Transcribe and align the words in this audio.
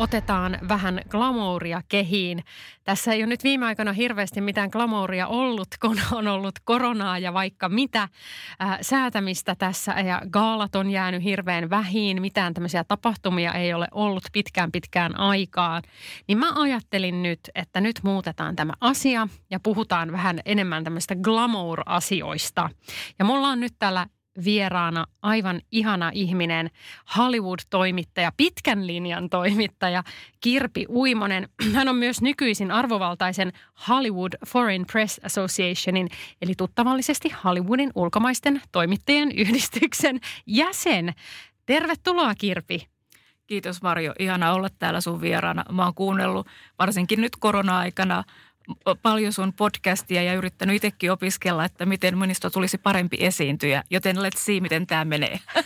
Otetaan 0.00 0.58
vähän 0.68 1.00
glamouria 1.08 1.82
kehiin. 1.88 2.44
Tässä 2.84 3.12
ei 3.12 3.20
ole 3.20 3.26
nyt 3.26 3.44
viime 3.44 3.66
aikoina 3.66 3.92
hirveästi 3.92 4.40
mitään 4.40 4.68
glamouria 4.72 5.26
ollut, 5.26 5.68
kun 5.80 6.00
on 6.12 6.28
ollut 6.28 6.54
koronaa 6.64 7.18
ja 7.18 7.34
vaikka 7.34 7.68
mitä 7.68 8.02
äh, 8.02 8.78
säätämistä 8.80 9.54
tässä. 9.54 9.92
Ja 9.92 10.22
gaalat 10.30 10.76
on 10.76 10.90
jäänyt 10.90 11.24
hirveän 11.24 11.70
vähiin, 11.70 12.20
mitään 12.20 12.54
tämmöisiä 12.54 12.84
tapahtumia 12.84 13.52
ei 13.52 13.74
ole 13.74 13.88
ollut 13.90 14.22
pitkään 14.32 14.72
pitkään 14.72 15.18
aikaan. 15.18 15.82
Niin 16.28 16.38
mä 16.38 16.52
ajattelin 16.54 17.22
nyt, 17.22 17.40
että 17.54 17.80
nyt 17.80 18.00
muutetaan 18.02 18.56
tämä 18.56 18.72
asia 18.80 19.28
ja 19.50 19.60
puhutaan 19.60 20.12
vähän 20.12 20.40
enemmän 20.44 20.84
tämmöistä 20.84 21.16
glamour-asioista. 21.16 22.70
Ja 23.18 23.24
mulla 23.24 23.48
on 23.48 23.60
nyt 23.60 23.74
täällä 23.78 24.06
vieraana 24.44 25.06
aivan 25.22 25.60
ihana 25.70 26.10
ihminen, 26.14 26.70
Hollywood-toimittaja, 27.16 28.32
pitkän 28.36 28.86
linjan 28.86 29.30
toimittaja 29.30 30.02
Kirpi 30.40 30.86
Uimonen. 30.88 31.48
Hän 31.74 31.88
on 31.88 31.96
myös 31.96 32.22
nykyisin 32.22 32.70
arvovaltaisen 32.70 33.52
Hollywood 33.88 34.32
Foreign 34.46 34.86
Press 34.92 35.20
Associationin, 35.24 36.08
eli 36.42 36.54
tuttavallisesti 36.56 37.34
Hollywoodin 37.44 37.90
ulkomaisten 37.94 38.62
toimittajien 38.72 39.32
yhdistyksen 39.32 40.20
jäsen. 40.46 41.14
Tervetuloa 41.66 42.34
Kirpi. 42.34 42.86
Kiitos 43.46 43.82
Marjo, 43.82 44.12
ihana 44.18 44.52
olla 44.52 44.68
täällä 44.78 45.00
sun 45.00 45.20
vieraana. 45.20 45.64
Mä 45.72 45.84
oon 45.84 45.94
kuunnellut 45.94 46.46
varsinkin 46.78 47.20
nyt 47.20 47.32
korona-aikana 47.38 48.24
paljon 49.02 49.32
sun 49.32 49.52
podcastia 49.52 50.22
ja 50.22 50.34
yrittänyt 50.34 50.76
itsekin 50.76 51.12
opiskella, 51.12 51.64
että 51.64 51.86
miten 51.86 52.18
minusta 52.18 52.50
tulisi 52.50 52.78
parempi 52.78 53.16
esiintyjä. 53.20 53.82
Joten 53.90 54.16
let's 54.16 54.38
see, 54.38 54.60
miten 54.60 54.86
tämä 54.86 55.04
menee. 55.04 55.40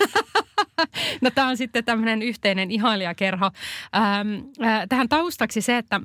No 1.20 1.30
tämä 1.30 1.48
on 1.48 1.56
sitten 1.56 1.84
tämmöinen 1.84 2.22
yhteinen 2.22 2.70
ihailijakerho. 2.70 3.50
Ähm, 3.96 4.34
äh, 4.66 4.83
tähän 4.88 5.08
taustaksi 5.08 5.61
se, 5.61 5.78
että 5.78 6.00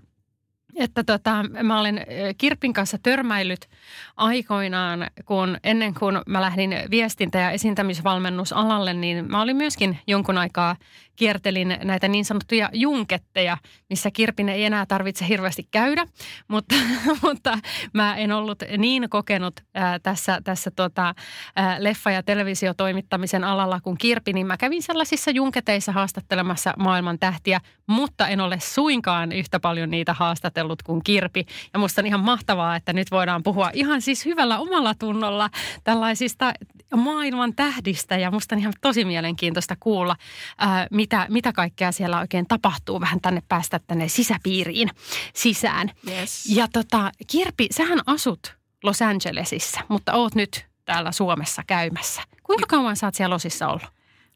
että 0.75 1.03
tota, 1.03 1.43
mä 1.63 1.79
olen 1.79 2.05
Kirpin 2.37 2.73
kanssa 2.73 2.97
törmäillyt 3.03 3.69
aikoinaan, 4.17 5.07
kun 5.25 5.57
ennen 5.63 5.93
kuin 5.93 6.19
mä 6.27 6.41
lähdin 6.41 6.75
viestintä- 6.91 7.39
ja 7.39 7.51
esiintämisvalmennusalalle, 7.51 8.93
niin 8.93 9.31
mä 9.31 9.41
olin 9.41 9.57
myöskin 9.57 9.99
jonkun 10.07 10.37
aikaa 10.37 10.75
kiertelin 11.19 11.77
näitä 11.83 12.07
niin 12.07 12.25
sanottuja 12.25 12.69
junketteja, 12.73 13.57
missä 13.89 14.11
Kirpin 14.11 14.49
ei 14.49 14.65
enää 14.65 14.85
tarvitse 14.85 15.27
hirveästi 15.27 15.67
käydä, 15.71 16.05
mutta, 16.47 16.75
mutta 17.23 17.59
mä 17.93 18.15
en 18.15 18.31
ollut 18.31 18.63
niin 18.77 19.09
kokenut 19.09 19.53
ää, 19.73 19.99
tässä, 19.99 20.41
tässä 20.43 20.71
tota, 20.71 21.15
ää, 21.55 21.77
leffa- 21.79 22.11
ja 22.11 22.23
televisiotoimittamisen 22.23 23.43
alalla 23.43 23.79
kuin 23.81 23.97
Kirpi, 23.97 24.33
niin 24.33 24.47
mä 24.47 24.57
kävin 24.57 24.83
sellaisissa 24.83 25.31
junketeissa 25.31 25.91
haastattelemassa 25.91 26.73
maailman 26.77 27.19
tähtiä, 27.19 27.59
mutta 27.87 28.27
en 28.27 28.41
ole 28.41 28.57
suinkaan 28.59 29.31
yhtä 29.31 29.59
paljon 29.59 29.89
niitä 29.89 30.13
haastatellut 30.13 30.83
kuin 30.83 31.03
Kirpi. 31.03 31.45
Ja 31.73 31.79
musta 31.79 32.01
on 32.01 32.07
ihan 32.07 32.19
mahtavaa, 32.19 32.75
että 32.75 32.93
nyt 32.93 33.11
voidaan 33.11 33.43
puhua 33.43 33.69
ihan 33.73 34.01
siis 34.01 34.25
hyvällä 34.25 34.59
omalla 34.59 34.93
tunnolla 34.99 35.49
tällaisista 35.83 36.53
maailman 36.97 37.55
tähdistä 37.55 38.17
ja 38.17 38.31
musta 38.31 38.55
on 38.55 38.59
ihan 38.59 38.73
tosi 38.81 39.05
mielenkiintoista 39.05 39.75
kuulla, 39.79 40.15
ää, 40.57 40.87
mitä, 40.91 41.27
mitä 41.29 41.53
kaikkea 41.53 41.91
siellä 41.91 42.19
oikein 42.19 42.47
tapahtuu 42.47 42.99
vähän 42.99 43.21
tänne 43.21 43.43
päästä 43.47 43.79
tänne 43.87 44.07
sisäpiiriin 44.07 44.89
sisään. 45.33 45.91
Yes. 46.07 46.45
Ja 46.45 46.67
tota, 46.73 47.11
Kirpi, 47.27 47.67
sähän 47.71 47.99
asut 48.05 48.57
Los 48.83 49.01
Angelesissa, 49.01 49.79
mutta 49.87 50.13
oot 50.13 50.35
nyt 50.35 50.65
täällä 50.85 51.11
Suomessa 51.11 51.61
käymässä. 51.67 52.21
Kuinka 52.43 52.65
kauan 52.67 52.95
sä 52.95 53.07
oot 53.07 53.15
siellä 53.15 53.33
Losissa 53.33 53.67
ollut? 53.67 53.89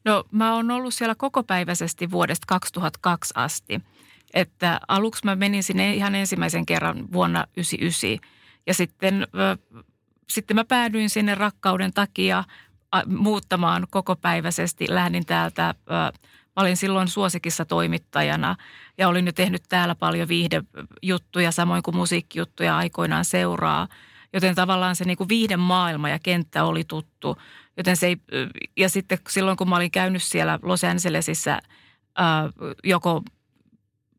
No 0.05 0.23
mä 0.31 0.55
oon 0.55 0.71
ollut 0.71 0.93
siellä 0.93 1.15
kokopäiväisesti 1.15 2.11
vuodesta 2.11 2.45
2002 2.47 3.33
asti. 3.35 3.81
Että 4.33 4.79
aluksi 4.87 5.25
mä 5.25 5.35
menin 5.35 5.63
sinne 5.63 5.93
ihan 5.93 6.15
ensimmäisen 6.15 6.65
kerran 6.65 7.11
vuonna 7.11 7.39
1999 7.39 8.33
ja 8.67 8.73
sitten, 8.73 9.21
äh, 9.23 9.83
sitten 10.29 10.55
mä 10.55 10.63
päädyin 10.65 11.09
sinne 11.09 11.35
rakkauden 11.35 11.93
takia 11.93 12.43
muuttamaan 13.05 13.87
kokopäiväisesti. 13.89 14.85
Lähdin 14.89 15.25
täältä 15.25 15.75
Mä 16.55 16.61
olin 16.61 16.77
silloin 16.77 17.07
suosikissa 17.07 17.65
toimittajana 17.65 18.55
ja 18.97 19.07
olin 19.07 19.25
jo 19.25 19.31
tehnyt 19.31 19.63
täällä 19.69 19.95
paljon 19.95 20.27
viihdejuttuja, 20.27 21.51
samoin 21.51 21.83
kuin 21.83 21.95
musiikkijuttuja 21.95 22.77
aikoinaan 22.77 23.25
seuraa. 23.25 23.87
Joten 24.33 24.55
tavallaan 24.55 24.95
se 24.95 25.05
niin 25.05 25.17
kuin 25.17 25.29
viihden 25.29 25.59
maailma 25.59 26.09
ja 26.09 26.19
kenttä 26.19 26.63
oli 26.63 26.83
tuttu. 26.83 27.37
Joten 27.77 27.97
se 27.97 28.07
ei, 28.07 28.17
ja 28.77 28.89
sitten 28.89 29.17
silloin 29.29 29.57
kun 29.57 29.69
mä 29.69 29.75
olin 29.75 29.91
käynyt 29.91 30.23
siellä 30.23 30.59
Los 30.61 30.83
Angelesissa 30.83 31.59
joko 32.83 33.23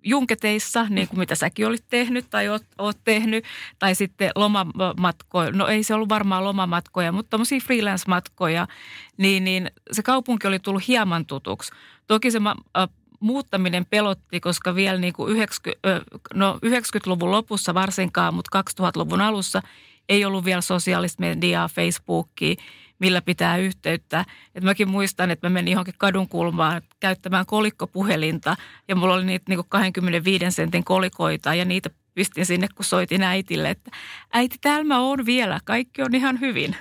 junketeissa, 0.04 0.86
niin 0.90 1.08
kuin 1.08 1.18
mitä 1.18 1.34
säkin 1.34 1.66
olit 1.66 1.84
tehnyt 1.90 2.26
tai 2.30 2.48
oot, 2.48 2.62
oot 2.78 2.98
tehnyt, 3.04 3.44
tai 3.78 3.94
sitten 3.94 4.30
lomamatkoja, 4.34 5.50
no 5.52 5.66
ei 5.66 5.82
se 5.82 5.94
ollut 5.94 6.08
varmaan 6.08 6.44
lomamatkoja, 6.44 7.12
mutta 7.12 7.30
tämmöisiä 7.30 7.60
freelance-matkoja, 7.60 8.66
niin, 9.16 9.44
niin 9.44 9.70
se 9.92 10.02
kaupunki 10.02 10.46
oli 10.46 10.58
tullut 10.58 10.88
hieman 10.88 11.26
tutuksi. 11.26 11.72
Toki 12.06 12.30
se 12.30 12.38
äh, 12.38 12.88
muuttaminen 13.20 13.86
pelotti, 13.86 14.40
koska 14.40 14.74
vielä 14.74 14.98
niin 14.98 15.12
kuin 15.12 15.32
90, 15.32 15.96
äh, 15.96 16.00
no 16.34 16.58
90-luvun 16.66 17.30
lopussa 17.30 17.74
varsinkaan, 17.74 18.34
mutta 18.34 18.64
2000-luvun 18.80 19.20
alussa 19.20 19.62
ei 20.08 20.24
ollut 20.24 20.44
vielä 20.44 20.60
sosiaalista 20.60 21.20
mediaa, 21.20 21.68
Facebookia, 21.68 22.54
millä 23.04 23.22
pitää 23.22 23.56
yhteyttä. 23.56 24.24
Et 24.54 24.64
mäkin 24.64 24.88
muistan, 24.88 25.30
että 25.30 25.46
mä 25.46 25.54
menin 25.54 25.72
johonkin 25.72 25.94
kadun 25.98 26.28
kulmaan 26.28 26.82
käyttämään 27.00 27.46
kolikkopuhelinta 27.46 28.56
ja 28.88 28.96
mulla 28.96 29.14
oli 29.14 29.24
niitä 29.24 29.44
niin 29.48 29.56
kuin 29.56 29.68
25 29.68 30.50
sentin 30.50 30.84
kolikoita 30.84 31.54
ja 31.54 31.64
niitä 31.64 31.90
pistin 32.14 32.46
sinne, 32.46 32.66
kun 32.74 32.84
soitin 32.84 33.22
äitille, 33.22 33.70
että 33.70 33.90
äiti, 34.32 34.56
täällä 34.60 34.84
mä 34.84 35.00
oon 35.00 35.26
vielä, 35.26 35.60
kaikki 35.64 36.02
on 36.02 36.14
ihan 36.14 36.40
hyvin. 36.40 36.76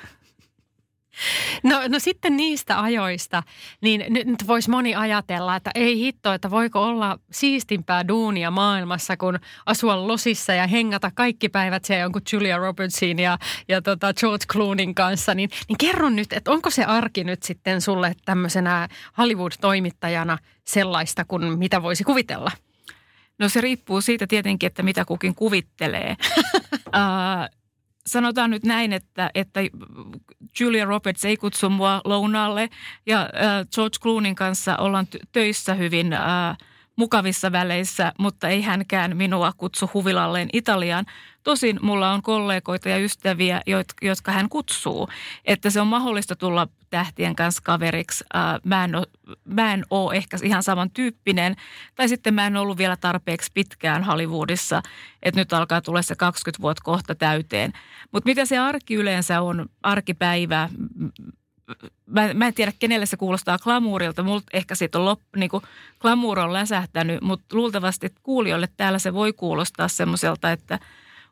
No, 1.64 1.82
no 1.88 2.00
sitten 2.00 2.38
niistä 2.38 2.82
ajoista, 2.82 3.44
niin 3.82 4.06
nyt 4.10 4.48
voisi 4.48 4.70
moni 4.70 4.96
ajatella, 4.96 5.56
että 5.56 5.72
ei 5.76 6.00
hitto, 6.00 6.34
että 6.34 6.52
voiko 6.52 6.84
olla 6.84 7.20
siistimpää 7.32 8.08
duunia 8.08 8.52
maailmassa, 8.52 9.18
kun 9.18 9.40
asua 9.66 10.08
losissa 10.08 10.54
ja 10.54 10.68
hengata 10.68 11.12
kaikki 11.16 11.50
päivät 11.50 11.86
siellä 11.86 12.02
jonkun 12.02 12.22
Julia 12.34 12.58
Robertsin 12.58 13.20
ja, 13.20 13.38
ja 13.68 13.82
tota 13.82 14.14
George 14.14 14.46
Cloonin 14.52 14.96
kanssa. 14.96 15.34
Niin, 15.34 15.50
niin 15.68 15.78
kerro 15.78 16.10
nyt, 16.10 16.34
että 16.34 16.52
onko 16.52 16.70
se 16.70 16.84
arki 16.84 17.24
nyt 17.24 17.44
sitten 17.44 17.82
sulle 17.82 18.16
tämmöisenä 18.26 18.88
Hollywood-toimittajana 19.18 20.38
sellaista 20.66 21.26
kuin 21.26 21.60
mitä 21.60 21.82
voisi 21.82 22.04
kuvitella? 22.04 22.52
No 23.40 23.50
se 23.50 23.62
riippuu 23.62 24.02
siitä 24.02 24.28
tietenkin, 24.28 24.68
että 24.68 24.84
mitä 24.84 25.06
kukin 25.06 25.36
kuvittelee. 25.36 26.16
uh, 26.74 27.63
sanotaan 28.08 28.50
nyt 28.50 28.64
näin, 28.64 28.94
että, 28.94 29.30
että 29.36 29.60
Julia 30.60 30.86
Roberts 30.86 31.26
ei 31.26 31.38
kutsu 31.38 31.70
mua 31.70 32.02
lounaalle. 32.06 32.70
Ja 33.06 33.22
äh, 33.22 33.30
George 33.76 33.98
Cloonin 34.02 34.36
kanssa 34.36 34.78
ollaan 34.78 35.08
töissä 35.32 35.74
hyvin 35.74 36.14
äh, 36.14 36.58
mukavissa 36.96 37.52
väleissä, 37.52 38.14
mutta 38.20 38.50
ei 38.50 38.62
hänkään 38.62 39.18
minua 39.18 39.52
kutsu 39.58 39.90
huvilalleen 39.94 40.50
Italiaan. 40.54 41.06
Tosin 41.44 41.80
mulla 41.82 42.12
on 42.12 42.22
kollegoita 42.22 42.90
ja 42.90 42.98
ystäviä, 42.98 43.62
jotka 44.02 44.32
hän 44.32 44.50
kutsuu, 44.50 45.10
että 45.46 45.70
se 45.70 45.82
on 45.82 45.88
mahdollista 45.88 46.36
tulla 46.36 46.68
tähtien 46.90 47.36
kanssa 47.36 47.62
kaveriksi. 47.66 48.24
Mä 48.64 48.84
en, 48.84 48.96
ole, 48.96 49.08
mä 49.46 49.74
en 49.74 49.86
ole 49.90 50.16
ehkä 50.16 50.38
ihan 50.44 50.64
samantyyppinen, 50.64 51.56
tai 51.96 52.10
sitten 52.10 52.34
mä 52.34 52.48
en 52.48 52.58
ollut 52.58 52.78
vielä 52.78 52.98
tarpeeksi 52.98 53.52
pitkään 53.54 54.04
Hollywoodissa, 54.04 54.82
että 55.24 55.42
nyt 55.42 55.54
alkaa 55.54 55.82
tulla 55.82 56.02
se 56.02 56.16
20 56.16 56.62
vuotta 56.62 56.84
kohta 56.84 57.16
täyteen. 57.16 57.74
Mutta 58.12 58.30
mitä 58.30 58.46
se 58.46 58.58
arki 58.58 58.96
yleensä 58.96 59.42
on, 59.42 59.66
arkipäivä, 59.84 60.70
mä, 62.06 62.34
mä 62.34 62.48
en 62.48 62.54
tiedä, 62.54 62.74
kenelle 62.80 63.06
se 63.06 63.18
kuulostaa 63.18 63.60
glamuurilta. 63.60 64.24
Multa 64.24 64.46
ehkä 64.54 64.76
siitä 64.76 65.00
on 65.00 65.06
loppu, 65.06 65.26
niin 65.36 65.50
kuin 65.50 65.64
glamuur 66.00 66.40
on 66.40 66.54
läsähtänyt, 66.54 67.22
mutta 67.22 67.56
luultavasti 67.58 68.14
kuulijoille 68.24 68.70
täällä 68.78 69.00
se 69.00 69.14
voi 69.14 69.34
kuulostaa 69.34 69.88
semmoiselta, 69.88 70.52
että 70.52 70.80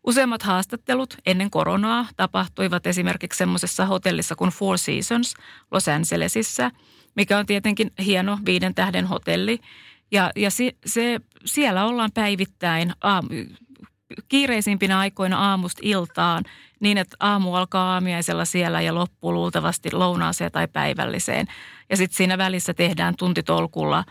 useimmat 0.07 0.43
haastattelut 0.43 1.17
ennen 1.25 1.51
koronaa 1.51 2.07
tapahtuivat 2.17 2.87
esimerkiksi 2.87 3.37
semmoisessa 3.37 3.85
hotellissa 3.85 4.35
kuin 4.35 4.51
Four 4.51 4.77
Seasons 4.77 5.33
Los 5.71 5.87
Angelesissa, 5.87 6.71
mikä 7.15 7.37
on 7.37 7.45
tietenkin 7.45 7.91
hieno 8.05 8.39
viiden 8.45 8.75
tähden 8.75 9.05
hotelli. 9.05 9.59
Ja, 10.11 10.31
ja 10.35 10.51
se, 10.51 10.71
se, 10.85 11.19
siellä 11.45 11.85
ollaan 11.85 12.11
päivittäin 12.13 12.93
aamu, 13.01 13.29
kiireisimpinä 14.27 14.99
aikoina 14.99 15.49
aamusta 15.49 15.79
iltaan 15.83 16.43
niin, 16.81 16.97
että 16.97 17.17
aamu 17.19 17.55
alkaa 17.55 17.93
aamiaisella 17.93 18.45
siellä 18.45 18.81
ja 18.81 18.95
loppuu 18.95 19.33
luultavasti 19.33 19.89
lounaaseen 19.91 20.51
tai 20.51 20.67
päivälliseen. 20.67 21.47
Ja 21.89 21.97
sitten 21.97 22.17
siinä 22.17 22.37
välissä 22.37 22.73
tehdään 22.73 23.15
tuntitolkulla 23.15 24.03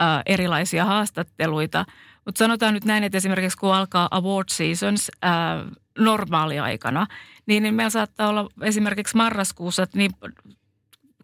ää, 0.00 0.22
erilaisia 0.26 0.84
haastatteluita. 0.84 1.84
Mutta 2.24 2.38
sanotaan 2.38 2.74
nyt 2.74 2.84
näin, 2.84 3.04
että 3.04 3.18
esimerkiksi 3.18 3.58
kun 3.58 3.74
alkaa 3.74 4.08
award 4.10 4.48
seasons 4.50 5.10
ää, 5.22 5.64
normaaliaikana, 5.98 7.06
niin, 7.46 7.62
niin 7.62 7.74
meillä 7.74 7.90
saattaa 7.90 8.28
olla 8.28 8.48
esimerkiksi 8.62 9.16
marraskuussa 9.16 9.86
niin 9.94 10.10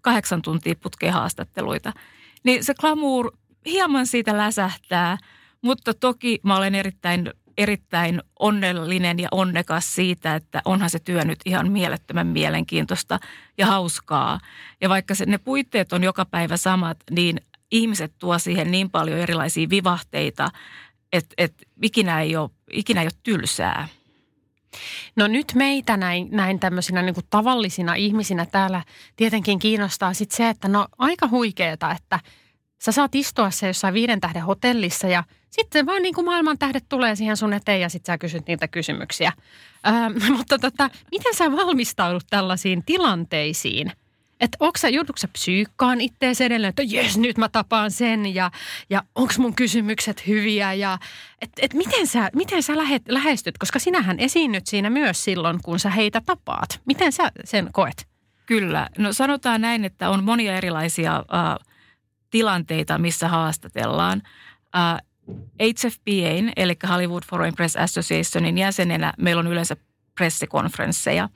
kahdeksan 0.03 0.43
tuntia 0.43 0.75
putkeen 0.83 1.13
haastatteluita. 1.13 1.93
Niin 2.45 2.65
se 2.65 2.75
glamour 2.75 3.33
hieman 3.67 4.07
siitä 4.07 4.37
läsähtää, 4.37 5.19
mutta 5.63 5.95
toki 5.95 6.41
mä 6.43 6.57
olen 6.57 6.75
erittäin 6.75 7.31
erittäin 7.59 8.23
onnellinen 8.39 9.19
ja 9.19 9.29
onnekas 9.31 9.95
siitä, 9.95 10.35
että 10.35 10.63
onhan 10.65 10.91
se 10.91 10.99
työ 10.99 11.25
nyt 11.25 11.39
ihan 11.45 11.73
mielettömän 11.73 12.27
mielenkiintoista 12.27 13.19
ja 13.59 13.67
hauskaa. 13.67 14.41
Ja 14.81 14.89
vaikka 14.89 15.15
se, 15.15 15.27
ne 15.27 15.39
puitteet 15.39 15.93
on 15.93 16.05
joka 16.05 16.25
päivä 16.25 16.57
samat, 16.57 16.99
niin 17.11 17.41
ihmiset 17.71 18.13
tuo 18.19 18.39
siihen 18.39 18.71
niin 18.71 18.91
paljon 18.91 19.19
erilaisia 19.19 19.71
vivahteita, 19.71 20.51
että, 21.13 21.35
että 21.39 21.65
ikinä, 21.83 22.21
ei 22.21 22.37
ole, 22.37 22.51
ikinä 22.73 23.01
ei 23.01 23.07
ole 23.07 23.21
tylsää. 23.23 23.89
No 25.17 25.27
nyt 25.27 25.53
meitä 25.55 25.97
näin, 25.97 26.29
näin 26.31 26.61
tämmöisinä 26.61 27.03
niin 27.03 27.15
kuin 27.15 27.27
tavallisina 27.31 27.95
ihmisinä 27.95 28.47
täällä 28.47 28.85
tietenkin 29.17 29.59
kiinnostaa 29.59 30.15
sit 30.15 30.31
se, 30.31 30.49
että 30.49 30.69
no 30.69 30.87
aika 30.99 31.29
huikeeta, 31.29 31.91
että– 31.91 32.21
Sä 32.87 32.93
saat 32.93 33.15
istua 33.15 33.51
se 33.51 33.67
jossain 33.67 33.95
viiden 33.95 34.21
tähden 34.21 34.43
hotellissa 34.43 35.09
ja 35.09 35.25
sitten 35.51 35.87
vaan 35.87 36.03
niin 36.03 36.15
kuin 36.15 36.25
maailman 36.25 36.59
tähdet 36.59 36.85
tulee 36.89 37.17
siihen 37.17 37.37
sun 37.37 37.53
eteen 37.53 37.81
ja 37.81 37.89
sitten 37.89 38.13
sä 38.13 38.19
kysyt 38.19 38.47
niitä 38.47 38.69
kysymyksiä. 38.69 39.33
Ähm, 39.87 40.13
mutta 40.37 40.59
tota, 40.59 40.91
miten 41.11 41.35
sä 41.35 41.53
valmistaudut 41.53 42.25
tällaisiin 42.31 42.83
tilanteisiin? 42.87 43.93
Että 44.41 44.57
onko 44.61 44.79
sä, 44.79 44.89
joudutko 44.89 45.17
sä 45.17 45.29
psyykkaan 45.29 46.01
ittees 46.01 46.41
edelleen, 46.41 46.69
että 46.69 46.83
jes, 46.83 47.19
nyt 47.19 47.39
mä 47.39 47.49
tapaan 47.49 47.91
sen 47.91 48.35
ja, 48.35 48.51
ja 48.91 49.03
onko 49.15 49.35
mun 49.39 49.55
kysymykset 49.55 50.27
hyviä 50.27 50.73
ja 50.73 50.99
et, 51.41 51.51
et 51.63 51.75
miten 51.75 52.07
sä, 52.07 52.31
miten 52.35 52.63
sä 52.63 52.77
lähet, 52.77 53.03
lähestyt, 53.09 53.59
koska 53.59 53.79
sinähän 53.79 54.21
esiinnyt 54.21 54.67
siinä 54.67 54.91
myös 54.91 55.25
silloin, 55.25 55.59
kun 55.63 55.79
sä 55.79 55.91
heitä 55.91 56.21
tapaat. 56.21 56.81
Miten 56.85 57.13
sä 57.13 57.33
sen 57.45 57.69
koet? 57.73 58.07
Kyllä. 58.47 58.89
No 58.99 59.13
sanotaan 59.13 59.61
näin, 59.61 59.85
että 59.85 60.11
on 60.11 60.25
monia 60.25 60.57
erilaisia 60.57 61.17
äh, 61.17 61.66
tilanteita, 62.37 62.99
missä 62.99 63.29
haastatellaan. 63.29 64.23
Uh, 64.77 65.07
HFPAin, 65.63 66.53
eli 66.57 66.77
Hollywood 66.89 67.23
Foreign 67.31 67.57
Press 67.57 67.77
Associationin 67.77 68.59
jäsenenä 68.59 69.13
meillä 69.19 69.41
on 69.41 69.47
yleensä 69.47 69.77
pressikonferensseja, 70.15 71.29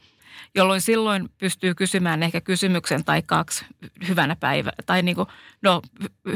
jolloin 0.54 0.80
silloin 0.80 1.28
pystyy 1.38 1.74
kysymään 1.74 2.22
ehkä 2.22 2.40
kysymyksen 2.40 3.04
tai 3.04 3.22
kaksi 3.22 3.64
hyvänä 4.08 4.36
päivänä, 4.36 4.76
tai 4.86 5.02
niin 5.02 5.16
kuin, 5.16 5.28
no, 5.62 5.82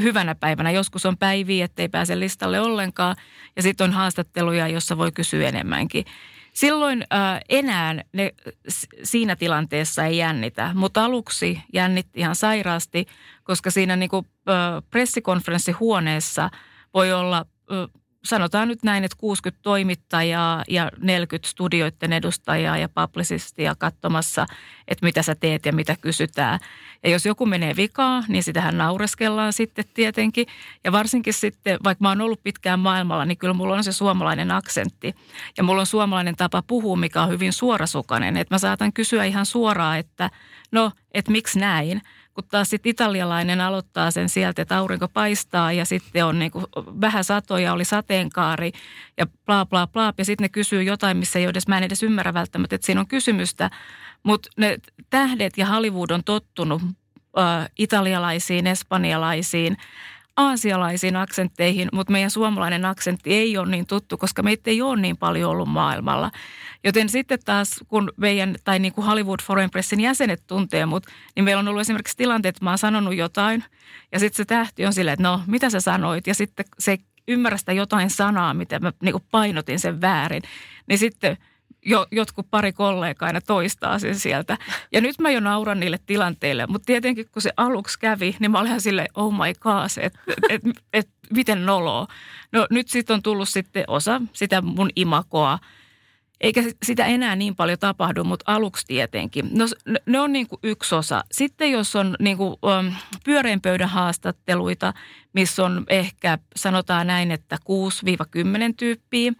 hyvänä 0.01 0.35
päivänä. 0.35 0.71
Joskus 0.71 1.05
on 1.05 1.17
päiviä, 1.17 1.65
ettei 1.65 1.89
pääse 1.89 2.19
listalle 2.19 2.59
ollenkaan, 2.59 3.15
ja 3.55 3.61
sitten 3.61 3.83
on 3.83 3.93
haastatteluja, 3.93 4.67
jossa 4.67 4.97
voi 4.97 5.11
kysyä 5.11 5.47
enemmänkin. 5.47 6.05
Silloin 6.55 7.05
äh, 7.13 7.39
enää 7.49 8.03
ne 8.13 8.33
siinä 9.03 9.35
tilanteessa 9.35 10.05
ei 10.05 10.17
jännitä, 10.17 10.71
mutta 10.73 11.05
aluksi 11.05 11.61
jännitti 11.73 12.19
ihan 12.19 12.35
sairaasti, 12.35 13.05
koska 13.43 13.71
siinä 13.71 13.95
niin 13.95 14.09
kuin, 14.09 14.25
äh, 14.49 14.83
pressikonferenssihuoneessa 14.89 16.49
voi 16.93 17.13
olla 17.13 17.37
äh, 17.71 18.01
sanotaan 18.25 18.67
nyt 18.67 18.83
näin, 18.83 19.03
että 19.03 19.17
60 19.19 19.63
toimittajaa 19.63 20.63
ja 20.67 20.91
40 21.01 21.49
studioiden 21.49 22.13
edustajaa 22.13 22.77
ja 22.77 22.89
publicistia 22.89 23.75
katsomassa, 23.75 24.45
että 24.87 25.05
mitä 25.05 25.21
sä 25.21 25.35
teet 25.35 25.65
ja 25.65 25.73
mitä 25.73 25.95
kysytään. 26.01 26.59
Ja 27.03 27.09
jos 27.09 27.25
joku 27.25 27.45
menee 27.45 27.75
vikaa, 27.75 28.23
niin 28.27 28.43
sitähän 28.43 28.77
naureskellaan 28.77 29.53
sitten 29.53 29.85
tietenkin. 29.93 30.47
Ja 30.83 30.91
varsinkin 30.91 31.33
sitten, 31.33 31.79
vaikka 31.83 32.03
mä 32.03 32.09
oon 32.09 32.21
ollut 32.21 32.43
pitkään 32.43 32.79
maailmalla, 32.79 33.25
niin 33.25 33.37
kyllä 33.37 33.53
mulla 33.53 33.75
on 33.75 33.83
se 33.83 33.91
suomalainen 33.91 34.51
aksentti. 34.51 35.15
Ja 35.57 35.63
mulla 35.63 35.81
on 35.81 35.85
suomalainen 35.85 36.35
tapa 36.35 36.63
puhua, 36.67 36.95
mikä 36.95 37.21
on 37.21 37.29
hyvin 37.29 37.53
suorasukainen. 37.53 38.37
Että 38.37 38.55
mä 38.55 38.59
saatan 38.59 38.93
kysyä 38.93 39.25
ihan 39.25 39.45
suoraan, 39.45 39.99
että 39.99 40.29
no, 40.71 40.91
että 41.13 41.31
miksi 41.31 41.59
näin– 41.59 42.01
kun 42.35 42.43
taas 42.51 42.69
sitten 42.69 42.89
italialainen 42.89 43.61
aloittaa 43.61 44.11
sen 44.11 44.29
sieltä, 44.29 44.61
että 44.61 44.77
aurinko 44.77 45.07
paistaa 45.07 45.71
ja 45.71 45.85
sitten 45.85 46.25
on 46.25 46.39
niin 46.39 46.51
vähän 47.01 47.23
satoja, 47.23 47.73
oli 47.73 47.85
sateenkaari 47.85 48.71
ja 49.17 49.25
bla 49.45 49.65
bla 49.65 49.87
bla. 49.87 50.13
Ja 50.17 50.25
sitten 50.25 50.43
ne 50.43 50.49
kysyy 50.49 50.83
jotain, 50.83 51.17
missä 51.17 51.39
ei 51.39 51.45
edes, 51.45 51.67
mä 51.67 51.77
en 51.77 51.83
edes 51.83 52.03
ymmärrä 52.03 52.33
välttämättä, 52.33 52.75
että 52.75 52.85
siinä 52.85 53.01
on 53.01 53.07
kysymystä. 53.07 53.69
Mutta 54.23 54.49
ne 54.57 54.77
tähdet 55.09 55.57
ja 55.57 55.65
Hollywood 55.65 56.09
on 56.09 56.23
tottunut 56.23 56.81
äh, 57.39 57.69
italialaisiin, 57.77 58.67
espanjalaisiin, 58.67 59.77
aasialaisiin 60.37 61.15
aksentteihin, 61.15 61.89
mutta 61.93 62.11
meidän 62.11 62.31
suomalainen 62.31 62.85
aksentti 62.85 63.33
ei 63.33 63.57
ole 63.57 63.71
niin 63.71 63.87
tuttu, 63.87 64.17
koska 64.17 64.43
meitä 64.43 64.69
ei 64.69 64.81
ole 64.81 65.01
niin 65.01 65.17
paljon 65.17 65.51
ollut 65.51 65.69
maailmalla. 65.69 66.31
Joten 66.83 67.09
sitten 67.09 67.39
taas, 67.45 67.79
kun 67.87 68.11
meidän, 68.17 68.55
tai 68.63 68.79
niin 68.79 68.93
kuin 68.93 69.05
Hollywood 69.05 69.39
Foreign 69.43 69.71
Pressin 69.71 69.99
jäsenet 69.99 70.43
tuntee 70.47 70.85
mut, 70.85 71.05
niin 71.35 71.43
meillä 71.43 71.59
on 71.59 71.67
ollut 71.67 71.81
esimerkiksi 71.81 72.17
tilanteet, 72.17 72.55
että 72.55 72.65
mä 72.65 72.71
oon 72.71 72.77
sanonut 72.77 73.15
jotain, 73.15 73.63
ja 74.11 74.19
sitten 74.19 74.37
se 74.37 74.45
tähti 74.45 74.85
on 74.85 74.93
silleen, 74.93 75.13
että 75.13 75.23
no, 75.23 75.41
mitä 75.47 75.69
sä 75.69 75.79
sanoit? 75.79 76.27
Ja 76.27 76.33
sitten 76.33 76.65
se 76.79 76.97
ymmärrä 77.27 77.57
sitä 77.57 77.73
jotain 77.73 78.09
sanaa, 78.09 78.53
mitä 78.53 78.79
mä 78.79 78.93
niin 79.01 79.15
painotin 79.31 79.79
sen 79.79 80.01
väärin. 80.01 80.43
Niin 80.87 80.99
sitten 80.99 81.37
jo, 81.85 82.07
jotkut 82.11 82.47
pari 82.51 82.73
kollegaa 82.73 83.27
aina 83.27 83.41
toistaa 83.41 83.99
sen 83.99 84.19
sieltä. 84.19 84.57
Ja 84.91 85.01
nyt 85.01 85.19
mä 85.19 85.31
jo 85.31 85.39
nauran 85.39 85.79
niille 85.79 85.99
tilanteille, 86.05 86.67
mutta 86.67 86.85
tietenkin 86.85 87.29
kun 87.31 87.41
se 87.41 87.51
aluksi 87.57 87.99
kävi, 87.99 88.35
niin 88.39 88.51
mä 88.51 88.59
olin 88.59 88.81
silleen, 88.81 89.07
oh 89.15 89.33
my 89.33 89.53
god, 89.59 89.85
että 90.01 90.19
et, 90.49 90.61
et, 90.67 90.77
et, 90.93 91.09
miten 91.33 91.65
noloa. 91.65 92.07
No 92.51 92.67
nyt 92.69 92.87
sitten 92.87 93.13
on 93.13 93.21
tullut 93.21 93.49
sitten 93.49 93.83
osa 93.87 94.21
sitä 94.33 94.61
mun 94.61 94.89
imakoa, 94.95 95.59
eikä 96.41 96.63
sitä 96.83 97.05
enää 97.05 97.35
niin 97.35 97.55
paljon 97.55 97.79
tapahdu, 97.79 98.23
mutta 98.23 98.51
aluksi 98.51 98.87
tietenkin. 98.87 99.49
No, 99.51 99.65
ne 100.05 100.19
on 100.19 100.33
niin 100.33 100.47
kuin 100.47 100.59
yksi 100.63 100.95
osa. 100.95 101.23
Sitten 101.31 101.71
jos 101.71 101.95
on 101.95 102.15
niin 102.19 102.37
kuin, 102.37 102.49
um, 102.49 102.93
pyöreän 103.25 103.61
pöydän 103.61 103.89
haastatteluita, 103.89 104.93
missä 105.33 105.65
on 105.65 105.85
ehkä 105.89 106.37
sanotaan 106.55 107.07
näin, 107.07 107.31
että 107.31 107.57
6-10 107.65 108.73
tyyppiä, 108.77 109.33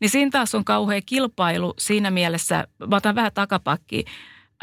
niin 0.00 0.10
siinä 0.10 0.30
taas 0.30 0.54
on 0.54 0.64
kauhea 0.64 1.00
kilpailu 1.06 1.74
siinä 1.78 2.10
mielessä, 2.10 2.66
mä 2.86 2.96
otan 2.96 3.14
vähän 3.14 3.32
takapakkiin 3.34 4.04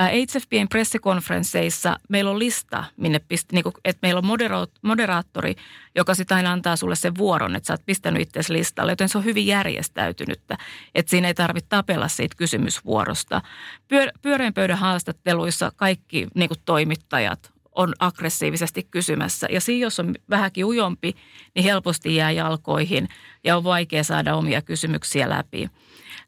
HFPn 0.01 0.67
pressikonferensseissa 0.69 1.99
meillä 2.09 2.31
on 2.31 2.39
lista, 2.39 2.83
minne 2.97 3.19
pist, 3.19 3.51
niin 3.51 3.63
kuin, 3.63 3.73
että 3.85 3.99
meillä 4.01 4.19
on 4.19 4.65
moderaattori, 4.81 5.55
joka 5.95 6.15
sitten 6.15 6.37
aina 6.37 6.51
antaa 6.51 6.75
sulle 6.75 6.95
sen 6.95 7.17
vuoron, 7.17 7.55
että 7.55 7.67
sä 7.67 7.73
oot 7.73 7.85
pistänyt 7.85 8.21
itse 8.21 8.53
listalle, 8.53 8.91
joten 8.91 9.09
se 9.09 9.17
on 9.17 9.23
hyvin 9.23 9.47
järjestäytynyttä, 9.47 10.57
että 10.95 11.09
siinä 11.09 11.27
ei 11.27 11.33
tarvitse 11.33 11.69
tapella 11.69 12.07
siitä 12.07 12.35
kysymysvuorosta. 12.37 13.41
Pyör, 13.87 14.09
pyöreän 14.21 14.53
pöydän 14.53 14.77
haastatteluissa 14.77 15.71
kaikki 15.75 16.27
niin 16.35 16.49
kuin 16.49 16.59
toimittajat 16.65 17.55
on 17.75 17.93
aggressiivisesti 17.99 18.87
kysymässä. 18.91 19.47
Ja 19.51 19.61
siinä, 19.61 19.85
jos 19.85 19.99
on 19.99 20.15
vähänkin 20.29 20.65
ujompi, 20.65 21.15
niin 21.55 21.63
helposti 21.63 22.15
jää 22.15 22.31
jalkoihin 22.31 23.09
ja 23.43 23.57
on 23.57 23.63
vaikea 23.63 24.03
saada 24.03 24.35
omia 24.35 24.61
kysymyksiä 24.61 25.29
läpi. 25.29 25.69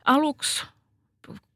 Aluksi 0.05 0.65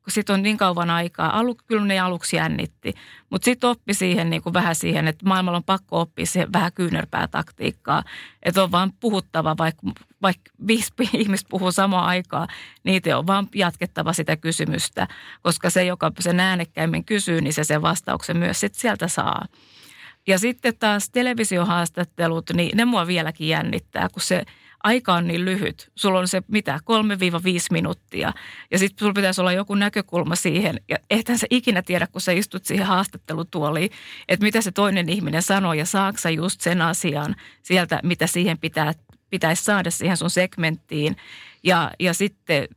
kun 0.03 0.12
sitten 0.12 0.34
on 0.34 0.43
niin 0.43 0.58
kauan 0.58 0.89
aikaa. 0.89 1.39
Alu, 1.39 1.55
kyllä 1.67 1.86
ne 1.86 2.00
aluksi 2.00 2.36
jännitti, 2.36 2.93
mutta 3.29 3.46
sitten 3.46 3.70
oppi 3.70 3.93
siihen 3.93 4.29
niin 4.29 4.41
kuin 4.41 4.53
vähän 4.53 4.75
siihen, 4.75 5.08
että 5.08 5.25
maailmalla 5.25 5.58
on 5.58 5.63
pakko 5.63 6.01
oppia 6.01 6.25
siihen 6.25 6.53
vähän 6.53 6.74
kyynärpää 6.74 7.27
taktiikkaa. 7.27 8.03
Että 8.43 8.63
on 8.63 8.72
vaan 8.72 8.93
puhuttava, 9.00 9.55
vaikka, 9.58 9.81
vaikka 10.22 10.51
viisi 10.67 10.91
ihmistä 11.13 11.50
puhuu 11.50 11.72
samaan 11.72 12.05
aikaan, 12.05 12.48
niitä 12.84 13.17
on 13.17 13.27
vaan 13.27 13.48
jatkettava 13.55 14.13
sitä 14.13 14.38
kysymystä, 14.38 15.08
koska 15.41 15.70
se, 15.70 15.86
joka 15.86 16.12
sen 16.20 16.39
äänekkäimmin 16.39 17.05
kysyy, 17.05 17.41
niin 17.41 17.53
se 17.53 17.63
sen 17.63 17.81
vastauksen 17.81 18.38
myös 18.38 18.60
sit 18.60 18.75
sieltä 18.75 19.08
saa. 19.08 19.46
Ja 20.27 20.39
sitten 20.39 20.77
taas 20.79 21.10
televisiohaastattelut, 21.10 22.46
niin 22.53 22.77
ne 22.77 22.86
mua 22.86 23.08
vieläkin 23.08 23.48
jännittää, 23.48 24.10
kun 24.10 24.22
se– 24.22 24.43
aika 24.84 25.14
on 25.14 25.28
niin 25.28 25.46
lyhyt. 25.46 25.92
Sulla 25.96 26.20
on 26.20 26.28
se 26.28 26.42
mitä, 26.48 26.80
3-5 26.84 26.84
minuuttia. 27.72 28.34
Ja 28.72 28.80
sitten 28.80 29.00
sulla 29.00 29.14
pitäisi 29.14 29.42
olla 29.42 29.54
joku 29.54 29.76
näkökulma 29.76 30.36
siihen. 30.36 30.82
Ja 30.90 30.98
ehtä 31.10 31.38
sä 31.38 31.48
ikinä 31.50 31.82
tiedä, 31.82 32.08
kun 32.08 32.22
sä 32.22 32.32
istut 32.32 32.66
siihen 32.66 32.86
haastattelutuoliin, 32.86 33.90
että 34.28 34.44
mitä 34.44 34.62
se 34.62 34.72
toinen 34.72 35.10
ihminen 35.10 35.42
sanoo 35.42 35.74
ja 35.74 35.86
saaksa 35.86 36.30
just 36.30 36.62
sen 36.62 36.82
asian 36.82 37.36
sieltä, 37.64 38.00
mitä 38.04 38.28
siihen 38.28 38.58
pitää, 38.58 38.94
pitäisi 39.30 39.64
saada 39.64 39.92
siihen 39.92 40.18
sun 40.18 40.30
segmenttiin. 40.30 41.16
Ja, 41.64 41.92
ja 42.00 42.14
sitten 42.14 42.68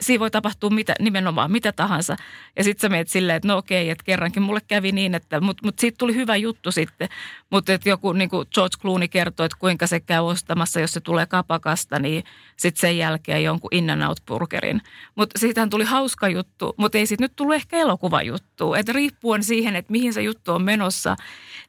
siinä 0.00 0.20
voi 0.20 0.30
tapahtua 0.30 0.70
mitä, 0.70 0.94
nimenomaan 1.00 1.52
mitä 1.52 1.72
tahansa. 1.72 2.16
Ja 2.56 2.64
sitten 2.64 2.80
sä 2.80 2.88
meet 2.88 3.08
silleen, 3.08 3.36
että 3.36 3.48
no 3.48 3.56
okei, 3.56 3.90
että 3.90 4.04
kerrankin 4.04 4.42
mulle 4.42 4.60
kävi 4.68 4.92
niin, 4.92 5.14
että 5.14 5.40
mutta 5.40 5.66
mut 5.66 5.78
siitä 5.78 5.98
tuli 5.98 6.14
hyvä 6.14 6.36
juttu 6.36 6.72
sitten. 6.72 7.08
Mutta 7.50 7.72
että 7.72 7.88
joku 7.88 8.12
niin 8.12 8.30
kuin 8.30 8.48
George 8.54 8.76
Clooney 8.80 9.08
kertoo, 9.08 9.46
että 9.46 9.56
kuinka 9.60 9.86
se 9.86 10.00
käy 10.00 10.20
ostamassa, 10.20 10.80
jos 10.80 10.92
se 10.92 11.00
tulee 11.00 11.26
kapakasta, 11.26 11.98
niin 11.98 12.24
sitten 12.56 12.80
sen 12.80 12.98
jälkeen 12.98 13.44
jonkun 13.44 13.68
in 13.72 13.90
and 13.90 14.02
out 14.02 14.18
burgerin. 14.26 14.80
Mutta 15.14 15.38
siitähän 15.38 15.70
tuli 15.70 15.84
hauska 15.84 16.28
juttu, 16.28 16.74
mutta 16.76 16.98
ei 16.98 17.06
siitä 17.06 17.24
nyt 17.24 17.32
tullut 17.36 17.54
ehkä 17.54 17.76
juttu. 18.24 18.74
Että 18.74 18.92
riippuen 18.92 19.44
siihen, 19.44 19.76
että 19.76 19.92
mihin 19.92 20.12
se 20.12 20.22
juttu 20.22 20.52
on 20.52 20.62
menossa, 20.62 21.16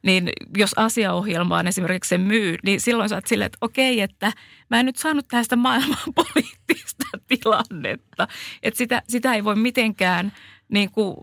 niin 0.04 0.30
jos 0.58 0.74
asiaohjelmaan 0.76 1.68
esimerkiksi 1.68 2.10
se 2.10 2.18
myy, 2.18 2.58
niin 2.64 2.82
silloin 2.82 3.10
sä 3.10 3.16
oot 3.16 3.28
silleen, 3.28 3.46
että 3.46 3.58
okei, 3.62 4.02
että 4.02 4.32
mä 4.74 4.80
en 4.80 4.86
nyt 4.86 4.98
saanut 4.98 5.28
tästä 5.28 5.56
maailman 5.56 5.98
poliittista 6.16 7.06
tilannetta. 7.28 8.28
Että 8.64 8.78
sitä, 8.78 9.02
sitä 9.10 9.34
ei 9.34 9.44
voi 9.44 9.56
mitenkään 9.56 10.34
niin 10.70 10.92
kuin 10.92 11.16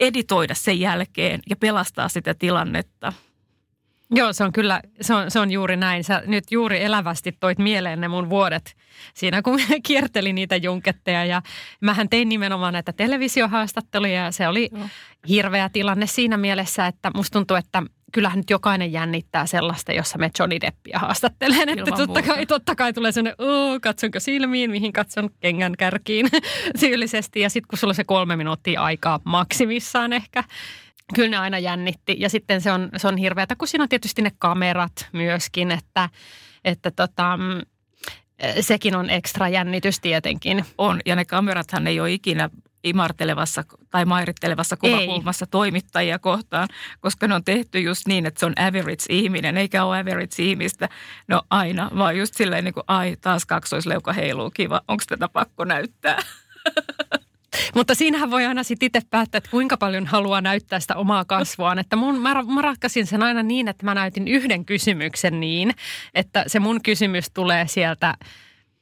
editoida 0.00 0.54
sen 0.54 0.80
jälkeen 0.80 1.40
ja 1.50 1.56
pelastaa 1.56 2.08
sitä 2.08 2.34
tilannetta. 2.34 3.12
Joo, 4.10 4.32
se 4.32 4.44
on 4.44 4.52
kyllä, 4.52 4.80
se 5.00 5.14
on, 5.14 5.30
se 5.30 5.40
on 5.40 5.50
juuri 5.50 5.76
näin. 5.76 6.04
Sä 6.04 6.22
nyt 6.26 6.44
juuri 6.50 6.82
elävästi 6.82 7.32
toit 7.40 7.58
mieleen 7.58 8.00
ne 8.00 8.08
mun 8.08 8.30
vuodet 8.30 8.76
siinä, 9.14 9.42
kun 9.42 9.60
kiertelin 9.86 10.34
niitä 10.34 10.56
junketteja. 10.56 11.24
Ja 11.24 11.42
mähän 11.80 12.08
tein 12.08 12.28
nimenomaan 12.28 12.72
näitä 12.72 12.92
televisiohaastatteluja 12.92 14.24
ja 14.24 14.32
se 14.32 14.48
oli 14.48 14.68
Joo. 14.72 14.88
hirveä 15.28 15.68
tilanne 15.68 16.06
siinä 16.06 16.36
mielessä, 16.36 16.86
että 16.86 17.10
musta 17.14 17.32
tuntuu, 17.32 17.56
että 17.56 17.82
kyllähän 18.16 18.38
nyt 18.38 18.50
jokainen 18.50 18.92
jännittää 18.92 19.46
sellaista, 19.46 19.92
jossa 19.92 20.18
me 20.18 20.30
Johnny 20.38 20.60
Deppia 20.60 20.98
haastattelen. 20.98 21.68
Että 21.68 21.90
totta 21.96 22.22
kai, 22.22 22.46
totta 22.46 22.74
kai 22.74 22.92
tulee 22.92 23.12
sellainen, 23.12 23.46
oh, 23.46 23.80
katsonko 23.80 24.20
silmiin, 24.20 24.70
mihin 24.70 24.92
katson 24.92 25.30
kengän 25.40 25.74
kärkiin 25.78 26.26
syyllisesti. 26.80 27.40
Ja 27.40 27.50
sitten 27.50 27.68
kun 27.68 27.78
sulla 27.78 27.90
on 27.90 27.94
se 27.94 28.04
kolme 28.04 28.36
minuuttia 28.36 28.82
aikaa 28.82 29.20
maksimissaan 29.24 30.12
ehkä, 30.12 30.44
kyllä 31.14 31.30
ne 31.30 31.36
aina 31.36 31.58
jännitti. 31.58 32.16
Ja 32.18 32.28
sitten 32.28 32.60
se 32.60 32.72
on, 32.72 32.88
se 32.96 33.08
on 33.08 33.16
hirveätä, 33.16 33.56
kun 33.56 33.68
siinä 33.68 33.82
on 33.82 33.88
tietysti 33.88 34.22
ne 34.22 34.30
kamerat 34.38 35.08
myöskin, 35.12 35.70
että, 35.70 36.08
että 36.64 36.90
tota, 36.90 37.36
mm, 37.36 37.62
sekin 38.60 38.96
on 38.96 39.10
ekstra 39.10 39.48
jännitys 39.48 40.00
tietenkin. 40.00 40.64
On, 40.78 41.00
ja 41.06 41.16
ne 41.16 41.24
kamerathan 41.24 41.86
ei 41.86 42.00
ole 42.00 42.12
ikinä 42.12 42.50
imartelevassa 42.88 43.64
tai 43.90 44.04
mairittelevassa 44.04 44.76
kuvakulmassa 44.76 45.44
ei. 45.44 45.50
toimittajia 45.50 46.18
kohtaan, 46.18 46.68
koska 47.00 47.28
ne 47.28 47.34
on 47.34 47.44
tehty 47.44 47.80
just 47.80 48.06
niin, 48.06 48.26
että 48.26 48.40
se 48.40 48.46
on 48.46 48.54
average-ihminen, 48.56 49.56
eikä 49.56 49.84
ole 49.84 50.00
average-ihmistä. 50.00 50.88
No 51.28 51.42
aina, 51.50 51.90
vaan 51.98 52.18
just 52.18 52.34
silleen 52.34 52.64
niin 52.64 52.74
kuin, 52.74 52.84
ai 52.86 53.16
taas 53.20 53.46
kaksoisleuka 53.46 54.12
heiluu, 54.12 54.50
kiva, 54.50 54.80
onko 54.88 55.04
tätä 55.08 55.28
pakko 55.28 55.64
näyttää? 55.64 56.18
Mutta 57.74 57.94
siinähän 57.94 58.30
voi 58.30 58.46
aina 58.46 58.62
sitten 58.62 58.86
itse 58.86 59.00
päättää, 59.10 59.38
että 59.38 59.50
kuinka 59.50 59.76
paljon 59.76 60.06
haluaa 60.06 60.40
näyttää 60.40 60.80
sitä 60.80 60.96
omaa 60.96 61.24
kasvuaan. 61.24 61.78
Että 61.78 61.96
mun, 61.96 62.20
mä, 62.20 62.42
mä 62.42 62.62
ratkaisin 62.62 63.06
sen 63.06 63.22
aina 63.22 63.42
niin, 63.42 63.68
että 63.68 63.84
mä 63.84 63.94
näytin 63.94 64.28
yhden 64.28 64.64
kysymyksen 64.64 65.40
niin, 65.40 65.74
että 66.14 66.44
se 66.46 66.60
mun 66.60 66.82
kysymys 66.82 67.30
tulee 67.30 67.66
sieltä 67.68 68.14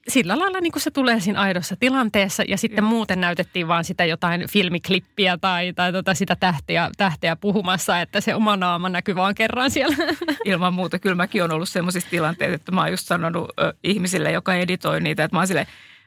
sillä 0.09 0.39
lailla 0.39 0.61
niin 0.61 0.73
kuin 0.73 0.83
se 0.83 0.91
tulee 0.91 1.21
siinä 1.21 1.41
aidossa 1.41 1.77
tilanteessa 1.77 2.43
ja 2.49 2.59
sitten 2.59 2.85
muuten 2.85 3.21
näytettiin 3.21 3.69
vaan 3.69 3.85
sitä 3.85 4.05
jotain 4.05 4.49
filmiklippiä 4.51 5.39
tai, 5.41 5.73
tai 5.73 5.93
tota 5.93 6.15
sitä 6.15 6.37
tähteä, 6.37 6.91
tähteä 6.97 7.37
puhumassa, 7.37 8.01
että 8.01 8.21
se 8.21 8.35
oma 8.35 8.57
naama 8.57 8.89
näkyy 8.89 9.15
vaan 9.15 9.35
kerran 9.35 9.71
siellä. 9.71 9.97
Ilman 10.45 10.75
muuta. 10.75 10.99
Kyllä 10.99 11.15
mäkin 11.15 11.43
olen 11.43 11.53
ollut 11.53 11.69
sellaisissa 11.69 12.11
tilanteissa, 12.11 12.55
että 12.55 12.73
mä 12.73 12.81
oon 12.81 12.91
just 12.91 13.07
sanonut 13.07 13.51
ö, 13.61 13.75
ihmisille, 13.85 14.33
joka 14.33 14.55
editoi 14.55 15.01
niitä, 15.01 15.25
että 15.25 15.37
mä 15.37 15.41
oon 15.41 15.47
silleen, 15.47 15.67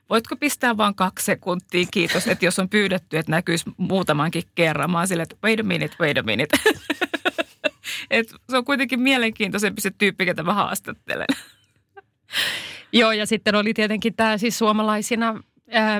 voitko 0.09 0.35
pistää 0.35 0.77
vain 0.77 0.95
kaksi 0.95 1.25
sekuntia, 1.25 1.85
kiitos, 1.91 2.27
että 2.27 2.45
jos 2.45 2.59
on 2.59 2.69
pyydetty, 2.69 3.17
että 3.17 3.31
näkyisi 3.31 3.65
muutamankin 3.77 4.43
kerran. 4.55 4.91
Mä 4.91 4.97
oon 4.97 5.07
silleen, 5.07 5.23
että 5.31 5.47
wait 5.47 5.59
a 5.59 5.63
minute, 5.63 5.95
wait 5.99 6.17
a 6.17 6.23
minute. 6.23 6.57
Et 8.11 8.29
se 8.49 8.57
on 8.57 8.65
kuitenkin 8.65 8.99
mielenkiintoisempi 8.99 9.81
se 9.81 9.91
tyyppi, 9.97 10.25
ketä 10.25 10.43
mä 10.43 10.53
haastattelen. 10.53 11.27
Joo, 12.91 13.11
ja 13.11 13.25
sitten 13.25 13.55
oli 13.55 13.73
tietenkin 13.73 14.15
tämä 14.15 14.37
siis 14.37 14.57
suomalaisina 14.57 15.43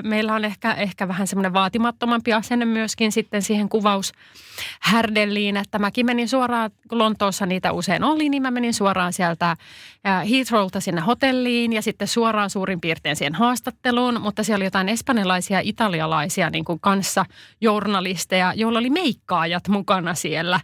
meillä 0.04 0.34
on 0.34 0.44
ehkä, 0.44 0.72
ehkä 0.72 1.08
vähän 1.08 1.26
semmoinen 1.26 1.52
vaatimattomampi 1.52 2.32
asenne 2.32 2.64
myöskin 2.64 3.12
sitten 3.12 3.42
siihen 3.42 3.68
kuvaushärdelliin, 3.68 5.56
että 5.56 5.78
mäkin 5.78 6.06
menin 6.06 6.28
suoraan, 6.28 6.70
Lontoossa 6.90 7.46
niitä 7.46 7.72
usein 7.72 8.04
oli, 8.04 8.28
niin 8.28 8.42
mä 8.42 8.50
menin 8.50 8.74
suoraan 8.74 9.12
sieltä 9.12 9.56
Heathrowlta 10.30 10.80
sinne 10.80 11.00
hotelliin 11.00 11.72
ja 11.72 11.82
sitten 11.82 12.08
suoraan 12.08 12.50
suurin 12.50 12.80
piirtein 12.80 13.16
siihen 13.16 13.34
haastatteluun, 13.34 14.20
mutta 14.20 14.42
siellä 14.42 14.58
oli 14.58 14.64
jotain 14.64 14.88
espanjalaisia, 14.88 15.60
italialaisia 15.62 16.50
niin 16.50 16.64
kuin 16.64 16.80
kanssa 16.80 17.24
journalisteja, 17.60 18.52
joilla 18.56 18.78
oli 18.78 18.90
meikkaajat 18.90 19.68
mukana 19.68 20.14
siellä 20.14 20.60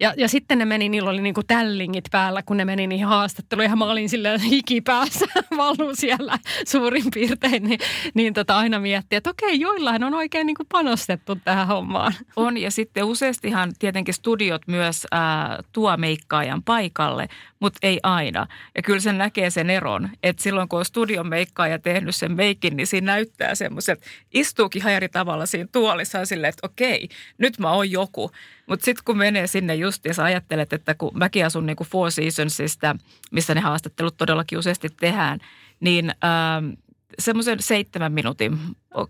ja, 0.00 0.14
ja 0.16 0.28
sitten 0.28 0.58
ne 0.58 0.64
meni, 0.64 0.88
niillä 0.88 1.10
oli 1.10 1.20
niinku 1.20 1.42
tällingit 1.42 2.04
päällä, 2.10 2.42
kun 2.42 2.56
ne 2.56 2.64
meni 2.64 2.86
niihin 2.86 3.06
haastatteluihin. 3.06 3.70
Ja 3.70 3.76
mä 3.76 3.84
olin 3.84 4.08
sillä 4.08 4.38
hikipäässä 4.38 5.26
valu 5.56 5.94
siellä 5.94 6.38
suurin 6.68 7.04
piirtein. 7.14 7.62
Niin, 7.62 7.80
niin 8.14 8.34
tota 8.34 8.58
aina 8.58 8.78
miettii, 8.78 9.16
että 9.16 9.30
okei, 9.30 9.60
joillain 9.60 10.04
on 10.04 10.14
oikein 10.14 10.46
niinku 10.46 10.64
panostettu 10.68 11.36
tähän 11.44 11.66
hommaan. 11.66 12.12
On 12.36 12.58
ja 12.58 12.70
sitten 12.70 13.04
useastihan 13.04 13.72
tietenkin 13.78 14.14
studiot 14.14 14.62
myös 14.66 15.06
ää, 15.12 15.62
tuo 15.72 15.96
meikkaajan 15.96 16.62
paikalle, 16.62 17.28
mutta 17.60 17.78
ei 17.82 18.00
aina. 18.02 18.46
Ja 18.76 18.82
kyllä 18.82 19.00
sen 19.00 19.18
näkee 19.18 19.50
sen 19.50 19.70
eron, 19.70 20.10
että 20.22 20.42
silloin 20.42 20.68
kun 20.68 20.78
on 20.78 20.84
studion 20.84 21.28
meikkaaja 21.28 21.78
tehnyt 21.78 22.16
sen 22.16 22.32
meikin, 22.32 22.76
niin 22.76 22.86
siinä 22.86 23.12
näyttää 23.12 23.54
semmoiset, 23.54 24.06
istuukin 24.34 24.82
ihan 24.82 24.92
eri 24.92 25.08
tavalla 25.08 25.46
siinä 25.46 25.68
tuolissa 25.72 26.24
silleen, 26.26 26.48
että 26.48 26.66
okei, 26.66 27.08
nyt 27.38 27.58
mä 27.58 27.70
oon 27.70 27.90
joku. 27.90 28.30
Mutta 28.66 28.84
sitten 28.84 29.04
kun 29.04 29.18
menee 29.18 29.46
sinne 29.46 29.74
just 29.74 30.04
ja 30.04 30.14
sä 30.14 30.24
ajattelet, 30.24 30.72
että 30.72 30.94
kun 30.94 31.10
mäkin 31.14 31.46
asun 31.46 31.66
niin 31.66 31.76
kuin 31.76 31.88
Four 31.88 32.10
Seasonsista, 32.10 32.96
missä 33.30 33.54
ne 33.54 33.60
haastattelut 33.60 34.16
todellakin 34.16 34.58
useasti 34.58 34.88
tehdään, 35.00 35.38
niin 35.80 36.10
ähm, 36.10 36.70
semmoisen 37.18 37.62
seitsemän 37.62 38.12
minuutin 38.12 38.58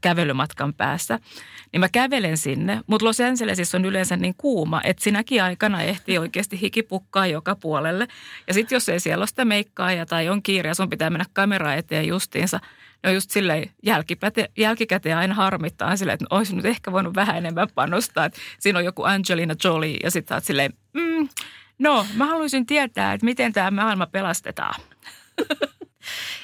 kävelymatkan 0.01 0.75
päässä, 0.75 1.19
niin 1.73 1.81
mä 1.81 1.89
kävelen 1.89 2.37
sinne. 2.37 2.81
Mutta 2.87 3.07
Los 3.07 3.21
Angelesissa 3.21 3.79
on 3.79 3.85
yleensä 3.85 4.17
niin 4.17 4.35
kuuma, 4.39 4.81
että 4.85 5.05
sinäkin 5.05 5.43
aikana 5.43 5.83
ehtii 5.83 6.19
oikeasti 6.19 6.61
hikipukkaa 6.61 7.27
joka 7.27 7.57
puolelle. 7.57 8.09
Ja 8.47 8.55
sitten 8.55 8.77
jos 8.77 8.89
ei 8.89 9.01
siellä 9.01 9.23
ole 9.23 9.27
sitä 9.27 9.45
meikkaa 9.45 10.07
tai 10.09 10.29
on 10.29 10.43
kiire 10.43 10.69
ja 10.69 10.75
sun 10.75 10.91
pitää 10.91 11.11
mennä 11.11 11.25
kamera 11.33 11.75
eteen 11.75 12.09
justiinsa, 12.09 12.61
ne 13.03 13.09
on 13.09 13.15
just 13.15 13.31
silleen 13.31 13.71
jälkipäte, 13.83 14.51
jälkikäteen 14.57 15.17
aina 15.17 15.35
harmittaa 15.35 15.97
silleen, 15.97 16.15
että 16.15 16.27
olisi 16.31 16.57
nyt 16.57 16.65
ehkä 16.65 16.93
voinut 16.93 17.15
vähän 17.15 17.37
enemmän 17.37 17.69
panostaa. 17.75 18.25
Että 18.25 18.39
siinä 18.59 18.79
on 18.79 18.85
joku 18.85 19.03
Angelina 19.03 19.55
Jolie 19.65 19.97
ja 20.03 20.11
sitten 20.11 20.35
oot 20.35 20.45
silleen, 20.45 20.73
mm, 20.93 21.29
no 21.79 22.07
mä 22.15 22.27
haluaisin 22.27 22.67
tietää, 22.67 23.13
että 23.13 23.25
miten 23.25 23.53
tämä 23.53 23.71
maailma 23.71 24.07
pelastetaan. 24.07 24.81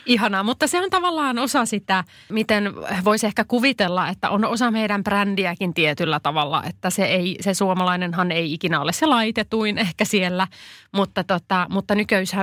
Ihanaa, 0.06 0.42
mutta 0.42 0.66
se 0.66 0.80
on 0.80 0.90
tavallaan 0.90 1.38
osa 1.38 1.66
sitä, 1.66 2.04
miten 2.28 2.72
voisi 3.04 3.26
ehkä 3.26 3.44
kuvitella, 3.44 4.08
että 4.08 4.30
on 4.30 4.44
osa 4.44 4.70
meidän 4.70 5.04
brändiäkin 5.04 5.74
tietyllä 5.74 6.20
tavalla, 6.20 6.62
että 6.64 6.90
se, 6.90 7.04
ei, 7.04 7.36
se 7.40 7.54
suomalainenhan 7.54 8.32
ei 8.32 8.52
ikinä 8.52 8.80
ole 8.80 8.92
se 8.92 9.06
laitetuin 9.06 9.78
ehkä 9.78 10.04
siellä, 10.04 10.48
mutta, 10.92 11.24
tota, 11.24 11.66
mutta 11.70 11.94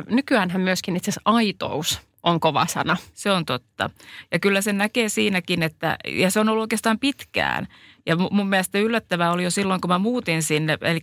nykyäänhän 0.09 0.61
myöskin 0.61 0.95
itse 0.95 1.11
asiassa 1.11 1.21
aitous 1.25 2.01
on 2.23 2.39
kova 2.39 2.65
sana. 2.65 2.97
Se 3.13 3.31
on 3.31 3.45
totta. 3.45 3.89
Ja 4.31 4.39
kyllä 4.39 4.61
se 4.61 4.73
näkee 4.73 5.09
siinäkin, 5.09 5.63
että, 5.63 5.97
ja 6.07 6.31
se 6.31 6.39
on 6.39 6.49
ollut 6.49 6.61
oikeastaan 6.61 6.99
pitkään. 6.99 7.67
Ja 8.05 8.15
mun 8.15 8.49
mielestä 8.49 8.79
yllättävää 8.79 9.31
oli 9.31 9.43
jo 9.43 9.51
silloin, 9.51 9.81
kun 9.81 9.89
mä 9.89 9.99
muutin 9.99 10.43
sinne, 10.43 10.77
eli 10.81 11.01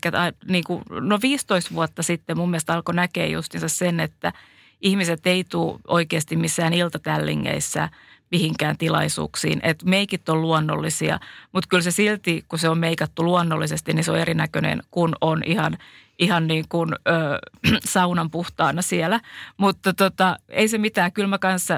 niin 0.49 0.65
kuin, 0.65 0.83
no 0.91 1.19
15 1.23 1.75
vuotta 1.75 2.03
sitten 2.03 2.37
mun 2.37 2.51
mielestä 2.51 2.75
alkoi 2.75 2.95
näkeä 2.95 3.27
justiinsa 3.27 3.69
sen, 3.69 4.01
että 4.01 4.33
ihmiset 4.81 5.27
ei 5.27 5.45
tule 5.45 5.81
oikeasti 5.87 6.37
missään 6.37 6.75
iltatällingeissä 6.75 7.89
mihinkään 8.31 8.79
tilaisuuksiin. 8.79 9.61
Että 9.63 9.87
meikit 9.87 10.29
on 10.29 10.43
luonnollisia, 10.43 11.21
mutta 11.53 11.69
kyllä 11.69 11.83
se 11.83 11.91
silti, 11.91 12.45
kun 12.49 12.59
se 12.59 12.69
on 12.69 12.79
meikattu 12.79 13.25
luonnollisesti, 13.25 13.93
niin 13.93 14.05
se 14.05 14.13
on 14.13 14.19
erinäköinen, 14.19 14.83
kun 14.91 15.15
on 15.21 15.43
ihan, 15.47 15.79
ihan 16.19 16.47
niin 16.47 16.65
kuin 16.69 16.93
ö, 16.93 17.39
saunan 17.85 18.31
puhtaana 18.31 18.83
siellä. 18.83 19.21
Mutta 19.57 19.95
tota, 19.95 20.37
ei 20.49 20.69
se 20.69 20.79
mitään, 20.79 21.13
kyllä 21.13 21.29
mä 21.29 21.39
kanssa 21.39 21.75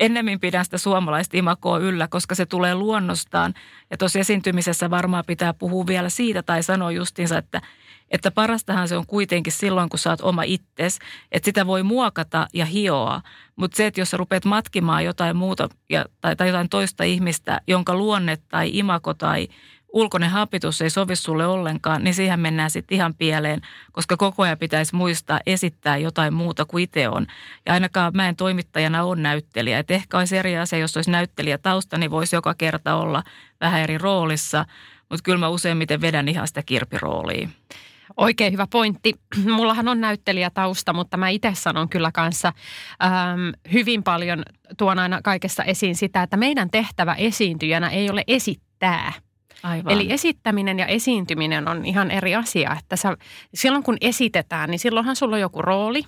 ennemmin 0.00 0.40
pidän 0.40 0.64
sitä 0.64 0.78
suomalaista 0.78 1.36
imakoa 1.36 1.78
yllä, 1.78 2.08
koska 2.08 2.34
se 2.34 2.46
tulee 2.46 2.74
luonnostaan. 2.74 3.54
Ja 3.90 3.96
tuossa 3.96 4.18
esiintymisessä 4.18 4.90
varmaan 4.90 5.24
pitää 5.26 5.54
puhua 5.54 5.86
vielä 5.86 6.08
siitä 6.08 6.42
tai 6.42 6.62
sanoa 6.62 6.90
justiinsa, 6.90 7.38
että– 7.38 7.60
että 8.12 8.30
parastahan 8.30 8.88
se 8.88 8.96
on 8.96 9.06
kuitenkin 9.06 9.52
silloin, 9.52 9.88
kun 9.88 9.98
sä 9.98 10.10
oot 10.10 10.20
oma 10.20 10.42
itses, 10.42 10.98
että 11.32 11.44
sitä 11.44 11.66
voi 11.66 11.82
muokata 11.82 12.46
ja 12.52 12.66
hioa. 12.66 13.22
Mutta 13.56 13.76
se, 13.76 13.86
että 13.86 14.00
jos 14.00 14.10
sä 14.10 14.16
rupeat 14.16 14.44
matkimaan 14.44 15.04
jotain 15.04 15.36
muuta 15.36 15.68
ja, 15.90 16.04
tai, 16.20 16.36
tai 16.36 16.48
jotain 16.48 16.68
toista 16.68 17.04
ihmistä, 17.04 17.60
jonka 17.66 17.94
luonne 17.94 18.38
tai 18.48 18.70
imako 18.72 19.14
tai 19.14 19.48
ulkoinen 19.92 20.30
hapitus 20.30 20.82
ei 20.82 20.90
sovi 20.90 21.16
sulle 21.16 21.46
ollenkaan, 21.46 22.04
niin 22.04 22.14
siihen 22.14 22.40
mennään 22.40 22.70
sitten 22.70 22.96
ihan 22.96 23.14
pieleen, 23.14 23.60
koska 23.92 24.16
koko 24.16 24.42
ajan 24.42 24.58
pitäisi 24.58 24.94
muistaa 24.94 25.40
esittää 25.46 25.96
jotain 25.96 26.34
muuta 26.34 26.64
kuin 26.64 26.84
itse 26.84 27.08
on. 27.08 27.26
Ja 27.66 27.72
ainakaan 27.72 28.12
mä 28.14 28.28
en 28.28 28.36
toimittajana 28.36 29.04
ole 29.04 29.20
näyttelijä. 29.20 29.78
Et 29.78 29.90
ehkä 29.90 30.18
olisi 30.18 30.36
eri 30.36 30.58
asia, 30.58 30.78
jos 30.78 30.96
olisi 30.96 31.10
näyttelijä 31.10 31.58
tausta, 31.58 31.98
niin 31.98 32.10
voisi 32.10 32.36
joka 32.36 32.54
kerta 32.54 32.94
olla 32.94 33.22
vähän 33.60 33.80
eri 33.80 33.98
roolissa. 33.98 34.64
Mutta 35.08 35.22
kyllä 35.22 35.38
mä 35.38 35.48
useimmiten 35.48 36.00
vedän 36.00 36.28
ihan 36.28 36.48
sitä 36.48 36.62
kirpiroolia. 36.62 37.48
Oikein 38.16 38.52
hyvä 38.52 38.66
pointti. 38.70 39.14
Mullahan 39.56 39.88
on 39.88 40.00
näyttelijätausta, 40.00 40.92
mutta 40.92 41.16
mä 41.16 41.28
itse 41.28 41.52
sanon 41.54 41.88
kyllä 41.88 42.12
kanssa 42.12 42.52
äm, 43.02 43.52
hyvin 43.72 44.02
paljon 44.02 44.42
tuon 44.78 44.98
aina 44.98 45.22
kaikessa 45.22 45.64
esiin 45.64 45.96
sitä, 45.96 46.22
että 46.22 46.36
meidän 46.36 46.70
tehtävä 46.70 47.14
esiintyjänä 47.14 47.88
ei 47.88 48.10
ole 48.10 48.24
esittää. 48.26 49.12
Aivan. 49.62 49.92
Eli 49.92 50.12
esittäminen 50.12 50.78
ja 50.78 50.86
esiintyminen 50.86 51.68
on 51.68 51.84
ihan 51.84 52.10
eri 52.10 52.34
asia. 52.34 52.76
Että 52.80 52.96
sä, 52.96 53.16
silloin 53.54 53.84
kun 53.84 53.96
esitetään, 54.00 54.70
niin 54.70 54.78
silloinhan 54.78 55.16
sulla 55.16 55.36
on 55.36 55.40
joku 55.40 55.62
rooli. 55.62 56.02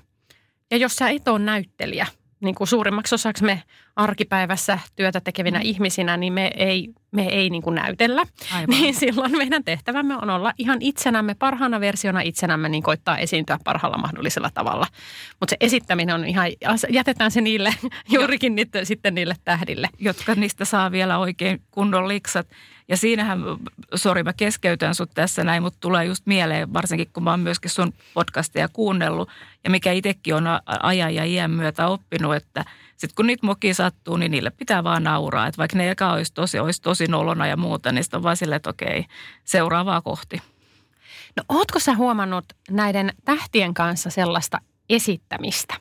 Ja 0.70 0.76
jos 0.76 0.96
sä 0.96 1.08
et 1.08 1.28
ole 1.28 1.38
näyttelijä, 1.38 2.06
niin 2.44 2.54
kuin 2.54 2.68
suurimmaksi 2.68 3.14
osaksi 3.14 3.44
me 3.44 3.62
arkipäivässä 3.96 4.78
työtä 4.96 5.20
tekevinä 5.20 5.58
mm. 5.58 5.64
ihmisinä, 5.64 6.16
niin 6.16 6.32
me 6.32 6.50
ei, 6.56 6.88
me 7.10 7.26
ei 7.26 7.50
niin 7.50 7.62
kuin 7.62 7.74
näytellä. 7.74 8.24
Aivan. 8.54 8.66
Niin 8.68 8.94
silloin 8.94 9.36
meidän 9.36 9.64
tehtävämme 9.64 10.16
on 10.16 10.30
olla 10.30 10.52
ihan 10.58 10.78
itsenämme, 10.80 11.34
parhaana 11.34 11.80
versiona 11.80 12.20
itsenämme, 12.20 12.68
niin 12.68 12.82
koittaa 12.82 13.18
esiintyä 13.18 13.58
parhaalla 13.64 13.98
mahdollisella 13.98 14.50
tavalla. 14.54 14.86
Mutta 15.40 15.50
se 15.50 15.56
esittäminen 15.60 16.14
on 16.14 16.24
ihan, 16.24 16.46
jätetään 16.88 17.30
se 17.30 17.40
niille, 17.40 17.74
juurikin 18.14 18.54
niitä, 18.54 18.84
sitten 18.84 19.14
niille 19.14 19.34
tähdille. 19.44 19.88
Jotka 19.98 20.34
niistä 20.34 20.64
saa 20.64 20.92
vielä 20.92 21.18
oikein 21.18 21.62
kunnon 21.70 22.08
liksat. 22.08 22.46
Ja 22.88 22.96
siinähän, 22.96 23.40
sori 23.94 24.22
mä 24.22 24.32
keskeytän 24.32 24.94
sut 24.94 25.10
tässä 25.14 25.44
näin, 25.44 25.62
mutta 25.62 25.78
tulee 25.80 26.04
just 26.04 26.26
mieleen, 26.26 26.72
varsinkin 26.72 27.08
kun 27.12 27.24
mä 27.24 27.30
oon 27.30 27.40
myöskin 27.40 27.70
sun 27.70 27.94
podcastia 28.14 28.68
kuunnellut 28.68 29.28
ja 29.64 29.70
mikä 29.70 29.92
itsekin 29.92 30.34
on 30.34 30.44
ajan 30.66 31.14
ja 31.14 31.24
iän 31.24 31.50
myötä 31.50 31.88
oppinut, 31.88 32.34
että 32.34 32.64
sitten 32.96 33.14
kun 33.16 33.26
niitä 33.26 33.46
mokia 33.46 33.74
sattuu, 33.74 34.16
niin 34.16 34.30
niille 34.30 34.50
pitää 34.50 34.84
vaan 34.84 35.02
nauraa. 35.04 35.46
Että 35.46 35.58
vaikka 35.58 35.78
ne 35.78 35.90
eka 35.90 36.12
olisi 36.12 36.34
tosi, 36.34 36.58
olisi 36.58 36.82
tosi 36.82 37.06
nolona 37.06 37.46
ja 37.46 37.56
muuta, 37.56 37.92
niin 37.92 38.04
sitten 38.04 38.18
on 38.18 38.22
vaan 38.22 38.36
silleen, 38.36 38.56
että 38.56 38.70
okei, 38.70 39.06
seuraavaa 39.44 40.00
kohti. 40.00 40.42
No 41.36 41.42
ootko 41.48 41.78
sä 41.78 41.94
huomannut 41.94 42.44
näiden 42.70 43.12
tähtien 43.24 43.74
kanssa 43.74 44.10
sellaista 44.10 44.60
esittämistä? 44.90 45.74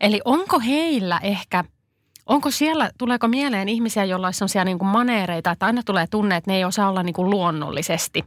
Eli 0.00 0.20
onko 0.24 0.60
heillä 0.60 1.20
ehkä– 1.22 1.64
Onko 2.26 2.50
siellä, 2.50 2.90
tuleeko 2.98 3.28
mieleen 3.28 3.68
ihmisiä, 3.68 4.04
joilla 4.04 4.26
on 4.26 4.32
sellaisia 4.32 4.64
niin 4.64 4.78
kuin 4.78 4.88
maneereita, 4.88 5.50
että 5.50 5.66
aina 5.66 5.82
tulee 5.82 6.06
tunne, 6.06 6.36
että 6.36 6.50
ne 6.50 6.56
ei 6.56 6.64
osaa 6.64 6.88
olla 6.88 7.02
niin 7.02 7.14
kuin 7.14 7.30
luonnollisesti? 7.30 8.24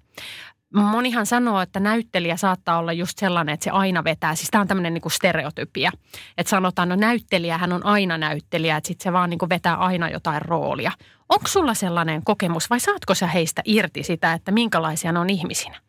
Monihan 0.73 1.25
sanoo, 1.25 1.61
että 1.61 1.79
näyttelijä 1.79 2.37
saattaa 2.37 2.77
olla 2.77 2.93
just 2.93 3.17
sellainen, 3.17 3.53
että 3.53 3.63
se 3.63 3.69
aina 3.69 4.03
vetää. 4.03 4.35
Siis 4.35 4.49
tämä 4.51 4.61
on 4.61 4.67
tämmöinen 4.67 4.93
niin 4.93 5.01
kuin 5.01 5.11
stereotypia. 5.11 5.91
Että 6.37 6.49
sanotaan, 6.49 6.89
no 6.89 6.95
näyttelijä, 6.95 7.57
hän 7.57 7.73
on 7.73 7.85
aina 7.85 8.17
näyttelijä, 8.17 8.77
että 8.77 8.87
sitten 8.87 9.03
se 9.03 9.13
vaan 9.13 9.29
niin 9.29 9.37
kuin 9.37 9.49
vetää 9.49 9.75
aina 9.75 10.09
jotain 10.09 10.41
roolia. 10.41 10.91
Onko 11.29 11.47
sulla 11.47 11.73
sellainen 11.73 12.23
kokemus 12.23 12.69
vai 12.69 12.79
saatko 12.79 13.15
sä 13.15 13.27
heistä 13.27 13.61
irti 13.65 14.03
sitä, 14.03 14.33
että 14.33 14.51
minkälaisia 14.51 15.11
ne 15.11 15.19
on 15.19 15.29
ihmisinä? 15.29 15.79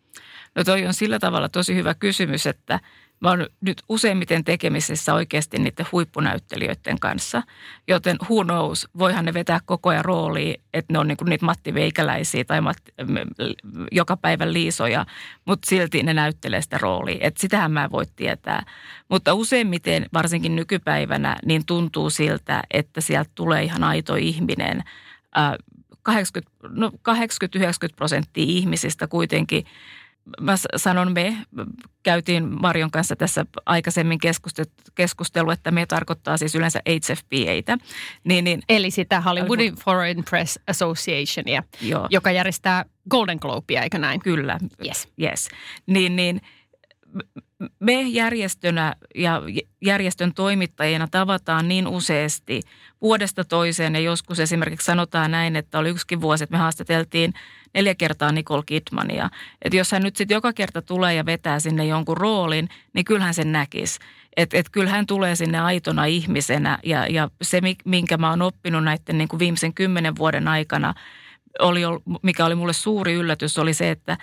No 0.55 0.65
toi 0.65 0.87
on 0.87 0.95
sillä 0.95 1.19
tavalla 1.19 1.49
tosi 1.49 1.75
hyvä 1.75 1.95
kysymys, 1.95 2.47
että 2.47 2.81
Mä 3.21 3.29
oon 3.29 3.47
nyt 3.61 3.83
useimmiten 3.89 4.45
tekemisessä 4.45 5.15
oikeasti 5.15 5.59
niiden 5.59 5.87
huippunäyttelijöiden 5.93 6.99
kanssa. 7.01 7.43
Joten 7.89 8.17
who 8.31 8.45
knows, 8.45 8.89
voihan 8.99 9.25
ne 9.25 9.35
vetää 9.35 9.61
koko 9.65 9.89
ajan 9.89 10.05
roolia, 10.05 10.55
että 10.75 10.93
ne 10.93 10.99
on 10.99 11.09
niin 11.09 11.17
kuin 11.17 11.29
niitä 11.29 11.47
Matti 11.47 11.75
Veikäläisiä 11.75 12.45
tai 12.45 12.61
Matti, 12.61 12.93
joka 13.93 14.17
päivän 14.17 14.53
liisoja, 14.53 15.07
mutta 15.47 15.69
silti 15.69 16.03
ne 16.03 16.15
näyttelee 16.15 16.63
sitä 16.63 16.79
roolia. 16.79 17.19
Että 17.21 17.41
sitähän 17.41 17.73
mä 17.73 17.91
voi 17.93 18.05
tietää. 18.17 18.63
Mutta 19.09 19.35
useimmiten, 19.35 20.07
varsinkin 20.13 20.57
nykypäivänä, 20.57 21.37
niin 21.45 21.67
tuntuu 21.67 22.11
siltä, 22.11 22.63
että 22.71 23.01
sieltä 23.01 23.31
tulee 23.35 23.63
ihan 23.63 23.85
aito 23.85 24.15
ihminen. 24.15 24.83
80, 26.03 26.53
no 26.69 26.89
80-90 26.89 27.95
prosenttia 27.97 28.45
ihmisistä 28.47 29.07
kuitenkin– 29.07 29.65
mä 30.41 30.55
sanon 30.77 31.13
me, 31.13 31.37
käytiin 32.03 32.61
Marion 32.61 32.91
kanssa 32.91 33.17
tässä 33.17 33.47
aikaisemmin 33.67 34.19
keskustelu, 34.95 35.51
että 35.51 35.71
me 35.71 35.87
tarkoittaa 35.87 36.37
siis 36.37 36.55
yleensä 36.55 36.81
HFPAtä. 36.89 37.79
Niin, 38.25 38.45
niin, 38.45 38.63
Eli 38.69 38.91
sitä 38.91 39.21
Hollywoodin 39.21 39.75
Foreign 39.75 40.25
Press 40.31 40.59
Associationia, 40.67 41.63
joo. 41.81 42.07
joka 42.11 42.31
järjestää 42.31 42.85
Golden 43.11 43.39
Globea, 43.41 43.83
eikö 43.83 43.99
näin? 43.99 44.21
Kyllä. 44.21 44.59
Yes. 44.87 45.09
yes. 45.23 45.49
Niin, 45.87 46.17
niin 46.17 46.41
me 47.81 48.03
järjestönä 48.03 48.95
ja 49.15 49.43
järjestön 49.83 50.35
toimittajina 50.35 51.09
tavataan 51.11 51.69
niin 51.69 51.87
useasti 51.87 52.61
vuodesta 53.03 53.45
toiseen 53.45 53.95
ja 53.95 54.01
joskus 54.01 54.41
esimerkiksi 54.41 54.85
sanotaan 54.85 55.31
näin, 55.31 55.57
että 55.57 55.79
oli 55.79 55.89
yksikin 55.89 56.21
vuosi, 56.21 56.45
että 56.45 56.57
me 56.57 56.59
haastateltiin 56.59 57.35
neljä 57.75 57.95
kertaa 57.95 58.33
Nicole 58.33 58.63
Kidmania. 58.67 59.31
Että 59.63 59.77
jos 59.77 59.93
hän 59.93 60.03
nyt 60.03 60.17
sitten 60.17 60.35
joka 60.35 60.53
kerta 60.53 60.83
tulee 60.83 61.15
ja 61.15 61.27
vetää 61.27 61.61
sinne 61.61 61.87
jonkun 61.87 62.17
roolin, 62.17 62.69
niin 62.93 63.05
kyllähän 63.05 63.35
sen 63.35 63.53
näkisi. 63.53 63.99
Että 64.37 64.59
et 64.59 64.71
kyllähän 64.71 65.07
tulee 65.07 65.37
sinne 65.37 65.61
aitona 65.61 66.05
ihmisenä 66.05 66.79
ja, 66.85 67.07
ja 67.07 67.31
se, 67.43 67.61
minkä 67.85 68.17
mä 68.17 68.31
oon 68.31 68.43
oppinut 68.43 68.85
näiden 68.85 69.19
niin 69.19 69.29
kuin 69.29 69.41
viimeisen 69.41 69.75
kymmenen 69.75 70.17
vuoden 70.17 70.49
aikana, 70.49 70.95
oli, 71.59 71.81
mikä 72.23 72.45
oli 72.45 72.55
mulle 72.55 72.73
suuri 72.73 73.15
yllätys, 73.15 73.59
oli 73.59 73.75
se, 73.75 73.91
että 73.91 74.19